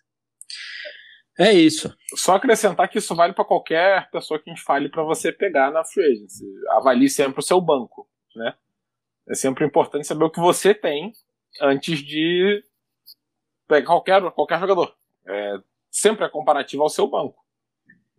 É 1.40 1.52
isso. 1.52 1.92
Só 2.16 2.36
acrescentar 2.36 2.88
que 2.88 3.00
isso 3.00 3.16
vale 3.16 3.34
para 3.34 3.44
qualquer 3.44 4.08
pessoa 4.12 4.40
que 4.40 4.48
a 4.48 4.54
gente 4.54 4.64
fale 4.64 4.88
para 4.88 5.02
você 5.02 5.32
pegar 5.32 5.72
na 5.72 5.84
free 5.84 6.12
agency. 6.12 6.46
Avalie 6.70 7.10
sempre 7.10 7.40
o 7.40 7.44
seu 7.44 7.60
banco, 7.60 8.08
né? 8.36 8.54
É 9.28 9.34
sempre 9.34 9.66
importante 9.66 10.06
saber 10.06 10.24
o 10.24 10.30
que 10.30 10.40
você 10.40 10.76
tem 10.76 11.12
antes 11.60 12.00
de 12.00 12.64
pegar 13.68 13.88
qualquer, 13.88 14.32
qualquer 14.32 14.60
jogador. 14.60 14.96
É, 15.28 15.58
sempre 15.90 16.24
é 16.24 16.30
comparativo 16.30 16.84
ao 16.84 16.90
seu 16.90 17.08
banco. 17.08 17.44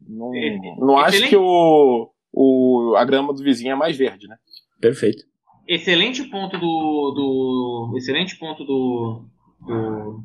Não, 0.00 0.32
não 0.76 0.98
acho 0.98 1.28
que 1.28 1.36
o, 1.36 2.12
o, 2.32 2.94
a 2.96 3.04
grama 3.04 3.32
do 3.32 3.44
vizinho 3.44 3.72
é 3.72 3.76
mais 3.76 3.96
verde, 3.96 4.26
né? 4.26 4.36
Perfeito. 4.80 5.24
Excelente 5.66 6.24
ponto 6.24 6.56
do. 6.58 7.12
do 7.14 7.94
excelente 7.96 8.36
ponto 8.36 8.64
do. 8.64 9.28
do... 9.60 10.24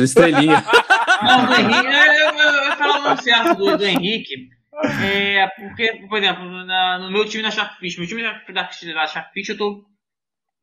Estrelinha. 0.00 0.64
Não, 1.22 1.46
do 1.46 1.54
Henrique. 1.54 1.86
Eu, 1.86 2.30
eu, 2.34 2.52
eu 2.64 2.76
falar 2.76 3.00
o 3.00 3.02
nome 3.02 3.22
certo 3.22 3.54
do, 3.56 3.76
do 3.76 3.84
Henrique. 3.84 4.48
É, 5.02 5.48
porque, 5.48 6.06
por 6.08 6.18
exemplo, 6.18 6.44
na, 6.64 6.98
no 7.00 7.10
meu 7.10 7.24
time 7.24 7.42
na 7.42 7.50
Sharkfish, 7.50 7.98
meu 7.98 8.06
time 8.06 8.22
da, 8.22 8.40
da 8.54 9.06
Sharkfish, 9.06 9.48
eu 9.48 9.58
tô 9.58 9.84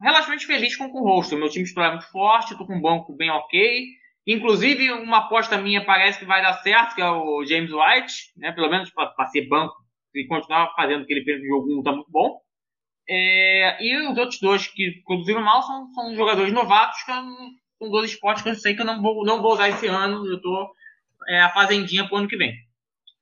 relativamente 0.01 0.45
feliz 0.45 0.75
com, 0.77 0.89
com 0.89 1.01
o 1.01 1.03
rosto. 1.03 1.36
Meu 1.36 1.49
time 1.49 1.65
é 1.77 1.89
muito 1.91 2.10
forte, 2.10 2.53
eu 2.53 2.58
tô 2.58 2.65
com 2.65 2.75
um 2.75 2.81
banco 2.81 3.13
bem 3.15 3.29
ok. 3.29 3.88
Inclusive, 4.25 4.91
uma 4.91 5.17
aposta 5.17 5.58
minha 5.58 5.86
parece 5.86 6.17
que 6.17 6.25
vai 6.25 6.41
dar 6.41 6.53
certo, 6.53 6.95
que 6.95 7.01
é 7.01 7.10
o 7.10 7.45
James 7.45 7.71
White, 7.71 8.31
né? 8.38 8.51
Pelo 8.53 8.69
menos 8.69 8.89
para 8.89 9.27
ser 9.27 9.47
banco 9.47 9.75
e 10.15 10.25
continuar 10.27 10.73
fazendo 10.75 11.03
o 11.03 11.05
que 11.05 11.13
ele 11.13 11.23
fez 11.23 11.39
no 11.41 11.47
jogo 11.47 11.79
1 11.79 11.84
tá 11.84 11.91
muito 11.91 12.10
bom. 12.10 12.39
É, 13.07 13.83
e 13.83 13.97
os 14.07 14.17
outros 14.17 14.39
dois 14.39 14.67
que 14.67 15.01
conduziram 15.03 15.41
mal 15.41 15.61
são, 15.63 15.93
são 15.93 16.15
jogadores 16.15 16.51
novatos, 16.51 16.99
que 17.03 17.11
são 17.11 17.89
dois 17.91 18.11
esportes 18.11 18.43
que 18.43 18.49
eu 18.49 18.55
sei 18.55 18.75
que 18.75 18.81
eu 18.81 18.85
não 18.85 19.01
vou, 19.01 19.23
não 19.23 19.41
vou 19.41 19.53
usar 19.53 19.69
esse 19.69 19.87
ano. 19.87 20.25
Eu 20.25 20.41
tô 20.41 20.73
é, 21.27 21.41
a 21.41 21.49
fazendinha 21.49 22.07
pro 22.07 22.17
ano 22.17 22.27
que 22.27 22.37
vem. 22.37 22.53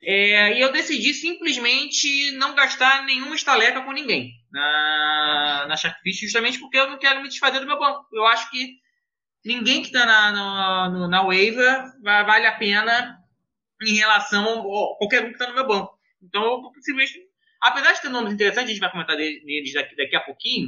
É, 0.05 0.57
e 0.57 0.61
eu 0.61 0.71
decidi 0.71 1.13
simplesmente 1.13 2.31
não 2.33 2.53
gastar 2.55 3.05
nenhuma 3.05 3.35
estaleca 3.35 3.81
com 3.81 3.93
ninguém 3.93 4.33
na, 4.51 5.65
na 5.67 5.77
Sharkfish, 5.77 6.19
justamente 6.19 6.59
porque 6.59 6.77
eu 6.77 6.89
não 6.89 6.99
quero 6.99 7.21
me 7.21 7.29
desfazer 7.29 7.59
do 7.59 7.65
meu 7.65 7.79
banco. 7.79 8.05
Eu 8.11 8.25
acho 8.27 8.49
que 8.51 8.79
ninguém 9.45 9.81
que 9.81 9.87
está 9.87 10.05
na, 10.05 10.31
na, 10.31 11.07
na 11.07 11.23
waiver 11.23 11.85
vale 12.01 12.45
a 12.45 12.51
pena 12.51 13.17
em 13.81 13.95
relação 13.95 14.43
a 14.43 14.97
qualquer 14.97 15.23
um 15.23 15.27
que 15.27 15.33
está 15.33 15.47
no 15.47 15.55
meu 15.55 15.67
banco. 15.67 15.97
Então 16.21 16.43
eu 16.43 16.71
simplesmente 16.81 17.32
Apesar 17.63 17.93
de 17.93 18.01
ter 18.01 18.09
nomes 18.09 18.33
interessantes, 18.33 18.69
a 18.69 18.73
gente 18.73 18.81
vai 18.81 18.91
comentar 18.91 19.15
deles 19.15 19.73
daqui, 19.73 19.95
daqui 19.95 20.15
a 20.17 20.19
pouquinho. 20.19 20.67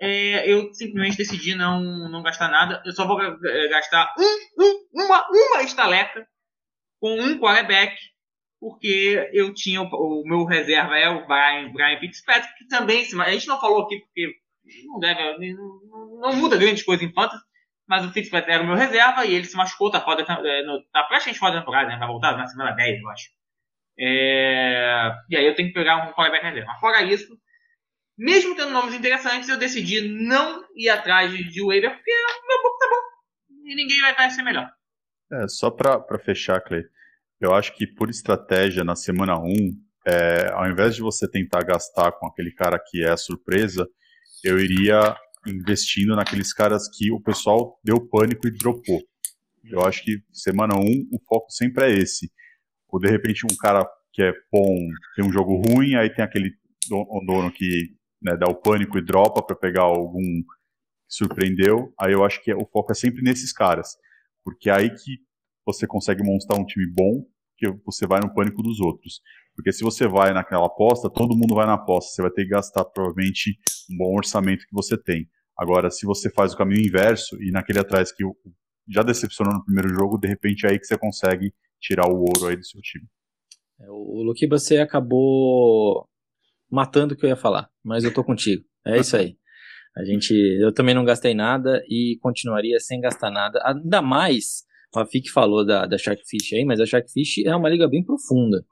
É, 0.00 0.48
eu 0.48 0.72
simplesmente 0.72 1.16
decidi 1.16 1.56
não, 1.56 1.80
não 2.08 2.22
gastar 2.22 2.48
nada. 2.48 2.80
Eu 2.86 2.92
só 2.92 3.04
vou 3.04 3.20
é, 3.20 3.68
gastar 3.68 4.14
um, 4.16 4.62
um, 4.62 5.04
uma, 5.04 5.26
uma 5.28 5.62
estaleca 5.64 6.24
com 7.00 7.20
um 7.20 7.40
quarterback, 7.40 7.96
porque 8.60 9.28
eu 9.32 9.52
tinha 9.52 9.82
o, 9.82 9.86
o, 9.86 10.22
meu 10.24 10.44
reserva 10.44 10.96
é 10.96 11.08
o 11.08 11.26
Brian, 11.26 11.72
Brian 11.72 11.98
Fitzpatrick, 11.98 12.56
que 12.56 12.68
também, 12.68 13.04
a 13.20 13.30
gente 13.32 13.48
não 13.48 13.60
falou 13.60 13.82
aqui 13.82 13.98
porque 13.98 14.32
não 14.86 15.00
deve, 15.00 15.54
não, 15.54 16.20
não 16.20 16.36
muda 16.36 16.56
grandes 16.56 16.84
coisas 16.84 17.04
em 17.04 17.12
fantasy, 17.12 17.42
mas 17.88 18.06
o 18.06 18.12
Fitzpatrick 18.12 18.52
era 18.52 18.62
o 18.62 18.66
meu 18.66 18.76
reserva 18.76 19.26
e 19.26 19.34
ele 19.34 19.44
se 19.44 19.56
machucou, 19.56 19.90
tá, 19.90 20.00
foda, 20.00 20.24
tá, 20.24 20.40
é, 20.44 20.62
tá 20.92 21.02
praticamente 21.02 21.40
fora 21.40 21.54
da 21.54 21.60
temporada, 21.60 21.88
né? 21.88 21.96
Vai 21.96 22.06
voltar 22.06 22.36
na 22.36 22.46
semana 22.46 22.70
10, 22.70 23.00
eu 23.00 23.08
acho. 23.08 23.41
É... 23.98 25.10
E 25.30 25.36
aí 25.36 25.46
eu 25.46 25.54
tenho 25.54 25.68
que 25.68 25.74
pegar 25.74 25.96
um 25.96 26.12
quarterback 26.12 26.44
reserva. 26.44 26.72
Fora 26.80 27.02
isso, 27.02 27.36
mesmo 28.16 28.54
tendo 28.56 28.70
nomes 28.70 28.94
interessantes, 28.94 29.48
eu 29.48 29.58
decidi 29.58 30.00
não 30.08 30.64
ir 30.76 30.88
atrás 30.88 31.32
de 31.32 31.64
waiver, 31.64 31.94
porque 31.94 32.12
meu 32.46 32.62
pouco 32.62 32.78
tá 32.78 32.88
bom. 32.88 33.68
E 33.68 33.74
ninguém 33.74 34.00
vai, 34.00 34.30
ser 34.30 34.42
melhor. 34.42 34.70
É, 35.32 35.48
só 35.48 35.70
para 35.70 36.18
fechar, 36.18 36.60
Clay, 36.60 36.82
eu 37.40 37.54
acho 37.54 37.74
que 37.74 37.86
por 37.86 38.10
estratégia 38.10 38.84
na 38.84 38.94
semana 38.94 39.38
1, 39.38 39.46
é, 40.06 40.50
ao 40.52 40.68
invés 40.68 40.94
de 40.94 41.02
você 41.02 41.28
tentar 41.28 41.62
gastar 41.64 42.12
com 42.12 42.26
aquele 42.26 42.52
cara 42.52 42.78
que 42.78 43.04
é 43.04 43.16
surpresa, 43.16 43.88
eu 44.44 44.58
iria 44.58 45.16
investindo 45.46 46.14
naqueles 46.14 46.52
caras 46.52 46.88
que 46.88 47.10
o 47.10 47.20
pessoal 47.20 47.78
deu 47.82 48.00
pânico 48.08 48.46
e 48.46 48.50
dropou. 48.50 49.00
Eu 49.64 49.80
acho 49.82 50.04
que 50.04 50.22
semana 50.32 50.76
1 50.76 51.08
o 51.12 51.20
foco 51.26 51.50
sempre 51.50 51.84
é 51.84 51.98
esse. 51.98 52.30
Ou 52.92 53.00
de 53.00 53.08
repente 53.08 53.46
um 53.50 53.56
cara 53.56 53.88
que 54.12 54.22
é 54.22 54.32
bom 54.52 54.76
tem 55.16 55.24
um 55.24 55.32
jogo 55.32 55.62
ruim, 55.66 55.94
aí 55.94 56.10
tem 56.14 56.24
aquele 56.24 56.52
dono 56.88 57.50
que 57.50 57.94
né, 58.22 58.36
dá 58.36 58.46
o 58.46 58.54
pânico 58.54 58.98
e 58.98 59.04
dropa 59.04 59.42
para 59.42 59.56
pegar 59.56 59.82
algum 59.82 60.20
que 60.20 60.46
surpreendeu. 61.08 61.92
Aí 61.98 62.12
eu 62.12 62.24
acho 62.24 62.42
que 62.42 62.52
o 62.52 62.66
foco 62.66 62.92
é 62.92 62.94
sempre 62.94 63.22
nesses 63.22 63.52
caras. 63.52 63.96
Porque 64.44 64.68
é 64.68 64.74
aí 64.74 64.90
que 64.90 65.18
você 65.64 65.86
consegue 65.86 66.22
montar 66.22 66.58
um 66.58 66.64
time 66.64 66.86
bom, 66.92 67.24
que 67.56 67.70
você 67.84 68.06
vai 68.06 68.20
no 68.20 68.32
pânico 68.32 68.62
dos 68.62 68.80
outros. 68.80 69.20
Porque 69.54 69.72
se 69.72 69.82
você 69.82 70.06
vai 70.06 70.32
naquela 70.32 70.66
aposta, 70.66 71.10
todo 71.10 71.36
mundo 71.36 71.54
vai 71.54 71.66
na 71.66 71.74
aposta. 71.74 72.12
Você 72.12 72.22
vai 72.22 72.30
ter 72.30 72.44
que 72.44 72.50
gastar 72.50 72.84
provavelmente 72.84 73.58
um 73.90 73.96
bom 73.96 74.16
orçamento 74.16 74.66
que 74.66 74.74
você 74.74 74.96
tem. 74.96 75.28
Agora, 75.56 75.90
se 75.90 76.06
você 76.06 76.30
faz 76.30 76.54
o 76.54 76.56
caminho 76.56 76.86
inverso 76.86 77.40
e 77.42 77.50
naquele 77.50 77.78
atrás 77.78 78.10
que 78.10 78.24
já 78.88 79.02
decepcionou 79.02 79.54
no 79.54 79.64
primeiro 79.64 79.90
jogo, 79.90 80.18
de 80.18 80.26
repente 80.26 80.66
é 80.66 80.70
aí 80.70 80.78
que 80.78 80.86
você 80.86 80.98
consegue 80.98 81.52
tirar 81.82 82.08
o 82.08 82.20
ouro 82.20 82.46
aí 82.46 82.56
do 82.56 82.64
seu 82.64 82.80
time. 82.80 83.06
É, 83.80 83.90
o 83.90 84.22
Luquiba, 84.22 84.58
você 84.58 84.78
acabou 84.78 86.08
matando 86.70 87.14
o 87.14 87.16
que 87.16 87.26
eu 87.26 87.30
ia 87.30 87.36
falar, 87.36 87.68
mas 87.84 88.04
eu 88.04 88.14
tô 88.14 88.24
contigo. 88.24 88.64
É 88.86 88.96
isso 88.96 89.16
aí. 89.16 89.36
A 89.96 90.04
gente, 90.04 90.32
eu 90.32 90.72
também 90.72 90.94
não 90.94 91.04
gastei 91.04 91.34
nada 91.34 91.82
e 91.88 92.16
continuaria 92.22 92.78
sem 92.80 93.00
gastar 93.00 93.30
nada. 93.30 93.60
Ainda 93.64 94.00
mais, 94.00 94.64
o 94.94 94.98
Rafik 94.98 95.30
falou 95.30 95.66
da, 95.66 95.84
da 95.84 95.98
Sharkfish 95.98 96.54
aí, 96.54 96.64
mas 96.64 96.80
a 96.80 96.86
Sharkfish 96.86 97.44
é 97.44 97.54
uma 97.54 97.68
liga 97.68 97.86
bem 97.86 98.02
profunda. 98.02 98.64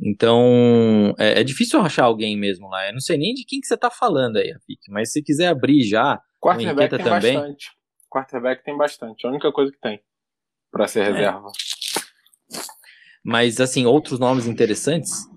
Então, 0.00 1.14
é, 1.18 1.40
é, 1.40 1.44
difícil 1.44 1.80
achar 1.80 2.04
alguém 2.04 2.36
mesmo 2.36 2.66
lá. 2.68 2.86
Eu 2.86 2.94
não 2.94 3.00
sei 3.00 3.18
nem 3.18 3.34
de 3.34 3.44
quem 3.44 3.60
que 3.60 3.66
você 3.66 3.76
tá 3.76 3.90
falando 3.90 4.38
aí, 4.38 4.50
Rafik, 4.52 4.90
mas 4.90 5.12
se 5.12 5.22
quiser 5.22 5.48
abrir 5.48 5.82
já, 5.82 6.18
Quarterback 6.40 6.96
tem 6.96 7.04
também. 7.04 7.34
bastante. 7.34 7.70
Quarterback 8.10 8.64
tem 8.64 8.76
bastante. 8.76 9.26
A 9.26 9.30
única 9.30 9.52
coisa 9.52 9.70
que 9.70 9.78
tem 9.78 10.00
para 10.72 10.88
ser 10.88 11.14
é. 11.14 11.32
Mas, 13.24 13.60
assim, 13.60 13.86
outros 13.86 14.18
nomes 14.18 14.46
interessantes? 14.46 15.28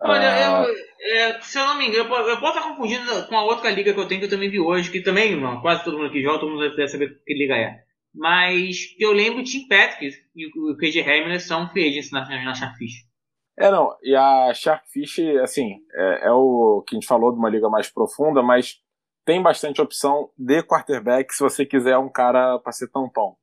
Olha, 0.00 0.62
ah... 0.62 0.64
eu, 0.64 0.74
é, 1.04 1.40
se 1.40 1.58
eu 1.58 1.66
não 1.66 1.76
me 1.76 1.88
engano, 1.88 2.14
eu, 2.14 2.28
eu, 2.28 2.40
posso 2.40 2.58
estar 2.58 2.68
confundindo 2.68 3.26
com 3.26 3.36
a 3.36 3.44
outra 3.44 3.70
liga 3.70 3.92
que 3.92 4.00
eu 4.00 4.08
tenho 4.08 4.20
que 4.20 4.26
eu 4.26 4.30
também 4.30 4.50
vi 4.50 4.60
hoje, 4.60 4.90
que 4.90 5.02
também, 5.02 5.36
não, 5.36 5.60
quase 5.60 5.84
todo 5.84 5.96
mundo 5.96 6.08
aqui 6.08 6.22
joga, 6.22 6.40
todo 6.40 6.50
mundo 6.50 6.74
deve 6.74 6.88
saber 6.88 7.20
que 7.24 7.34
liga 7.34 7.54
é. 7.54 7.84
Mas 8.14 8.94
eu 8.98 9.12
lembro 9.12 9.40
o 9.40 9.44
Tim 9.44 9.66
Patrick 9.66 10.16
e 10.34 10.46
o 10.46 10.76
KJ 10.76 11.02
Hamler 11.02 11.40
são 11.40 11.68
free 11.70 11.88
agents 11.88 12.10
na, 12.12 12.26
na 12.44 12.54
Sharkfish. 12.54 13.04
É, 13.58 13.70
não, 13.70 13.96
e 14.02 14.14
a 14.14 14.52
Sharkfish, 14.54 15.20
assim, 15.42 15.78
é, 15.92 16.28
é, 16.28 16.30
o 16.30 16.82
que 16.86 16.94
a 16.94 16.98
gente 16.98 17.06
falou 17.06 17.32
de 17.32 17.38
uma 17.38 17.50
liga 17.50 17.68
mais 17.68 17.90
profunda, 17.90 18.42
mas 18.42 18.76
tem 19.24 19.42
bastante 19.42 19.80
opção 19.80 20.30
de 20.36 20.62
quarterback 20.62 21.34
se 21.34 21.42
você 21.42 21.66
quiser 21.66 21.98
um 21.98 22.10
cara 22.10 22.58
para 22.58 22.72
ser 22.72 22.88
tampão. 22.88 23.36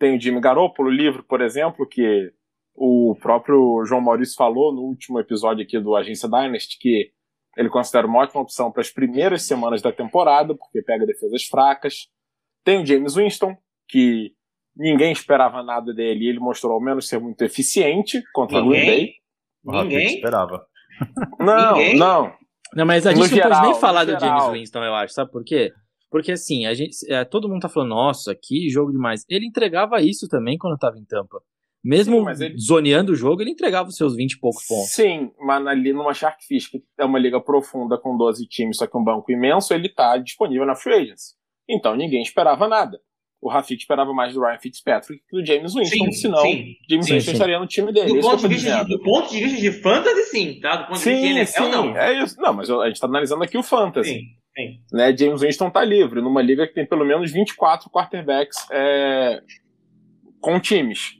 Tem 0.00 0.16
o 0.16 0.20
Jimmy 0.20 0.40
Garoppolo, 0.40 0.90
livro, 0.90 1.22
por 1.22 1.40
exemplo, 1.42 1.86
que 1.86 2.32
o 2.74 3.14
próprio 3.20 3.84
João 3.84 4.00
Maurício 4.00 4.34
falou 4.34 4.72
no 4.74 4.80
último 4.80 5.20
episódio 5.20 5.62
aqui 5.62 5.78
do 5.78 5.94
Agência 5.94 6.28
Dynasty, 6.28 6.78
que 6.80 7.10
ele 7.56 7.68
considera 7.68 8.06
uma 8.06 8.20
ótima 8.20 8.40
opção 8.40 8.72
para 8.72 8.80
as 8.80 8.90
primeiras 8.90 9.42
semanas 9.42 9.82
da 9.82 9.92
temporada, 9.92 10.54
porque 10.56 10.82
pega 10.82 11.04
defesas 11.04 11.44
fracas. 11.44 12.08
Tem 12.64 12.82
o 12.82 12.86
James 12.86 13.14
Winston, 13.14 13.54
que 13.88 14.32
ninguém 14.74 15.12
esperava 15.12 15.62
nada 15.62 15.92
dele 15.92 16.24
e 16.24 16.28
ele 16.28 16.40
mostrou 16.40 16.72
ao 16.72 16.80
menos 16.80 17.06
ser 17.06 17.18
muito 17.20 17.42
eficiente 17.42 18.22
contra 18.32 18.62
Ninguém? 18.62 18.80
o 18.80 18.84
Green 18.86 19.74
Bay. 19.74 19.82
Ninguém? 19.84 20.14
esperava. 20.14 20.64
Não, 21.38 21.76
Ninguém? 21.76 21.96
não. 21.98 22.32
Não, 22.74 22.86
mas 22.86 23.06
a 23.06 23.12
No 23.12 23.16
gente 23.16 23.34
não 23.34 23.42
pode 23.42 23.42
geral, 23.42 23.62
nem 23.62 23.70
no 23.72 23.76
falar 23.78 24.04
do 24.04 24.12
geral. 24.12 24.40
James 24.40 24.60
Winston, 24.60 24.84
eu 24.84 24.94
acho. 24.94 25.12
Sabe 25.12 25.30
por 25.30 25.44
quê? 25.44 25.72
Porque 26.10 26.32
assim, 26.32 26.66
a 26.66 26.74
gente, 26.74 26.96
é, 27.12 27.24
todo 27.24 27.48
mundo 27.48 27.60
tá 27.62 27.68
falando, 27.68 27.90
nossa, 27.90 28.34
que 28.34 28.68
jogo 28.68 28.90
demais. 28.92 29.24
Ele 29.28 29.46
entregava 29.46 30.00
isso 30.02 30.26
também 30.28 30.58
quando 30.58 30.76
tava 30.78 30.98
em 30.98 31.04
Tampa. 31.04 31.40
Mesmo 31.82 32.34
Sim, 32.34 32.44
ele- 32.44 32.58
zoneando 32.58 33.12
o 33.12 33.16
jogo, 33.16 33.40
ele 33.40 33.52
entregava 33.52 33.88
os 33.88 33.96
seus 33.96 34.14
20 34.14 34.32
e 34.32 34.38
poucos 34.40 34.66
pontos. 34.66 34.90
Sim, 34.90 35.30
mas 35.40 35.66
ali 35.66 35.92
numa 35.94 36.12
Sharkfish, 36.12 36.68
que 36.68 36.82
é 36.98 37.04
uma 37.04 37.18
liga 37.18 37.40
profunda 37.40 37.96
com 37.96 38.16
12 38.18 38.46
times, 38.46 38.76
só 38.76 38.86
que 38.86 38.96
um 38.98 39.02
banco 39.04 39.30
imenso, 39.32 39.72
ele 39.72 39.88
tá 39.88 40.18
disponível 40.18 40.66
na 40.66 40.74
Free 40.74 40.94
Agency. 40.94 41.34
Então 41.68 41.96
ninguém 41.96 42.20
esperava 42.20 42.68
nada. 42.68 43.00
O 43.42 43.48
Rafik 43.48 43.80
esperava 43.80 44.12
mais 44.12 44.34
do 44.34 44.40
Ryan 44.42 44.58
Fitzpatrick 44.58 45.22
que 45.26 45.34
do 45.34 45.46
James 45.46 45.72
Winston, 45.72 46.12
senão 46.12 46.42
sim. 46.42 46.74
James 46.90 47.06
Sim, 47.06 47.12
Winston 47.14 47.30
sim. 47.30 47.32
estaria 47.32 47.58
no 47.58 47.66
time 47.66 47.90
dele. 47.90 48.12
Do 48.12 48.20
ponto, 48.20 48.36
de 48.36 48.48
vista 48.48 48.68
de, 48.70 48.76
dizendo. 48.76 48.88
do 48.98 49.02
ponto 49.02 49.30
de 49.30 49.38
vista 49.42 49.60
de 49.62 49.72
fantasy, 49.80 50.22
sim, 50.24 50.60
tá? 50.60 50.76
Do 50.76 50.88
ponto 50.88 50.98
de 50.98 51.04
vista 51.10 51.20
de 51.26 51.32
NFL, 51.32 51.62
sim, 51.64 51.70
não. 51.70 51.96
é 51.96 52.22
isso. 52.22 52.36
Não, 52.38 52.52
mas 52.52 52.68
a 52.68 52.86
gente 52.88 53.00
tá 53.00 53.06
analisando 53.06 53.42
aqui 53.42 53.56
o 53.56 53.62
Fantasy. 53.62 54.20
Sim. 54.60 54.80
Né? 54.92 55.16
James 55.16 55.40
Winston 55.40 55.70
tá 55.70 55.84
livre, 55.84 56.20
numa 56.20 56.42
liga 56.42 56.66
que 56.66 56.74
tem 56.74 56.86
pelo 56.86 57.04
menos 57.04 57.32
24 57.32 57.90
quarterbacks 57.90 58.56
é, 58.70 59.42
com 60.40 60.58
times. 60.60 61.18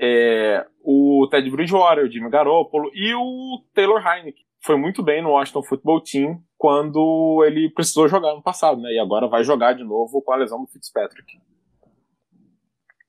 É, 0.00 0.66
o 0.82 1.28
Ted 1.30 1.48
Bridgewater, 1.50 2.04
o 2.04 2.10
Jimmy 2.10 2.28
Garoppolo 2.30 2.90
e 2.94 3.14
o 3.14 3.62
Taylor 3.74 4.04
Heineken. 4.04 4.42
Foi 4.64 4.76
muito 4.76 5.02
bem 5.02 5.22
no 5.22 5.30
Washington 5.30 5.62
Football 5.62 6.02
Team 6.02 6.40
quando 6.56 7.42
ele 7.46 7.68
precisou 7.70 8.08
jogar 8.08 8.34
no 8.34 8.42
passado, 8.42 8.80
né? 8.80 8.92
E 8.92 8.98
agora 8.98 9.26
vai 9.28 9.42
jogar 9.44 9.72
de 9.74 9.82
novo 9.84 10.22
com 10.22 10.32
a 10.32 10.36
lesão 10.36 10.60
do 10.60 10.68
Fitzpatrick. 10.70 11.38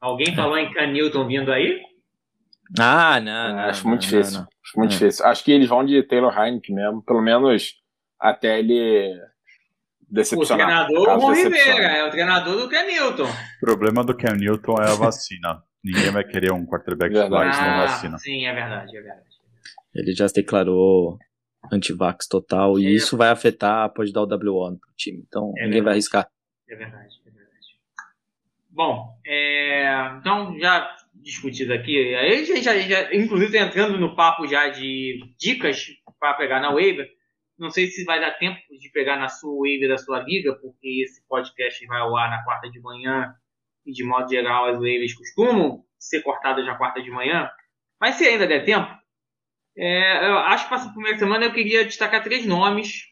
Alguém 0.01 0.35
falou 0.35 0.57
em 0.57 0.71
Can 0.73 0.87
Newton 0.87 1.27
vindo 1.27 1.51
aí? 1.51 1.79
Ah, 2.79 3.19
não, 3.19 3.53
não. 3.55 3.59
acho 3.59 3.83
não, 3.83 3.91
muito 3.91 4.01
não, 4.03 4.09
difícil. 4.09 4.39
não. 4.39 4.47
Acho 4.63 4.77
muito 4.79 4.91
É. 4.91 4.93
difícil. 4.97 5.25
Acho 5.25 5.43
que 5.43 5.51
eles 5.51 5.69
vão 5.69 5.85
de 5.85 6.01
Taylor 6.03 6.37
Heineken 6.37 6.75
mesmo, 6.75 7.03
pelo 7.03 7.21
menos 7.21 7.75
até 8.19 8.59
ele 8.59 9.13
O 10.13 10.15
decepcionar. 10.15 10.67
treinador 10.87 11.05
Caso 11.07 11.19
Ron 11.25 11.33
decepcione. 11.33 11.71
Rivera, 11.71 11.93
é 11.93 12.07
o 12.07 12.09
treinador 12.11 12.57
do 12.57 12.69
Can 12.69 12.83
Newton. 12.85 13.23
O 13.23 13.59
problema 13.59 14.03
do 14.03 14.15
Cam 14.15 14.35
Newton 14.35 14.75
é 14.81 14.91
a 14.91 14.95
vacina. 14.95 15.63
Ninguém 15.83 16.11
vai 16.11 16.23
querer 16.23 16.51
um 16.53 16.65
quarterback 16.65 17.11
Verdade. 17.11 17.25
titular 17.25 17.53
sem 17.53 17.63
Ah, 17.65 17.85
vacina. 17.85 18.17
sim, 18.19 18.45
é 18.45 18.53
verdade, 18.53 18.95
é 18.97 19.01
verdade. 19.01 19.23
Ele 19.95 20.13
já 20.13 20.27
se 20.27 20.35
declarou 20.35 21.17
anti-vax 21.71 22.27
total 22.27 22.79
e 22.79 22.85
É. 22.85 22.89
isso 22.91 23.17
vai 23.17 23.29
afetar, 23.29 23.91
pode 23.93 24.13
dar 24.13 24.21
o 24.21 24.27
WO 24.27 24.77
pro 24.79 24.93
time. 24.95 25.23
Então 25.27 25.51
É 25.57 25.65
ninguém 25.65 25.81
vai 25.81 25.93
verdade. 25.93 25.93
arriscar. 25.93 26.27
É 26.69 26.75
verdade, 26.75 27.15
é 27.25 27.29
verdade. 27.31 27.67
Bom, 28.69 29.19
é, 29.25 30.11
então 30.19 30.57
já 30.59 30.89
discutido 31.15 31.73
aqui, 31.73 32.15
aí 32.15 32.43
já, 32.45 32.55
já, 32.55 32.79
já, 32.79 33.13
inclusive 33.15 33.51
tá 33.57 33.65
entrando 33.65 33.97
no 33.99 34.15
papo 34.15 34.45
já 34.47 34.69
de 34.69 35.19
dicas 35.39 35.87
para 36.19 36.33
pegar 36.33 36.59
na 36.59 36.71
waiver. 36.71 37.07
Não 37.57 37.69
sei 37.69 37.87
se 37.87 38.03
vai 38.03 38.19
dar 38.19 38.31
tempo 38.31 38.59
de 38.79 38.89
pegar 38.89 39.17
na 39.17 39.29
sua 39.29 39.55
waiver 39.59 39.89
da 39.89 39.97
sua 39.97 40.19
liga, 40.19 40.55
porque 40.55 41.03
esse 41.03 41.25
podcast 41.27 41.85
vai 41.85 41.99
ao 41.99 42.15
ar 42.17 42.29
na 42.29 42.43
quarta 42.43 42.69
de 42.69 42.79
manhã 42.79 43.35
e 43.85 43.91
de 43.91 44.03
modo 44.03 44.29
geral 44.29 44.65
as 44.65 44.79
waivers 44.79 45.13
costumam 45.13 45.83
ser 45.99 46.21
cortadas 46.21 46.65
na 46.65 46.75
quarta 46.75 47.01
de 47.01 47.11
manhã. 47.11 47.49
Mas 47.99 48.15
se 48.15 48.25
ainda 48.25 48.47
der 48.47 48.65
tempo, 48.65 48.91
é, 49.77 50.27
eu 50.27 50.37
acho 50.39 50.63
que 50.63 50.69
para 50.69 50.77
essa 50.79 50.91
primeira 50.91 51.17
semana 51.17 51.45
eu 51.45 51.53
queria 51.53 51.85
destacar 51.85 52.23
três 52.23 52.45
nomes. 52.45 53.05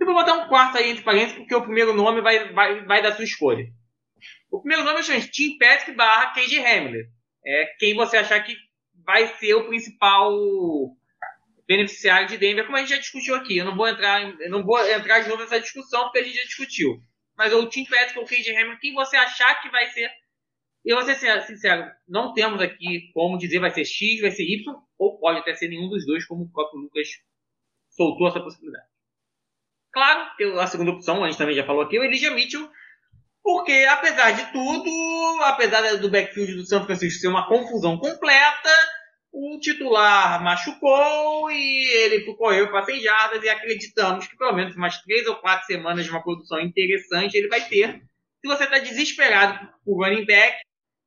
Eu 0.00 0.06
vou 0.06 0.14
botar 0.14 0.34
um 0.34 0.48
quarto 0.48 0.78
aí 0.78 0.90
entre 0.90 1.04
parênteses, 1.04 1.36
porque 1.36 1.54
o 1.54 1.62
primeiro 1.62 1.92
nome 1.94 2.20
vai, 2.20 2.52
vai, 2.52 2.84
vai 2.84 3.12
sua 3.12 3.24
escolha. 3.24 3.66
O 4.50 4.60
primeiro 4.60 4.84
nome 4.84 5.00
é 5.00 5.20
Tim 5.20 5.56
Patrick 5.58 5.92
barra 5.92 6.32
KJ 6.32 6.58
Hamler. 6.58 7.08
É 7.44 7.66
quem 7.78 7.94
você 7.94 8.16
achar 8.16 8.40
que 8.40 8.56
vai 9.04 9.26
ser 9.38 9.54
o 9.54 9.66
principal 9.66 10.32
beneficiário 11.66 12.28
de 12.28 12.36
Denver, 12.36 12.64
como 12.64 12.76
a 12.76 12.80
gente 12.80 12.90
já 12.90 12.98
discutiu 12.98 13.34
aqui. 13.34 13.56
Eu 13.56 13.64
não 13.64 13.76
vou 13.76 13.88
entrar, 13.88 14.20
não 14.48 14.64
vou 14.64 14.78
entrar 14.88 15.20
de 15.20 15.28
novo 15.28 15.42
nessa 15.42 15.60
discussão, 15.60 16.04
porque 16.04 16.18
a 16.18 16.22
gente 16.24 16.36
já 16.36 16.44
discutiu. 16.44 17.02
Mas 17.36 17.52
o 17.52 17.66
Tim 17.68 17.84
Patrick 17.84 18.18
ou 18.18 18.24
o 18.24 18.28
KJ 18.28 18.56
Hamler, 18.56 18.78
quem 18.78 18.92
você 18.92 19.16
achar 19.16 19.60
que 19.60 19.70
vai 19.70 19.86
ser. 19.86 20.10
Eu 20.84 20.96
vou 20.96 21.04
ser 21.04 21.42
sincero, 21.42 21.88
não 22.08 22.34
temos 22.34 22.60
aqui 22.60 23.12
como 23.14 23.38
dizer 23.38 23.60
vai 23.60 23.70
ser 23.70 23.84
X, 23.84 24.20
vai 24.20 24.32
ser 24.32 24.42
Y, 24.42 24.74
ou 24.98 25.16
pode 25.18 25.38
até 25.38 25.54
ser 25.54 25.68
nenhum 25.68 25.88
dos 25.88 26.04
dois, 26.04 26.26
como 26.26 26.42
o 26.42 26.50
próprio 26.50 26.80
Lucas 26.80 27.08
soltou 27.88 28.26
essa 28.26 28.40
possibilidade. 28.40 28.86
Claro, 29.92 30.28
a 30.58 30.66
segunda 30.66 30.90
opção, 30.90 31.22
a 31.22 31.28
gente 31.28 31.38
também 31.38 31.54
já 31.54 31.64
falou 31.64 31.82
aqui, 31.82 31.96
é 31.96 32.00
o 32.00 32.04
Elijah 32.04 32.32
Mitchell, 32.32 32.68
porque 33.44 33.86
apesar 33.88 34.32
de 34.32 34.52
tudo, 34.52 34.90
apesar 35.44 35.98
do 35.98 36.10
backfield 36.10 36.54
do 36.54 36.66
São 36.66 36.84
Francisco 36.84 37.20
ser 37.20 37.28
uma 37.28 37.46
confusão 37.46 37.96
completa, 37.96 38.70
o 39.32 39.58
titular 39.58 40.42
machucou 40.44 41.50
e 41.50 42.04
ele 42.04 42.34
correu 42.34 42.70
para 42.70 42.84
100 42.84 43.00
jardas 43.00 43.42
e 43.42 43.48
acreditamos 43.48 44.26
que 44.26 44.36
pelo 44.36 44.52
menos 44.52 44.76
umas 44.76 45.00
três 45.00 45.26
ou 45.26 45.36
quatro 45.36 45.66
semanas 45.66 46.04
de 46.04 46.10
uma 46.10 46.22
produção 46.22 46.60
interessante 46.60 47.34
ele 47.34 47.48
vai 47.48 47.62
ter. 47.62 48.02
Se 48.40 48.46
você 48.46 48.64
está 48.64 48.78
desesperado 48.78 49.68
por 49.84 50.04
running 50.04 50.26
back, 50.26 50.58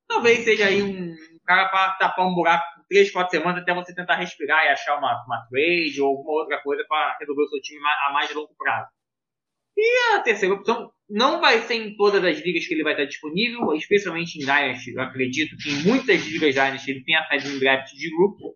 talvez 0.07 0.43
seja 0.43 0.65
aí 0.65 0.81
um 0.81 1.15
cara 1.45 1.69
para 1.69 1.93
tapar 1.93 2.25
um 2.25 2.33
buraco 2.33 2.65
por 2.75 2.85
três, 2.89 3.11
quatro 3.11 3.37
semanas 3.37 3.61
até 3.61 3.73
você 3.73 3.93
tentar 3.93 4.15
respirar 4.15 4.65
e 4.65 4.69
achar 4.69 4.97
uma, 4.97 5.23
uma 5.25 5.45
trade 5.47 6.01
ou 6.01 6.07
alguma 6.07 6.31
outra 6.31 6.59
coisa 6.63 6.83
para 6.87 7.17
resolver 7.19 7.43
o 7.43 7.47
seu 7.47 7.61
time 7.61 7.79
a 8.07 8.11
mais 8.11 8.33
longo 8.33 8.55
prazo. 8.57 8.89
E 9.77 10.15
a 10.15 10.19
terceira 10.19 10.55
opção 10.55 10.91
não 11.09 11.39
vai 11.39 11.61
ser 11.61 11.75
em 11.75 11.95
todas 11.95 12.23
as 12.23 12.39
ligas 12.39 12.65
que 12.65 12.73
ele 12.73 12.83
vai 12.83 12.93
estar 12.93 13.05
disponível, 13.05 13.73
especialmente 13.73 14.37
em 14.37 14.39
Dynasty. 14.39 14.93
Eu 14.93 15.01
acredito 15.01 15.55
que 15.57 15.69
em 15.69 15.83
muitas 15.83 16.25
ligas 16.25 16.55
Dynasty 16.55 16.91
ele 16.91 17.03
tenha 17.03 17.23
saído 17.27 17.49
em 17.49 17.59
draft 17.59 17.93
de 17.93 18.09
grupo. 18.09 18.55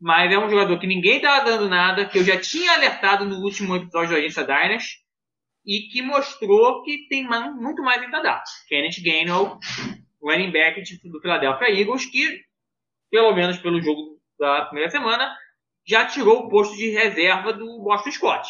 Mas 0.00 0.32
é 0.32 0.38
um 0.38 0.48
jogador 0.48 0.78
que 0.78 0.86
ninguém 0.86 1.16
estava 1.16 1.44
dando 1.44 1.68
nada, 1.68 2.06
que 2.06 2.18
eu 2.18 2.24
já 2.24 2.38
tinha 2.38 2.72
alertado 2.72 3.24
no 3.24 3.38
último 3.38 3.74
episódio 3.74 4.10
da 4.10 4.18
Agência 4.18 4.44
Dynasty 4.44 4.98
e 5.66 5.88
que 5.88 6.00
mostrou 6.02 6.82
que 6.84 7.08
tem 7.08 7.26
muito 7.26 7.82
mais 7.82 8.00
ainda 8.00 8.18
a 8.18 8.22
dar. 8.22 8.44
Kenneth 8.68 9.02
Gainwell, 9.02 9.58
running 10.22 10.52
back 10.52 10.80
do 11.04 11.20
Philadelphia 11.20 11.80
Eagles, 11.80 12.06
que, 12.06 12.42
pelo 13.10 13.34
menos 13.34 13.58
pelo 13.58 13.82
jogo 13.82 14.20
da 14.38 14.66
primeira 14.66 14.90
semana, 14.90 15.36
já 15.84 16.06
tirou 16.06 16.44
o 16.44 16.48
posto 16.48 16.76
de 16.76 16.90
reserva 16.90 17.52
do 17.52 17.82
Boston 17.82 18.12
Scott. 18.12 18.48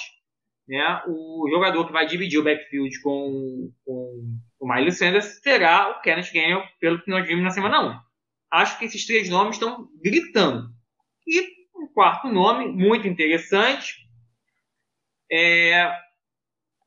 Né? 0.69 1.03
O 1.07 1.49
jogador 1.51 1.87
que 1.87 1.93
vai 1.93 2.07
dividir 2.07 2.39
o 2.39 2.45
backfield 2.45 3.01
com, 3.01 3.73
com 3.85 4.39
o 4.61 4.75
Miles 4.75 4.99
Sanders 4.99 5.41
será 5.43 5.91
o 5.91 6.01
Kenneth 6.03 6.31
Gainwell, 6.33 6.63
pelo 6.79 7.03
que 7.03 7.11
nós 7.11 7.27
vimos 7.27 7.43
na 7.43 7.51
semana 7.51 7.81
1. 7.81 8.01
Acho 8.51 8.79
que 8.79 8.85
esses 8.85 9.07
três 9.07 9.29
nomes 9.31 9.57
estão 9.57 9.89
gritando. 10.03 10.69
E 11.27 11.41
um 11.75 11.87
quarto 11.93 12.29
nome, 12.29 12.67
muito 12.69 13.07
interessante, 13.07 13.95
é, 15.31 15.91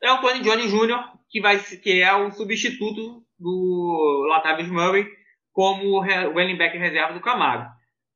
é 0.03 0.11
o 0.11 0.21
Tony 0.21 0.41
Johnny 0.41 0.67
Jr., 0.67 0.99
que, 1.29 1.39
vai, 1.41 1.59
que 1.59 2.01
é 2.01 2.13
o 2.13 2.31
substituto 2.31 3.23
do 3.39 4.25
Latavius 4.29 4.69
Murray 4.69 5.07
como 5.51 5.99
re- 5.99 6.25
running 6.27 6.57
back 6.57 6.77
reserva 6.77 7.13
do 7.13 7.21
Camaro. 7.21 7.67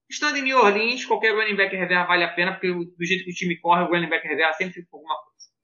Estando 0.09 0.37
em 0.37 0.41
New 0.43 0.57
Orleans, 0.57 1.05
qualquer 1.05 1.33
running 1.33 1.55
back 1.55 1.75
reserva 1.75 2.05
vale 2.05 2.23
a 2.23 2.33
pena, 2.33 2.51
porque 2.53 2.71
do 2.71 3.05
jeito 3.05 3.23
que 3.23 3.31
o 3.31 3.33
time 3.33 3.57
corre, 3.57 3.83
o 3.83 3.87
running 3.87 4.09
back 4.09 4.27
reserva 4.27 4.53
sempre 4.53 4.73
fica 4.75 4.87
com 4.91 4.97
alguma 4.97 5.15
coisa. 5.15 5.54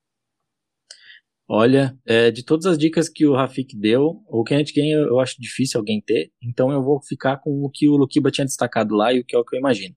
Olha, 1.53 1.93
é, 2.07 2.31
de 2.31 2.45
todas 2.45 2.65
as 2.65 2.77
dicas 2.77 3.09
que 3.09 3.25
o 3.25 3.33
Rafik 3.33 3.77
deu, 3.77 4.23
o 4.29 4.41
Kenneth 4.41 4.71
Gain 4.73 4.89
eu, 4.91 5.07
eu 5.07 5.19
acho 5.19 5.35
difícil 5.37 5.81
alguém 5.81 6.01
ter, 6.01 6.31
então 6.41 6.71
eu 6.71 6.81
vou 6.81 7.01
ficar 7.01 7.41
com 7.41 7.49
o 7.65 7.69
que 7.69 7.89
o 7.89 7.97
Lukiba 7.97 8.31
tinha 8.31 8.45
destacado 8.45 8.95
lá 8.95 9.11
e 9.11 9.19
o 9.19 9.25
que 9.25 9.35
é 9.35 9.37
o 9.37 9.43
que 9.43 9.57
eu 9.57 9.59
imagino. 9.59 9.93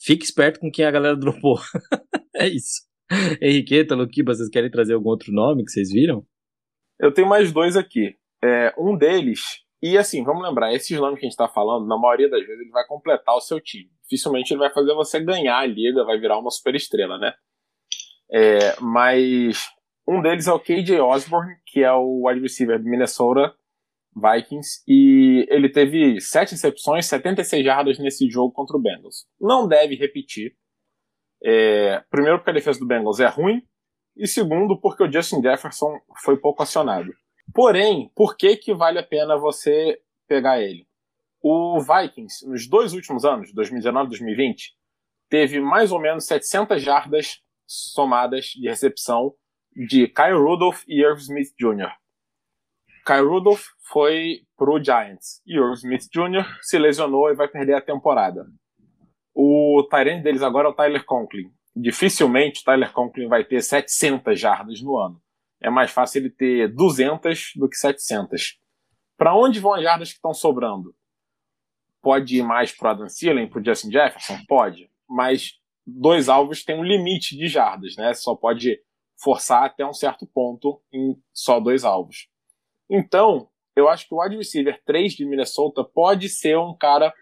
Fique 0.00 0.24
esperto 0.24 0.60
com 0.60 0.70
quem 0.70 0.84
a 0.84 0.92
galera 0.92 1.16
dropou. 1.16 1.58
é 2.36 2.46
isso. 2.46 2.82
Henriqueta, 3.42 3.96
Lukiba, 3.96 4.32
vocês 4.36 4.48
querem 4.48 4.70
trazer 4.70 4.94
algum 4.94 5.08
outro 5.08 5.32
nome 5.32 5.64
que 5.64 5.72
vocês 5.72 5.90
viram? 5.90 6.24
Eu 7.00 7.12
tenho 7.12 7.28
mais 7.28 7.50
dois 7.50 7.76
aqui. 7.76 8.14
É, 8.40 8.72
um 8.78 8.96
deles, 8.96 9.40
e 9.82 9.98
assim, 9.98 10.22
vamos 10.22 10.46
lembrar, 10.46 10.72
esses 10.72 10.96
nomes 10.96 11.18
que 11.18 11.26
a 11.26 11.28
gente 11.28 11.36
tá 11.36 11.48
falando, 11.48 11.88
na 11.88 11.98
maioria 11.98 12.30
das 12.30 12.46
vezes 12.46 12.60
ele 12.60 12.70
vai 12.70 12.86
completar 12.86 13.34
o 13.34 13.40
seu 13.40 13.60
time. 13.60 13.90
Dificilmente 14.04 14.52
ele 14.52 14.60
vai 14.60 14.72
fazer 14.72 14.94
você 14.94 15.18
ganhar 15.18 15.58
a 15.58 15.66
liga, 15.66 16.04
vai 16.04 16.20
virar 16.20 16.38
uma 16.38 16.52
super 16.52 16.76
estrela, 16.76 17.18
né? 17.18 17.34
É, 18.30 18.80
mas 18.80 19.73
um 20.06 20.20
deles 20.20 20.46
é 20.46 20.52
o 20.52 20.60
KJ 20.60 21.00
Osborne, 21.00 21.56
que 21.66 21.82
é 21.82 21.92
o 21.92 22.26
wide 22.26 22.40
receiver 22.40 22.78
do 22.78 22.88
Minnesota 22.88 23.54
Vikings, 24.14 24.82
e 24.86 25.46
ele 25.48 25.68
teve 25.68 26.20
7 26.20 26.52
recepções, 26.52 27.06
76 27.06 27.64
jardas 27.64 27.98
nesse 27.98 28.28
jogo 28.28 28.52
contra 28.52 28.76
o 28.76 28.80
Bengals. 28.80 29.26
Não 29.40 29.66
deve 29.66 29.96
repetir. 29.96 30.56
É, 31.42 32.02
primeiro 32.10 32.38
porque 32.38 32.50
a 32.50 32.54
defesa 32.54 32.78
do 32.78 32.86
Bengals 32.86 33.20
é 33.20 33.26
ruim, 33.26 33.62
e 34.16 34.26
segundo 34.26 34.78
porque 34.80 35.02
o 35.02 35.12
Justin 35.12 35.42
Jefferson 35.42 35.98
foi 36.22 36.36
pouco 36.36 36.62
acionado. 36.62 37.12
Porém, 37.52 38.10
por 38.14 38.36
que 38.36 38.56
que 38.56 38.72
vale 38.72 38.98
a 38.98 39.02
pena 39.02 39.36
você 39.36 40.00
pegar 40.28 40.62
ele? 40.62 40.86
O 41.42 41.78
Vikings, 41.80 42.48
nos 42.48 42.66
dois 42.68 42.94
últimos 42.94 43.24
anos, 43.24 43.52
2019 43.52 44.06
e 44.06 44.08
2020, 44.10 44.74
teve 45.28 45.60
mais 45.60 45.92
ou 45.92 46.00
menos 46.00 46.24
700 46.26 46.80
jardas 46.80 47.42
somadas 47.66 48.46
de 48.46 48.68
recepção 48.68 49.34
de 49.74 50.08
Kyle 50.08 50.38
Rudolph 50.38 50.82
e 50.86 51.00
Irv 51.02 51.18
Smith 51.18 51.52
Jr. 51.58 51.90
Kyle 53.04 53.26
Rudolph 53.26 53.66
foi 53.80 54.46
pro 54.56 54.82
Giants 54.82 55.42
e 55.46 55.56
Irv 55.56 55.74
Smith 55.74 56.08
Jr. 56.10 56.46
se 56.62 56.78
lesionou 56.78 57.28
e 57.30 57.34
vai 57.34 57.48
perder 57.48 57.74
a 57.74 57.80
temporada. 57.80 58.46
O 59.34 59.86
Tyrant 59.90 60.22
deles 60.22 60.42
agora 60.42 60.68
é 60.68 60.70
o 60.70 60.74
Tyler 60.74 61.04
Conklin. 61.04 61.50
Dificilmente 61.74 62.60
o 62.60 62.64
Tyler 62.64 62.92
Conklin 62.92 63.26
vai 63.26 63.44
ter 63.44 63.60
700 63.60 64.38
jardas 64.38 64.80
no 64.80 64.96
ano. 64.96 65.20
É 65.60 65.68
mais 65.68 65.90
fácil 65.90 66.20
ele 66.20 66.30
ter 66.30 66.68
200 66.72 67.52
do 67.56 67.68
que 67.68 67.76
700. 67.76 68.60
Para 69.16 69.34
onde 69.34 69.58
vão 69.58 69.74
as 69.74 69.82
jardas 69.82 70.10
que 70.10 70.16
estão 70.16 70.32
sobrando? 70.32 70.94
Pode 72.00 72.36
ir 72.36 72.42
mais 72.42 72.70
pro 72.70 72.90
Adam 72.90 73.06
Thielen, 73.06 73.48
pro 73.48 73.64
Justin 73.64 73.90
Jefferson? 73.90 74.38
Pode. 74.46 74.88
Mas 75.08 75.54
dois 75.86 76.28
alvos 76.28 76.62
têm 76.62 76.78
um 76.78 76.84
limite 76.84 77.36
de 77.36 77.48
jardas, 77.48 77.96
né? 77.96 78.14
Só 78.14 78.36
pode 78.36 78.78
forçar 79.22 79.64
até 79.64 79.84
um 79.84 79.92
certo 79.92 80.26
ponto 80.26 80.80
em 80.92 81.16
só 81.32 81.60
dois 81.60 81.84
alvos. 81.84 82.28
Então, 82.90 83.48
eu 83.76 83.88
acho 83.88 84.06
que 84.06 84.14
o 84.14 84.22
wide 84.22 84.36
receiver 84.36 84.80
3 84.84 85.14
de 85.14 85.26
Minnesota 85.26 85.82
pode 85.84 86.28
ser 86.28 86.56
um 86.58 86.76
cara 86.76 87.12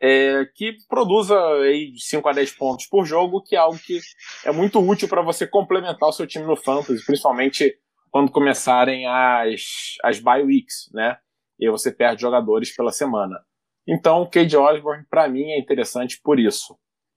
é, 0.00 0.44
que 0.54 0.76
produza 0.88 1.38
aí 1.62 1.94
5 1.96 2.28
a 2.28 2.32
10 2.32 2.52
pontos 2.52 2.86
por 2.86 3.06
jogo, 3.06 3.42
que 3.42 3.56
é 3.56 3.58
algo 3.58 3.78
que 3.78 4.00
é 4.44 4.52
muito 4.52 4.78
útil 4.80 5.08
para 5.08 5.22
você 5.22 5.46
complementar 5.46 6.08
o 6.08 6.12
seu 6.12 6.26
time 6.26 6.44
no 6.44 6.56
fantasy, 6.56 7.04
principalmente 7.06 7.78
quando 8.10 8.30
começarem 8.30 9.06
as, 9.06 9.96
as 10.02 10.20
bye 10.20 10.42
weeks, 10.42 10.90
né? 10.92 11.16
E 11.58 11.70
você 11.70 11.90
perde 11.90 12.22
jogadores 12.22 12.74
pela 12.74 12.92
semana. 12.92 13.40
Então, 13.86 14.22
o 14.22 14.28
Cade 14.28 14.56
Osborne, 14.56 15.04
para 15.08 15.28
mim, 15.28 15.50
é 15.50 15.58
interessante 15.58 16.20
por 16.22 16.38
isso. 16.38 16.76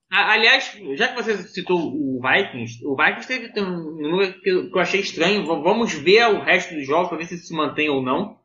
Aliás, 0.09 0.77
já 0.95 1.09
que 1.09 1.21
você 1.21 1.37
citou 1.49 1.77
o 1.79 2.21
Vikings, 2.21 2.85
o 2.85 2.95
Vikings 2.95 3.27
teve 3.27 3.59
um 3.59 4.01
número 4.01 4.39
que 4.41 4.49
eu 4.49 4.79
achei 4.79 5.01
estranho. 5.01 5.45
Vamos 5.45 5.93
ver 5.93 6.27
o 6.27 6.41
resto 6.41 6.73
dos 6.73 6.85
jogos 6.85 7.09
para 7.09 7.17
ver 7.17 7.25
se 7.25 7.37
se 7.37 7.53
mantém 7.53 7.89
ou 7.89 8.01
não. 8.01 8.39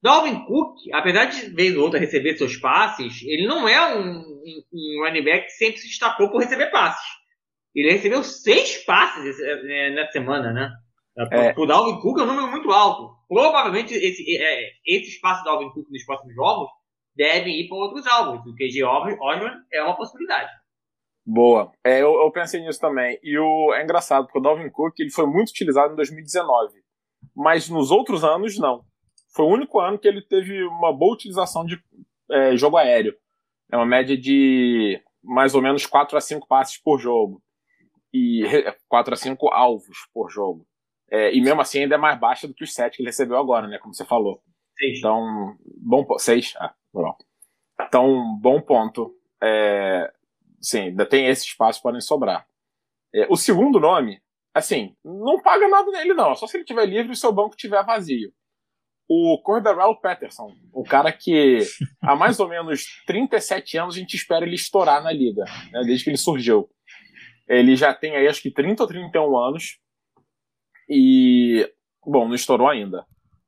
Dalvin 0.00 0.44
Cook, 0.44 0.76
apesar 0.92 1.26
de 1.26 1.48
vez 1.54 1.76
ou 1.76 1.84
outra 1.84 1.98
receber 1.98 2.36
seus 2.36 2.56
passes, 2.56 3.22
ele 3.22 3.46
não 3.46 3.68
é 3.68 3.96
um, 3.96 4.18
um 4.72 5.04
running 5.04 5.24
back 5.24 5.46
que 5.46 5.52
sempre 5.52 5.78
se 5.78 5.88
destacou 5.88 6.30
por 6.30 6.40
receber 6.40 6.70
passes. 6.70 7.04
Ele 7.74 7.92
recebeu 7.92 8.22
seis 8.22 8.84
passes 8.84 9.40
é, 9.40 9.90
nessa 9.90 10.12
semana, 10.12 10.52
né? 10.52 10.70
É. 11.30 11.54
O 11.56 11.66
Dalvin 11.66 12.00
Cook 12.00 12.18
é 12.18 12.22
um 12.22 12.26
número 12.26 12.50
muito 12.50 12.70
alto. 12.70 13.14
Provavelmente 13.28 13.94
esse, 13.94 14.36
é, 14.36 14.70
esse 14.86 15.10
espaço 15.10 15.42
do 15.42 15.46
Dalvin 15.46 15.70
Cook 15.70 15.88
nos 15.90 16.04
próximos 16.04 16.34
jogos 16.34 16.68
devem 17.14 17.60
ir 17.60 17.68
para 17.68 17.78
outros 17.78 18.06
alvos. 18.06 18.40
O 18.46 18.54
KG 18.54 18.82
Osborne 18.84 19.62
é 19.72 19.82
uma 19.82 19.96
possibilidade. 19.96 20.50
Boa. 21.24 21.72
É, 21.84 22.02
eu, 22.02 22.14
eu, 22.14 22.30
pensei 22.32 22.60
nisso 22.60 22.80
também. 22.80 23.18
E 23.22 23.38
o, 23.38 23.72
é 23.74 23.82
engraçado, 23.82 24.24
porque 24.24 24.38
o 24.38 24.42
Dalvin 24.42 24.68
Cook 24.70 24.98
ele 24.98 25.10
foi 25.10 25.26
muito 25.26 25.50
utilizado 25.50 25.92
em 25.92 25.96
2019. 25.96 26.72
Mas 27.34 27.68
nos 27.68 27.90
outros 27.90 28.24
anos, 28.24 28.58
não. 28.58 28.84
Foi 29.34 29.46
o 29.46 29.50
único 29.50 29.80
ano 29.80 29.98
que 29.98 30.08
ele 30.08 30.20
teve 30.20 30.62
uma 30.64 30.92
boa 30.92 31.14
utilização 31.14 31.64
de 31.64 31.80
é, 32.30 32.56
jogo 32.56 32.76
aéreo. 32.76 33.14
É 33.70 33.76
uma 33.76 33.86
média 33.86 34.16
de 34.16 35.00
mais 35.22 35.54
ou 35.54 35.62
menos 35.62 35.86
4 35.86 36.18
a 36.18 36.20
5 36.20 36.46
passes 36.46 36.76
por 36.78 36.98
jogo. 36.98 37.40
E 38.12 38.42
4 38.88 39.14
a 39.14 39.16
5 39.16 39.48
alvos 39.48 39.96
por 40.12 40.28
jogo. 40.28 40.66
É, 41.10 41.34
e 41.34 41.40
mesmo 41.40 41.60
assim 41.60 41.80
ainda 41.80 41.94
é 41.94 41.98
mais 41.98 42.18
baixa 42.18 42.48
do 42.48 42.54
que 42.54 42.64
os 42.64 42.74
7 42.74 42.96
que 42.96 43.02
ele 43.02 43.08
recebeu 43.08 43.38
agora, 43.38 43.68
né? 43.68 43.78
Como 43.78 43.94
você 43.94 44.04
falou. 44.04 44.42
Seis. 44.78 44.98
Então, 44.98 45.56
bom 45.76 46.04
ponto. 46.04 46.20
6? 46.20 46.54
Ah, 46.58 46.74
bom. 46.92 47.14
Então, 47.80 48.38
bom 48.40 48.60
ponto. 48.60 49.14
É, 49.42 50.12
sim, 50.62 50.80
ainda 50.80 51.04
tem 51.04 51.26
esse 51.26 51.44
espaço 51.46 51.82
podem 51.82 52.00
sobrar. 52.00 52.46
É, 53.14 53.26
o 53.28 53.36
segundo 53.36 53.80
nome, 53.80 54.22
assim, 54.54 54.96
não 55.04 55.42
paga 55.42 55.68
nada 55.68 55.90
nele, 55.90 56.14
não. 56.14 56.34
Só 56.34 56.46
se 56.46 56.56
ele 56.56 56.64
tiver 56.64 56.86
livre 56.86 57.08
e 57.08 57.12
o 57.12 57.16
seu 57.16 57.32
banco 57.32 57.56
tiver 57.56 57.84
vazio. 57.84 58.32
O 59.08 59.38
Cordarrelle 59.42 60.00
Patterson, 60.00 60.54
o 60.72 60.84
cara 60.84 61.12
que 61.12 61.58
há 62.00 62.16
mais 62.16 62.40
ou 62.40 62.48
menos 62.48 63.02
37 63.06 63.76
anos 63.76 63.96
a 63.96 63.98
gente 63.98 64.16
espera 64.16 64.46
ele 64.46 64.54
estourar 64.54 65.02
na 65.02 65.12
liga, 65.12 65.44
né, 65.70 65.82
desde 65.84 66.04
que 66.04 66.10
ele 66.10 66.16
surgiu. 66.16 66.70
Ele 67.48 67.76
já 67.76 67.92
tem 67.92 68.16
aí 68.16 68.26
acho 68.28 68.40
que 68.40 68.50
30 68.50 68.82
ou 68.82 68.88
31 68.88 69.36
anos. 69.36 69.78
E, 70.88 71.70
bom, 72.04 72.26
não 72.26 72.34
estourou 72.34 72.68
ainda. 72.68 73.04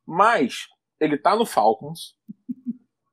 Mas 0.06 0.66
ele 1.00 1.16
tá 1.16 1.34
no 1.36 1.46
Falcons. 1.46 2.16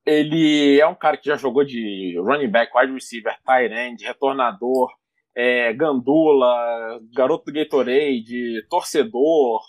Ele 0.06 0.80
é 0.80 0.88
um 0.88 0.96
cara 0.96 1.18
que 1.18 1.28
já 1.28 1.36
jogou 1.36 1.64
de 1.64 2.18
running 2.18 2.50
back, 2.50 2.72
wide 2.76 2.94
receiver, 2.94 3.36
tight 3.46 3.74
end, 3.74 4.04
retornador, 4.04 4.92
é, 5.36 5.72
gandula, 5.74 7.00
garoto 7.14 7.46
do 7.46 7.54
Gatorade, 7.54 8.66
torcedor, 8.70 9.62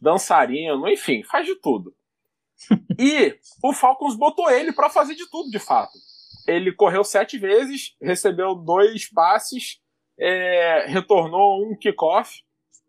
dançarino, 0.00 0.88
enfim, 0.88 1.22
faz 1.24 1.46
de 1.46 1.56
tudo. 1.56 1.94
e 2.98 3.36
o 3.62 3.72
Falcons 3.72 4.16
botou 4.16 4.50
ele 4.50 4.72
para 4.72 4.90
fazer 4.90 5.14
de 5.14 5.28
tudo, 5.28 5.50
de 5.50 5.58
fato. 5.58 5.92
Ele 6.46 6.72
correu 6.72 7.04
sete 7.04 7.38
vezes, 7.38 7.94
recebeu 8.00 8.54
dois 8.54 9.10
passes, 9.10 9.80
é, 10.18 10.86
retornou 10.88 11.64
um 11.64 11.76
kickoff, 11.76 12.42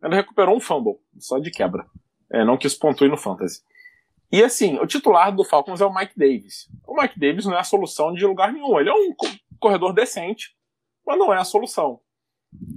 ele 0.04 0.16
recuperou 0.16 0.56
um 0.56 0.60
fumble, 0.60 1.00
só 1.20 1.40
de 1.40 1.52
quebra. 1.52 1.86
É, 2.32 2.46
não 2.46 2.58
que 2.58 2.68
isso 2.68 2.80
pontue 2.80 3.10
no 3.10 3.18
fantasy. 3.18 3.62
E 4.32 4.42
assim, 4.42 4.78
o 4.80 4.88
titular 4.88 5.36
do 5.36 5.44
Falcons 5.44 5.82
é 5.82 5.86
o 5.86 5.94
Mike 5.94 6.18
Davis. 6.18 6.70
O 6.88 7.00
Mike 7.00 7.20
Davis 7.20 7.46
não 7.46 7.56
é 7.56 7.60
a 7.60 7.64
solução 7.64 8.14
de 8.14 8.26
lugar 8.26 8.54
nenhum. 8.54 8.80
Ele 8.80 8.90
é 8.90 8.94
um 8.94 9.14
corredor 9.60 9.94
decente, 9.94 10.56
mas 11.06 11.20
não 11.20 11.34
é 11.34 11.38
a 11.38 11.44
solução. 11.44 12.00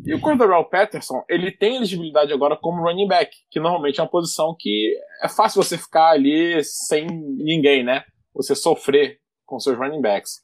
E 0.05 0.14
o 0.14 0.20
Cordarrelle 0.20 0.68
Patterson, 0.68 1.24
ele 1.28 1.50
tem 1.50 1.76
elegibilidade 1.76 2.32
agora 2.32 2.57
como 2.57 2.82
running 2.82 3.09
back, 3.09 3.36
que 3.50 3.59
normalmente 3.59 3.98
é 3.98 4.02
uma 4.02 4.09
posição 4.09 4.55
que 4.59 4.96
é 5.22 5.28
fácil 5.28 5.62
você 5.62 5.78
ficar 5.78 6.11
ali 6.11 6.62
sem 6.62 7.07
ninguém, 7.07 7.82
né? 7.82 8.05
Você 8.34 8.55
sofrer 8.55 9.20
com 9.46 9.59
seus 9.59 9.76
running 9.76 10.00
backs. 10.00 10.42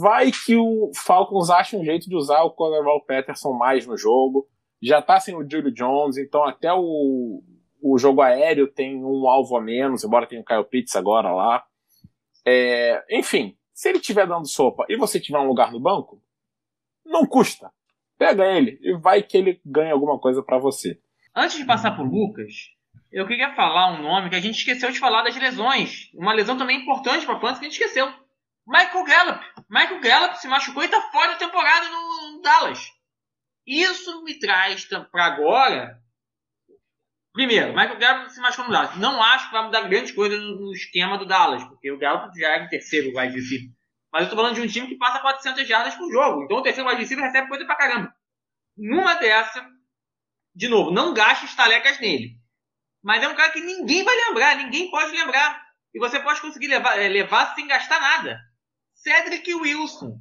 Vai 0.00 0.30
que 0.30 0.54
o 0.56 0.90
Falcons 0.94 1.50
acha 1.50 1.76
um 1.76 1.84
jeito 1.84 2.08
de 2.08 2.14
usar 2.14 2.42
o 2.42 2.50
Cordarrelle 2.50 3.04
Patterson 3.06 3.52
mais 3.52 3.86
no 3.86 3.96
jogo. 3.96 4.46
Já 4.82 5.00
tá 5.00 5.18
sem 5.18 5.34
o 5.34 5.48
Julio 5.48 5.72
Jones, 5.72 6.16
então 6.16 6.44
até 6.44 6.72
o, 6.72 7.42
o 7.82 7.98
jogo 7.98 8.22
aéreo 8.22 8.68
tem 8.68 9.04
um 9.04 9.28
alvo 9.28 9.56
a 9.56 9.60
menos, 9.60 10.04
embora 10.04 10.26
tenha 10.26 10.40
o 10.40 10.44
Kyle 10.44 10.64
Pitts 10.64 10.94
agora 10.94 11.32
lá. 11.32 11.64
É, 12.46 13.04
enfim, 13.10 13.56
se 13.74 13.88
ele 13.88 13.98
estiver 13.98 14.26
dando 14.26 14.46
sopa 14.46 14.86
e 14.88 14.96
você 14.96 15.18
tiver 15.18 15.38
um 15.38 15.48
lugar 15.48 15.72
no 15.72 15.80
banco, 15.80 16.22
não 17.04 17.26
custa. 17.26 17.72
Pega 18.16 18.44
ele 18.44 18.78
e 18.80 18.96
vai 18.96 19.22
que 19.22 19.36
ele 19.36 19.60
ganha 19.66 19.92
alguma 19.92 20.18
coisa 20.18 20.42
para 20.42 20.58
você. 20.58 21.00
Antes 21.34 21.56
de 21.58 21.64
passar 21.64 21.96
pro 21.96 22.04
Lucas, 22.04 22.52
eu 23.10 23.26
queria 23.26 23.54
falar 23.54 23.92
um 23.92 24.02
nome 24.02 24.30
que 24.30 24.36
a 24.36 24.40
gente 24.40 24.58
esqueceu 24.58 24.92
de 24.92 25.00
falar 25.00 25.24
das 25.24 25.36
lesões. 25.36 26.10
Uma 26.14 26.32
lesão 26.32 26.56
também 26.56 26.80
importante 26.80 27.26
para 27.26 27.40
Fantasy 27.40 27.60
que 27.60 27.66
a 27.66 27.68
gente 27.68 27.80
esqueceu. 27.80 28.12
Michael 28.66 29.04
Gallup. 29.04 29.44
Michael 29.68 30.00
Gallup 30.00 30.38
se 30.38 30.46
machucou 30.46 30.84
e 30.84 30.88
tá 30.88 31.00
fora 31.10 31.32
da 31.32 31.38
temporada 31.38 31.88
no, 31.88 32.32
no 32.36 32.42
Dallas. 32.42 32.92
Isso 33.66 34.22
me 34.22 34.38
traz 34.38 34.84
para 34.84 35.24
agora 35.24 36.01
Primeiro, 37.32 37.68
Michael 37.68 37.98
Gallup 37.98 38.30
se 38.30 38.40
machucou 38.40 38.66
no 38.66 38.72
Dallas. 38.72 38.96
Não 38.98 39.22
acho 39.22 39.46
que 39.46 39.52
vai 39.52 39.64
mudar 39.64 39.88
grande 39.88 40.12
coisa 40.12 40.36
no, 40.36 40.72
esquema 40.72 41.16
do 41.16 41.24
Dallas, 41.24 41.64
porque 41.64 41.90
o 41.90 41.98
Gallup 41.98 42.38
já 42.38 42.48
é 42.48 42.64
em 42.64 42.68
terceiro 42.68 43.08
wide 43.18 43.34
receiver. 43.34 43.70
Mas 44.12 44.24
eu 44.24 44.30
tô 44.30 44.36
falando 44.36 44.54
de 44.54 44.60
um 44.60 44.66
time 44.66 44.86
que 44.86 44.98
passa 44.98 45.20
400 45.20 45.66
jardas 45.66 45.94
por 45.94 46.12
jogo. 46.12 46.44
Então 46.44 46.58
o 46.58 46.62
terceiro 46.62 46.88
wide 46.88 47.00
receiver 47.00 47.24
recebe 47.24 47.48
coisa 47.48 47.64
pra 47.64 47.76
caramba. 47.76 48.14
Numa 48.76 49.14
dessa, 49.14 49.66
de 50.54 50.68
novo, 50.68 50.90
não 50.90 51.14
gaste 51.14 51.46
estalecas 51.46 51.98
nele. 51.98 52.36
Mas 53.02 53.22
é 53.22 53.28
um 53.28 53.34
cara 53.34 53.52
que 53.52 53.60
ninguém 53.60 54.04
vai 54.04 54.14
lembrar, 54.14 54.56
ninguém 54.56 54.90
pode 54.90 55.10
lembrar. 55.12 55.62
E 55.94 55.98
você 55.98 56.20
pode 56.20 56.40
conseguir 56.40 56.68
levar, 56.68 56.98
é, 56.98 57.08
levar 57.08 57.54
sem 57.54 57.66
gastar 57.66 58.00
nada. 58.00 58.38
Cedric 58.94 59.52
Wilson. 59.54 60.18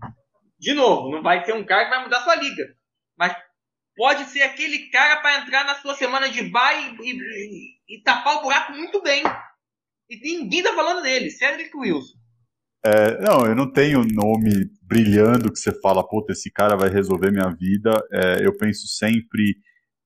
De 0.57 0.73
novo, 0.73 1.11
não 1.11 1.21
vai 1.21 1.43
ser 1.45 1.53
um 1.53 1.65
cara 1.65 1.85
que 1.85 1.89
vai 1.89 2.03
mudar 2.03 2.21
sua 2.21 2.35
liga. 2.35 2.75
Mas 3.17 3.35
pode 3.95 4.25
ser 4.25 4.41
aquele 4.43 4.89
cara 4.89 5.21
para 5.21 5.41
entrar 5.41 5.65
na 5.65 5.75
sua 5.75 5.95
semana 5.95 6.29
de 6.29 6.43
bye 6.43 6.95
e, 7.01 7.11
e, 7.11 7.95
e, 7.95 8.03
tapar 8.03 8.37
o 8.37 8.41
buraco 8.41 8.73
muito 8.73 9.01
bem. 9.01 9.23
E 10.09 10.17
ninguém 10.19 10.63
tá 10.63 10.73
falando 10.73 11.01
dele, 11.01 11.29
Cedric 11.29 11.75
Wilson. 11.75 12.19
É, 12.83 13.21
não, 13.21 13.45
eu 13.45 13.55
não 13.55 13.71
tenho 13.71 14.03
nome 14.03 14.69
brilhando 14.81 15.51
que 15.51 15.59
você 15.59 15.71
fala, 15.81 16.07
puta, 16.07 16.31
esse 16.31 16.51
cara 16.51 16.75
vai 16.75 16.89
resolver 16.89 17.31
minha 17.31 17.49
vida. 17.49 17.91
É, 18.11 18.45
eu 18.45 18.57
penso 18.57 18.87
sempre 18.87 19.55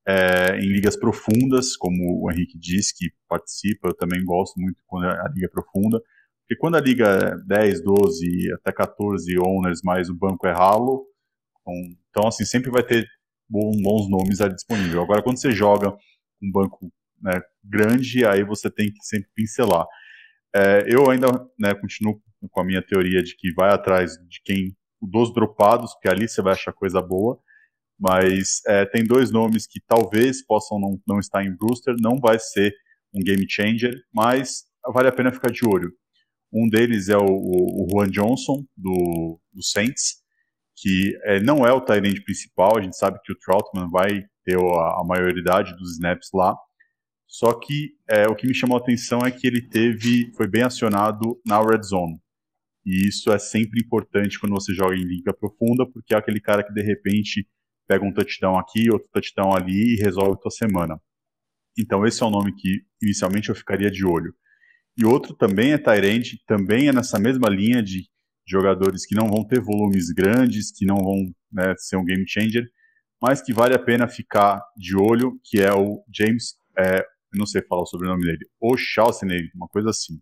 é, 0.07 0.57
em 0.57 0.67
ligas 0.67 0.97
profundas, 0.97 1.75
como 1.77 2.21
o 2.21 2.31
Henrique 2.31 2.59
disse, 2.59 2.93
que 2.95 3.11
participa, 3.27 3.89
eu 3.89 3.95
também 3.95 4.23
gosto 4.23 4.59
muito 4.59 4.81
quando 4.86 5.05
a 5.05 5.27
liga 5.33 5.47
é 5.47 5.49
profunda. 5.49 6.01
Porque 6.41 6.59
quando 6.59 6.75
a 6.75 6.81
liga 6.81 7.07
é 7.07 7.36
10, 7.47 7.81
12, 7.81 8.53
até 8.53 8.71
14 8.71 9.39
owners, 9.39 9.81
mais 9.83 10.09
o 10.09 10.15
banco 10.15 10.45
é 10.45 10.51
ralo, 10.51 11.07
então 12.09 12.27
assim, 12.27 12.45
sempre 12.45 12.69
vai 12.69 12.83
ter 12.83 13.07
bons 13.50 14.10
nomes 14.10 14.41
ali 14.41 14.56
disponível. 14.56 15.04
Agora, 15.04 15.22
quando 15.22 15.39
você 15.39 15.52
joga 15.52 15.96
um 16.41 16.52
banco 16.52 16.91
né, 17.22 17.41
grande, 17.64 18.26
aí 18.26 18.43
você 18.43 18.70
tem 18.70 18.91
que 18.91 19.04
sempre 19.04 19.30
pincelar. 19.36 19.86
É, 20.56 20.86
eu 20.88 21.10
ainda 21.10 21.28
né, 21.60 21.74
continuo 21.76 22.22
com 22.50 22.62
a 22.62 22.64
minha 22.64 22.82
teoria 22.82 23.22
de 23.22 23.36
que 23.36 23.54
vai 23.54 23.74
atrás 23.74 24.14
de 24.28 24.41
quem 24.43 24.76
dos 25.02 25.34
dropados, 25.34 25.93
porque 25.93 26.10
ali 26.10 26.28
você 26.28 26.41
vai 26.41 26.54
achar 26.54 26.74
coisa 26.74 27.02
boa. 27.02 27.39
Mas 28.00 28.62
é, 28.68 28.86
tem 28.86 29.04
dois 29.04 29.32
nomes 29.32 29.66
que 29.66 29.80
talvez 29.88 30.46
possam 30.46 30.80
não, 30.80 31.00
não 31.08 31.20
estar 31.20 31.43
em 31.43 31.56
Brewster, 31.56 31.96
não 32.00 32.20
vai 32.20 32.38
ser 32.39 32.74
um 33.14 33.20
game 33.24 33.46
changer, 33.50 33.93
mas 34.14 34.66
vale 34.93 35.08
a 35.08 35.12
pena 35.12 35.32
ficar 35.32 35.50
de 35.50 35.66
olho. 35.66 35.93
Um 36.52 36.68
deles 36.70 37.10
é 37.10 37.18
o, 37.18 37.26
o, 37.26 37.88
Juan 37.89 38.10
Johnson, 38.10 38.66
do, 38.76 39.39
do 39.54 39.64
Saints, 39.64 40.24
que 40.76 41.17
é, 41.23 41.39
não 41.39 41.65
é 41.65 41.71
o 41.71 41.82
Tyrande 41.82 42.23
principal, 42.23 42.78
a 42.78 42.82
gente 42.82 42.97
sabe 42.97 43.19
que 43.23 43.32
o 43.32 43.38
Troutman 43.38 43.89
vai 43.89 44.26
ter 44.43 44.57
a, 44.57 45.01
a 45.01 45.03
maioridade 45.07 45.76
dos 45.78 45.93
snaps 45.93 46.30
lá, 46.34 46.55
só 47.28 47.53
que 47.53 47.91
é, 48.09 48.28
o 48.28 48.36
que 48.36 48.47
me 48.47 48.53
chamou 48.53 48.78
a 48.78 48.82
atenção 48.82 49.19
é 49.19 49.32
que 49.32 49.47
ele 49.47 49.61
teve, 49.61 50.32
foi 50.36 50.47
bem 50.47 50.63
acionado 50.63 51.39
na 51.45 51.59
red 51.59 51.82
zone. 51.84 52.19
E 52.86 53.07
isso 53.07 53.32
é 53.32 53.39
sempre 53.39 53.82
importante 53.84 54.39
quando 54.39 54.53
você 54.53 54.73
joga 54.73 54.95
em 54.95 55.03
liga 55.03 55.34
profunda, 55.34 55.86
porque 55.91 56.13
é 56.13 56.17
aquele 56.17 56.39
cara 56.39 56.63
que 56.63 56.71
de 56.71 56.84
repente 56.84 57.47
pega 57.88 58.05
um 58.05 58.13
touchdown 58.13 58.57
aqui, 58.57 58.89
outro 58.91 59.09
touchdown 59.11 59.55
ali 59.55 59.95
e 59.95 60.01
resolve 60.01 60.34
a 60.34 60.38
tua 60.38 60.51
semana. 60.51 60.99
Então 61.78 62.05
esse 62.05 62.21
é 62.21 62.26
o 62.26 62.30
nome 62.30 62.55
que 62.55 62.82
inicialmente 63.01 63.49
eu 63.49 63.55
ficaria 63.55 63.89
de 63.89 64.05
olho. 64.05 64.34
E 64.97 65.03
outro 65.03 65.36
também 65.36 65.73
é 65.73 65.78
Tyrande, 65.78 66.39
também 66.47 66.88
é 66.88 66.93
nessa 66.93 67.19
mesma 67.19 67.49
linha 67.49 67.82
de 67.84 68.07
jogadores 68.48 69.06
que 69.06 69.16
não 69.16 69.28
vão 69.28 69.43
ter 69.43 69.60
volumes 69.60 70.12
grandes, 70.12 70.72
que 70.72 70.86
não 70.86 70.98
vão 70.98 71.34
né, 71.52 71.74
ser 71.78 71.98
um 71.98 72.06
game 72.06 72.28
changer, 72.28 72.70
mas 73.22 73.41
que 73.41 73.54
vale 73.54 73.74
a 73.76 73.80
pena 73.80 74.08
ficar 74.08 74.62
de 74.78 74.96
olho, 74.96 75.39
que 75.43 75.62
é 75.62 75.74
o 75.74 76.04
James, 76.14 76.56
é, 76.78 77.06
não 77.34 77.46
sei 77.46 77.62
falar 77.64 77.82
o 77.82 77.88
sobrenome 77.88 78.24
dele, 78.24 78.46
O'Shaughnessy, 78.62 79.50
uma 79.56 79.68
coisa 79.68 79.89
assim. 79.89 80.20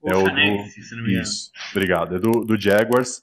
O 0.00 0.10
é 0.10 0.16
o 0.16 0.24
do, 0.24 0.70
se 0.70 0.96
não 0.96 1.02
me 1.02 1.10
engano. 1.10 1.22
Isso, 1.22 1.50
obrigado. 1.70 2.16
É 2.16 2.18
do, 2.18 2.44
do 2.44 2.60
Jaguars, 2.60 3.22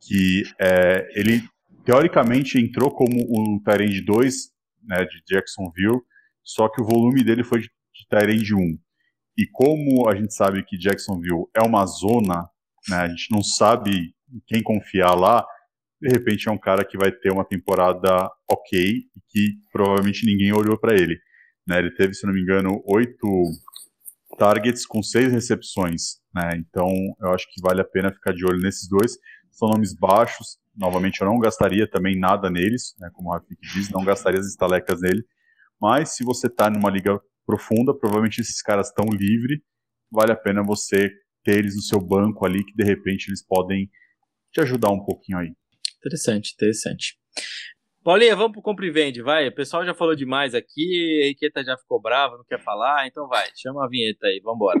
que 0.00 0.42
é, 0.60 1.08
ele 1.14 1.42
teoricamente 1.84 2.58
entrou 2.58 2.90
como 2.90 3.20
o 3.28 3.62
Tyrande 3.62 4.02
2 4.02 4.50
né, 4.82 5.04
de 5.04 5.22
Jacksonville, 5.26 6.00
só 6.44 6.68
que 6.68 6.82
o 6.82 6.84
volume 6.84 7.24
dele 7.24 7.44
foi 7.44 7.60
de, 7.60 7.66
de 7.66 8.06
Tyrande 8.08 8.54
1. 8.54 8.78
E 9.38 9.46
como 9.52 10.08
a 10.08 10.14
gente 10.14 10.34
sabe 10.34 10.64
que 10.64 10.76
Jacksonville 10.76 11.46
é 11.54 11.62
uma 11.62 11.86
zona, 11.86 12.48
né, 12.88 12.96
a 12.96 13.08
gente 13.08 13.30
não 13.30 13.42
sabe 13.42 14.14
quem 14.46 14.62
confiar 14.62 15.14
lá, 15.14 15.44
de 16.00 16.08
repente 16.08 16.48
é 16.48 16.52
um 16.52 16.58
cara 16.58 16.84
que 16.84 16.96
vai 16.96 17.10
ter 17.10 17.32
uma 17.32 17.44
temporada 17.44 18.30
ok 18.50 18.80
e 18.80 19.20
que 19.28 19.58
provavelmente 19.72 20.24
ninguém 20.24 20.52
olhou 20.52 20.78
para 20.78 20.94
ele. 20.94 21.18
Né, 21.66 21.78
ele 21.78 21.90
teve, 21.94 22.14
se 22.14 22.26
não 22.26 22.32
me 22.32 22.40
engano, 22.40 22.82
oito 22.86 23.28
targets 24.38 24.86
com 24.86 25.02
seis 25.02 25.32
recepções. 25.32 26.18
Né, 26.34 26.52
então 26.56 26.88
eu 27.20 27.34
acho 27.34 27.46
que 27.52 27.60
vale 27.60 27.80
a 27.80 27.84
pena 27.84 28.12
ficar 28.12 28.32
de 28.32 28.44
olho 28.44 28.60
nesses 28.60 28.88
dois. 28.88 29.18
São 29.50 29.68
nomes 29.68 29.94
baixos. 29.94 30.58
Novamente, 30.76 31.20
eu 31.20 31.26
não 31.26 31.40
gastaria 31.40 31.90
também 31.90 32.16
nada 32.16 32.48
neles, 32.48 32.94
né, 33.00 33.10
como 33.12 33.30
o 33.30 33.32
Rafik 33.32 33.60
diz, 33.74 33.90
não 33.90 34.04
gastaria 34.04 34.38
as 34.38 34.46
estalecas 34.46 35.00
nele. 35.00 35.24
Mas 35.80 36.14
se 36.14 36.24
você 36.24 36.46
está 36.46 36.70
numa 36.70 36.90
liga 36.90 37.20
profunda, 37.44 37.92
provavelmente 37.92 38.40
esses 38.40 38.62
caras 38.62 38.88
estão 38.88 39.06
livres, 39.06 39.58
vale 40.10 40.32
a 40.32 40.36
pena 40.36 40.62
você 40.62 41.10
ter 41.48 41.58
eles 41.58 41.74
no 41.74 41.80
seu 41.82 41.98
banco 41.98 42.44
ali, 42.44 42.62
que 42.62 42.74
de 42.74 42.84
repente 42.84 43.28
eles 43.30 43.42
podem 43.42 43.88
te 44.52 44.60
ajudar 44.60 44.90
um 44.90 45.02
pouquinho 45.02 45.38
aí. 45.38 45.52
Interessante, 45.96 46.52
interessante. 46.52 47.16
Paulinha, 48.04 48.36
vamos 48.36 48.52
pro 48.52 48.62
compra 48.62 48.86
e 48.86 48.90
vende, 48.90 49.22
vai. 49.22 49.48
O 49.48 49.54
pessoal 49.54 49.84
já 49.84 49.94
falou 49.94 50.14
demais 50.14 50.54
aqui, 50.54 51.22
a 51.24 51.26
Riqueta 51.28 51.64
já 51.64 51.76
ficou 51.78 52.00
brava, 52.00 52.36
não 52.36 52.44
quer 52.44 52.62
falar, 52.62 53.06
então 53.06 53.26
vai, 53.26 53.46
chama 53.56 53.84
a 53.84 53.88
vinheta 53.88 54.26
aí, 54.26 54.40
vambora. 54.44 54.78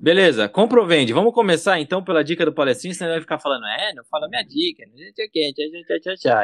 Beleza, 0.00 0.48
compra 0.48 0.80
ou 0.80 0.86
vende? 0.86 1.12
Vamos 1.12 1.34
começar 1.34 1.80
então 1.80 2.04
pela 2.04 2.22
dica 2.22 2.44
do 2.44 2.52
palestrinho, 2.52 2.94
senão 2.94 3.08
ele 3.08 3.16
vai 3.16 3.22
ficar 3.22 3.38
falando, 3.40 3.66
é, 3.66 3.92
não 3.94 4.04
fala 4.04 4.28
minha 4.28 4.44
dica, 4.44 4.84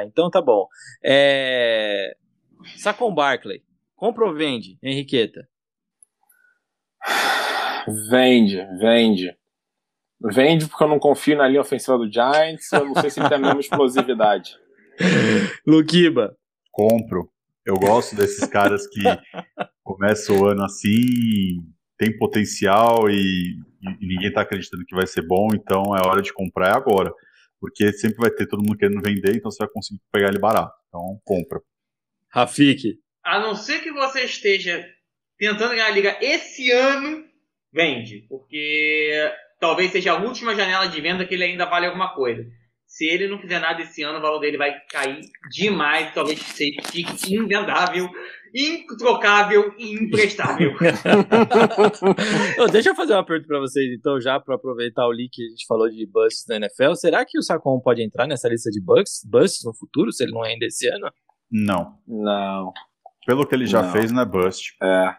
então 0.07 0.29
tá 0.29 0.43
bom. 0.43 0.67
É... 1.05 2.17
Sacon 2.77 3.15
Barkley, 3.15 3.63
compra 4.05 4.27
ou 4.27 4.35
vende, 4.35 4.77
Henriqueta? 4.83 5.49
Vende, 8.11 8.63
vende. 8.79 9.35
Vende 10.21 10.69
porque 10.69 10.85
eu 10.85 10.89
não 10.89 10.99
confio 10.99 11.39
na 11.39 11.49
linha 11.49 11.63
ofensiva 11.63 11.97
do 11.97 12.13
Giants, 12.13 12.71
eu 12.71 12.85
não 12.85 12.95
sei 12.97 13.09
se 13.09 13.19
ele 13.19 13.29
tem 13.31 13.39
a 13.39 13.41
mesma 13.41 13.61
explosividade. 13.61 14.59
Luquiba. 15.67 16.37
Compro. 16.71 17.31
Eu 17.65 17.77
gosto 17.77 18.15
desses 18.15 18.47
caras 18.47 18.87
que 18.87 19.01
começam 19.83 20.39
o 20.39 20.49
ano 20.49 20.65
assim, 20.65 21.63
tem 21.99 22.17
potencial 22.19 23.09
e, 23.09 23.57
e 23.83 24.07
ninguém 24.07 24.29
está 24.29 24.43
acreditando 24.43 24.85
que 24.85 24.95
vai 24.95 25.07
ser 25.07 25.27
bom, 25.27 25.49
então 25.55 25.97
é 25.97 26.07
hora 26.07 26.21
de 26.21 26.33
comprar 26.33 26.77
agora. 26.77 27.11
Porque 27.59 27.91
sempre 27.95 28.19
vai 28.19 28.31
ter 28.31 28.47
todo 28.47 28.63
mundo 28.63 28.77
querendo 28.77 29.01
vender, 29.03 29.35
então 29.35 29.51
você 29.51 29.65
vai 29.65 29.73
conseguir 29.73 30.03
pegar 30.13 30.29
ele 30.29 30.39
barato. 30.39 30.75
Então, 30.89 31.19
compra. 31.25 31.59
Rafik. 32.29 33.03
A 33.25 33.41
não 33.41 33.55
ser 33.55 33.81
que 33.81 33.91
você 33.93 34.25
esteja 34.25 34.87
tentando 35.39 35.71
ganhar 35.71 35.87
a 35.87 35.91
liga 35.91 36.19
esse 36.21 36.71
ano, 36.71 37.25
vende. 37.73 38.27
Porque 38.29 39.33
talvez 39.59 39.91
seja 39.93 40.13
a 40.13 40.23
última 40.23 40.55
janela 40.55 40.87
de 40.87 41.01
venda 41.01 41.25
que 41.25 41.35
ele 41.35 41.45
ainda 41.45 41.67
vale 41.67 41.87
alguma 41.87 42.15
coisa. 42.15 42.45
Se 42.87 43.07
ele 43.07 43.27
não 43.27 43.41
fizer 43.41 43.59
nada 43.59 43.83
esse 43.83 44.03
ano, 44.03 44.19
o 44.19 44.23
valor 44.23 44.39
dele 44.39 44.59
vai 44.59 44.79
cair 44.91 45.21
demais. 45.51 46.13
Talvez 46.15 46.39
seja 46.39 46.81
invendável 47.29 48.09
introcável 48.55 49.75
e 49.77 49.95
imprestável. 49.95 50.73
deixa 52.71 52.91
eu 52.91 52.95
fazer 52.95 53.15
uma 53.15 53.27
pergunta 53.27 53.49
para 53.49 53.59
vocês, 53.59 53.93
então, 53.93 54.21
já 54.21 54.39
para 54.39 54.55
aproveitar 54.55 55.05
o 55.09 55.13
link 55.13 55.31
que 55.33 55.45
a 55.45 55.49
gente 55.49 55.67
falou 55.67 55.91
de 55.91 56.07
busts 56.07 56.47
da 56.47 56.55
NFL. 56.57 56.95
Será 56.95 57.25
que 57.25 57.37
o 57.37 57.43
Sacon 57.43 57.81
pode 57.81 58.01
entrar 58.03 58.29
nessa 58.29 58.49
lista 58.49 58.71
de 58.71 58.81
busts, 58.81 59.29
busts 59.29 59.65
no 59.65 59.75
futuro, 59.75 60.13
se 60.13 60.23
ele 60.23 60.33
não 60.33 60.45
é 60.45 60.51
ainda 60.53 60.67
esse 60.67 60.87
ano? 60.87 61.11
Não. 61.51 61.99
Não. 62.07 62.73
Pelo 63.27 63.47
que 63.47 63.55
ele 63.55 63.67
já 63.67 63.83
não. 63.83 63.93
fez, 63.93 64.13
não 64.13 64.23
é 64.23 64.25
bust. 64.25 64.75
É. 64.83 65.17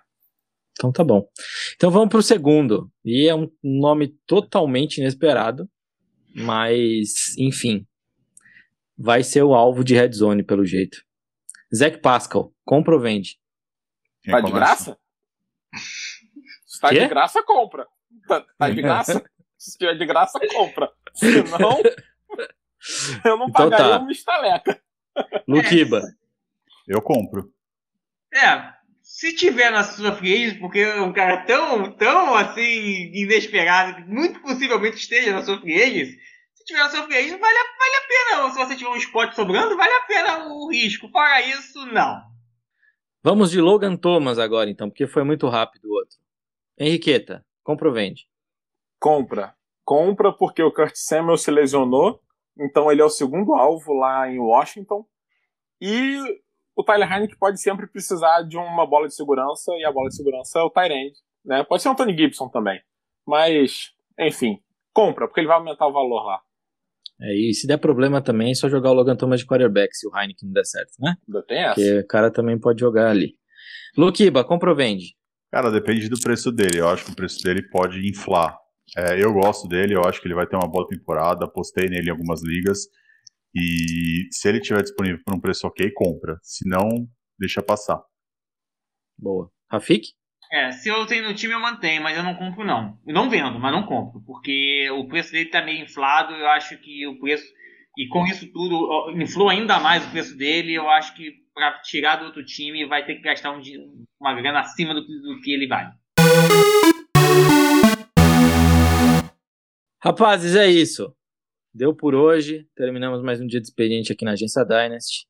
Então 0.71 0.91
tá 0.91 1.03
bom. 1.03 1.27
Então 1.75 1.89
vamos 1.89 2.09
para 2.09 2.19
o 2.19 2.23
segundo. 2.23 2.91
E 3.03 3.27
é 3.27 3.35
um 3.35 3.49
nome 3.63 4.09
totalmente 4.27 4.97
inesperado, 4.97 5.69
mas, 6.35 7.37
enfim, 7.37 7.87
vai 8.97 9.23
ser 9.23 9.43
o 9.43 9.53
alvo 9.53 9.83
de 9.83 9.95
Red 9.95 10.11
Zone, 10.11 10.43
pelo 10.43 10.65
jeito. 10.65 10.97
Zac 11.73 11.99
Pascal, 12.01 12.53
compra 12.63 12.93
ou 12.93 12.99
vende? 12.99 13.37
tá 14.29 14.41
de 14.41 14.51
graça? 14.51 14.97
Se 16.65 16.79
tá 16.79 16.89
de 16.91 17.07
graça, 17.07 17.43
compra. 17.43 17.87
Tá, 18.27 18.45
tá 18.57 18.69
de 18.69 18.81
graça? 18.81 19.23
Se 19.57 19.71
estiver 19.71 19.97
de 19.97 20.05
graça, 20.05 20.39
compra. 20.53 20.91
Se 21.13 21.41
não, 21.57 21.81
eu 23.25 23.37
não 23.37 23.47
então 23.47 23.69
pagaria 23.69 23.97
tá. 23.97 23.99
uma 23.99 24.11
estaleca. 24.11 24.81
Luquiba. 25.47 26.03
Eu 26.87 27.01
compro. 27.01 27.51
É, 28.35 28.73
se 29.01 29.33
tiver 29.33 29.71
na 29.71 29.83
sua 29.83 30.15
free 30.15 30.59
porque 30.59 30.79
é 30.79 31.01
um 31.01 31.13
cara 31.13 31.45
tão, 31.45 31.91
tão 31.93 32.35
assim, 32.35 33.11
inesperado, 33.13 34.05
muito 34.07 34.41
possivelmente 34.41 34.97
esteja 34.97 35.31
na 35.31 35.41
sua 35.41 35.59
free 35.59 36.19
tiver 36.65 36.79
na 36.79 36.89
sua 36.89 37.03
free 37.03 37.29
vale, 37.29 37.39
vale 37.39 37.95
a 37.95 38.07
pena. 38.07 38.51
Se 38.51 38.57
você 38.57 38.75
tiver 38.75 38.89
um 38.89 38.95
spot 38.95 39.33
sobrando, 39.33 39.77
vale 39.77 39.93
a 39.93 40.01
pena 40.01 40.47
o 40.47 40.69
risco. 40.69 41.07
Fora 41.09 41.41
isso, 41.41 41.85
não. 41.87 42.21
Vamos 43.23 43.51
de 43.51 43.61
Logan 43.61 43.95
Thomas 43.95 44.37
agora, 44.37 44.69
então, 44.69 44.89
porque 44.89 45.07
foi 45.07 45.23
muito 45.23 45.47
rápido 45.47 45.85
o 45.85 45.93
outro. 45.93 46.17
Henriqueta, 46.77 47.45
compra 47.63 47.87
ou 47.87 47.93
vende? 47.93 48.27
Compra. 48.99 49.55
Compra 49.83 50.33
porque 50.33 50.61
o 50.61 50.71
Kurt 50.71 50.95
Samuel 50.95 51.37
se 51.37 51.49
lesionou, 51.49 52.21
então 52.57 52.91
ele 52.91 53.01
é 53.01 53.05
o 53.05 53.09
segundo 53.09 53.53
alvo 53.53 53.93
lá 53.93 54.29
em 54.29 54.39
Washington. 54.39 55.05
E 55.79 56.19
o 56.75 56.83
Tyler 56.83 57.11
Heineken 57.11 57.37
pode 57.37 57.59
sempre 57.61 57.87
precisar 57.87 58.41
de 58.43 58.57
uma 58.57 58.85
bola 58.85 59.07
de 59.07 59.15
segurança, 59.15 59.71
e 59.77 59.85
a 59.85 59.91
bola 59.91 60.09
de 60.09 60.15
segurança 60.15 60.59
é 60.59 60.61
o 60.61 60.69
Tyrande. 60.69 61.15
Né? 61.43 61.63
Pode 61.63 61.81
ser 61.81 61.89
o 61.89 61.95
Tony 61.95 62.15
Gibson 62.15 62.49
também. 62.49 62.81
Mas, 63.25 63.91
enfim, 64.19 64.59
compra, 64.93 65.27
porque 65.27 65.39
ele 65.39 65.47
vai 65.47 65.57
aumentar 65.57 65.87
o 65.87 65.93
valor 65.93 66.23
lá. 66.23 66.41
É, 67.21 67.33
e 67.33 67.53
se 67.53 67.65
der 67.65 67.77
problema 67.77 68.21
também, 68.21 68.51
é 68.51 68.55
só 68.55 68.67
jogar 68.67 68.91
o 68.91 68.93
Logan 68.93 69.15
Thomas 69.15 69.39
de 69.39 69.45
quarterback, 69.45 69.95
se 69.95 70.05
o 70.05 70.11
Heineken 70.15 70.47
não 70.47 70.53
der 70.53 70.65
certo, 70.65 70.91
né? 70.99 71.15
Ainda 71.27 71.43
tem 71.43 71.63
essa. 71.63 71.75
Porque 71.75 71.99
o 71.99 72.07
cara 72.07 72.29
também 72.29 72.59
pode 72.59 72.81
jogar 72.81 73.09
ali. 73.09 73.35
Luquiba, 73.97 74.43
compra 74.43 74.69
ou 74.69 74.75
vende? 74.75 75.15
Cara, 75.49 75.71
depende 75.71 76.09
do 76.09 76.19
preço 76.19 76.51
dele. 76.51 76.79
Eu 76.79 76.89
acho 76.89 77.05
que 77.05 77.11
o 77.11 77.15
preço 77.15 77.41
dele 77.41 77.61
pode 77.69 78.05
inflar. 78.05 78.57
É, 78.97 79.23
eu 79.23 79.31
gosto 79.33 79.67
dele, 79.69 79.95
eu 79.95 80.01
acho 80.03 80.21
que 80.21 80.27
ele 80.27 80.35
vai 80.35 80.45
ter 80.45 80.57
uma 80.57 80.69
boa 80.69 80.85
temporada. 80.85 81.45
Apostei 81.45 81.87
nele 81.87 82.09
em 82.09 82.11
algumas 82.11 82.43
ligas. 82.43 82.79
E 83.55 84.27
se 84.31 84.49
ele 84.49 84.57
estiver 84.57 84.81
disponível 84.81 85.21
por 85.23 85.33
um 85.33 85.39
preço 85.39 85.65
ok, 85.65 85.89
compra. 85.93 86.37
Se 86.43 86.67
não, 86.67 87.07
deixa 87.39 87.63
passar. 87.63 88.03
Boa. 89.17 89.49
Rafik? 89.71 90.09
É, 90.51 90.71
se 90.71 90.89
eu 90.89 91.05
tenho 91.05 91.27
no 91.27 91.33
time 91.33 91.53
eu 91.53 91.59
mantenho, 91.59 92.03
mas 92.03 92.17
eu 92.17 92.23
não 92.23 92.35
compro 92.35 92.65
não. 92.65 92.99
Eu 93.07 93.13
não 93.13 93.29
vendo, 93.29 93.59
mas 93.59 93.71
não 93.71 93.85
compro, 93.85 94.21
porque 94.25 94.89
o 94.91 95.07
preço 95.07 95.31
dele 95.31 95.49
tá 95.49 95.63
meio 95.63 95.83
inflado, 95.83 96.33
eu 96.33 96.47
acho 96.49 96.77
que 96.79 97.07
o 97.07 97.19
preço 97.19 97.45
e 97.97 98.07
com 98.09 98.25
isso 98.25 98.51
tudo 98.51 99.11
influa 99.19 99.53
ainda 99.53 99.79
mais 99.79 100.05
o 100.05 100.11
preço 100.11 100.37
dele, 100.37 100.73
eu 100.73 100.89
acho 100.89 101.15
que 101.15 101.31
para 101.53 101.79
tirar 101.79 102.17
do 102.17 102.25
outro 102.25 102.45
time 102.45 102.85
vai 102.85 103.05
ter 103.05 103.15
que 103.15 103.21
gastar 103.21 103.51
um, 103.51 103.61
uma 104.19 104.33
grana 104.33 104.59
acima 104.59 104.93
do, 104.93 105.01
do 105.01 105.41
que 105.41 105.51
ele 105.51 105.67
vale. 105.67 105.91
Rapazes, 110.03 110.55
é 110.55 110.67
isso. 110.67 111.15
Deu 111.75 111.93
por 111.93 112.15
hoje. 112.15 112.65
Terminamos 112.73 113.21
mais 113.21 113.41
um 113.41 113.45
dia 113.45 113.59
de 113.59 113.67
expediente 113.67 114.09
aqui 114.09 114.23
na 114.23 114.31
agência 114.31 114.63
Dynasty. 114.63 115.27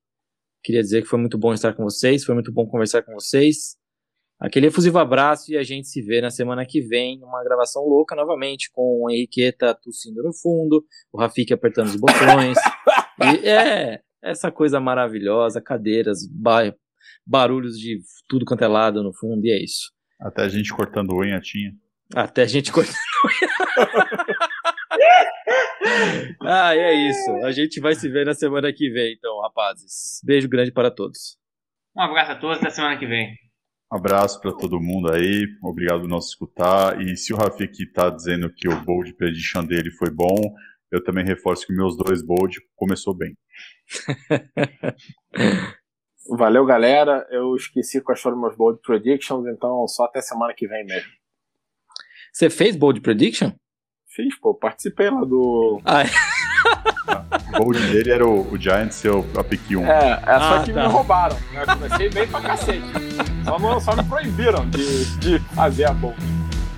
Queria 0.63 0.79
dizer 0.79 1.01
que 1.01 1.07
foi 1.07 1.17
muito 1.17 1.39
bom 1.39 1.51
estar 1.55 1.73
com 1.73 1.81
vocês, 1.81 2.23
foi 2.23 2.35
muito 2.35 2.51
bom 2.51 2.67
conversar 2.67 3.01
com 3.01 3.15
vocês. 3.15 3.75
Aquele 4.39 4.67
efusivo 4.67 4.99
abraço 4.99 5.51
e 5.51 5.57
a 5.57 5.63
gente 5.63 5.87
se 5.87 6.03
vê 6.03 6.21
na 6.21 6.29
semana 6.29 6.63
que 6.63 6.81
vem 6.81 7.17
numa 7.17 7.43
gravação 7.43 7.81
louca 7.81 8.15
novamente 8.15 8.69
com 8.71 9.05
o 9.05 9.09
Henriqueta 9.09 9.73
tossindo 9.73 10.21
no 10.21 10.31
fundo, 10.35 10.85
o 11.11 11.19
Rafik 11.19 11.51
apertando 11.51 11.87
os 11.87 11.95
botões. 11.95 12.59
e 13.43 13.49
é 13.49 14.01
essa 14.21 14.51
coisa 14.51 14.79
maravilhosa, 14.79 15.59
cadeiras, 15.59 16.27
ba 16.31 16.71
barulhos 17.25 17.75
de 17.79 18.01
tudo 18.29 18.45
quanto 18.45 18.63
é 18.63 18.67
lado 18.67 19.01
no 19.01 19.11
fundo, 19.15 19.43
e 19.43 19.49
é 19.49 19.63
isso. 19.63 19.91
Até 20.21 20.43
a 20.43 20.47
gente 20.47 20.71
cortando 20.71 21.11
unha 21.15 21.41
tinha. 21.41 21.73
Até 22.13 22.43
a 22.43 22.47
gente 22.47 22.71
cortando 22.71 22.93
unha. 23.25 24.25
ah, 26.41 26.75
é 26.75 26.93
isso. 26.93 27.31
A 27.43 27.51
gente 27.51 27.79
vai 27.79 27.95
se 27.95 28.09
ver 28.09 28.25
na 28.25 28.33
semana 28.33 28.71
que 28.73 28.89
vem, 28.89 29.13
então, 29.13 29.41
rapazes. 29.41 30.21
Beijo 30.23 30.49
grande 30.49 30.71
para 30.71 30.91
todos. 30.91 31.37
Um 31.95 32.01
abraço 32.01 32.31
a 32.31 32.35
todos, 32.35 32.57
até 32.57 32.69
semana 32.69 32.97
que 32.97 33.05
vem. 33.05 33.33
Abraço 33.91 34.41
para 34.41 34.51
todo 34.51 34.81
mundo 34.81 35.13
aí, 35.13 35.45
obrigado 35.63 36.01
por 36.01 36.09
nos 36.09 36.29
escutar. 36.29 36.99
E 37.01 37.15
se 37.15 37.33
o 37.33 37.37
Rafik 37.37 37.83
está 37.83 38.09
dizendo 38.09 38.51
que 38.51 38.67
o 38.67 38.81
bold 38.81 39.13
prediction 39.13 39.63
dele 39.63 39.91
foi 39.91 40.09
bom, 40.09 40.35
eu 40.91 41.03
também 41.03 41.23
reforço 41.23 41.65
que 41.67 41.73
meus 41.73 41.95
dois 41.95 42.21
bold 42.21 42.59
começou 42.75 43.13
bem. 43.13 43.37
Valeu, 46.29 46.65
galera. 46.65 47.27
Eu 47.29 47.55
esqueci 47.55 48.01
quais 48.01 48.19
foram 48.19 48.39
meus 48.39 48.55
bold 48.55 48.81
predictions, 48.81 49.45
então 49.47 49.87
só 49.87 50.05
até 50.05 50.19
semana 50.21 50.53
que 50.53 50.67
vem 50.67 50.83
mesmo. 50.85 51.11
Você 52.33 52.49
fez 52.49 52.75
bold 52.75 52.99
prediction? 53.01 53.51
Fiz, 54.15 54.37
pô. 54.39 54.53
Participei 54.53 55.09
lá 55.09 55.21
do. 55.21 55.81
Ah, 55.83 56.03
é. 56.03 56.09
O 57.53 57.57
bold 57.59 57.79
dele 57.91 58.11
era 58.11 58.25
o, 58.25 58.51
o 58.51 58.57
Giant 58.57 58.91
seu 58.91 59.25
a 59.37 59.43
pick 59.43 59.71
1. 59.71 59.85
É, 59.85 60.21
é 60.25 60.39
só 60.39 60.55
Ah, 60.57 60.63
que 60.65 60.73
tá. 60.73 60.83
me 60.83 60.87
roubaram. 60.93 61.35
né? 61.53 61.63
Eu 61.67 61.73
comecei 61.75 62.09
bem 62.09 62.27
pra 62.27 62.41
cacete. 62.41 62.81
Só, 63.43 63.59
não, 63.59 63.79
só 63.79 63.95
me 63.95 64.03
proibiram 64.03 64.67
de, 64.69 65.05
de 65.17 65.39
fazer 65.53 65.85
a 65.85 65.93
bold. 65.93 66.17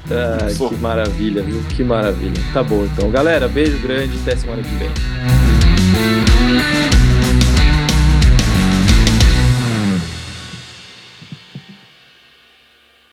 Ah, 0.10 0.70
que 0.70 0.76
maravilha, 0.76 1.42
viu? 1.44 1.62
Que 1.76 1.84
maravilha. 1.84 2.42
Tá 2.54 2.64
bom, 2.64 2.84
então. 2.86 3.10
Galera, 3.12 3.48
beijo 3.48 3.78
grande. 3.82 4.18
Até 4.22 4.36
semana 4.36 4.62
que 4.64 4.70
vem. 4.76 4.90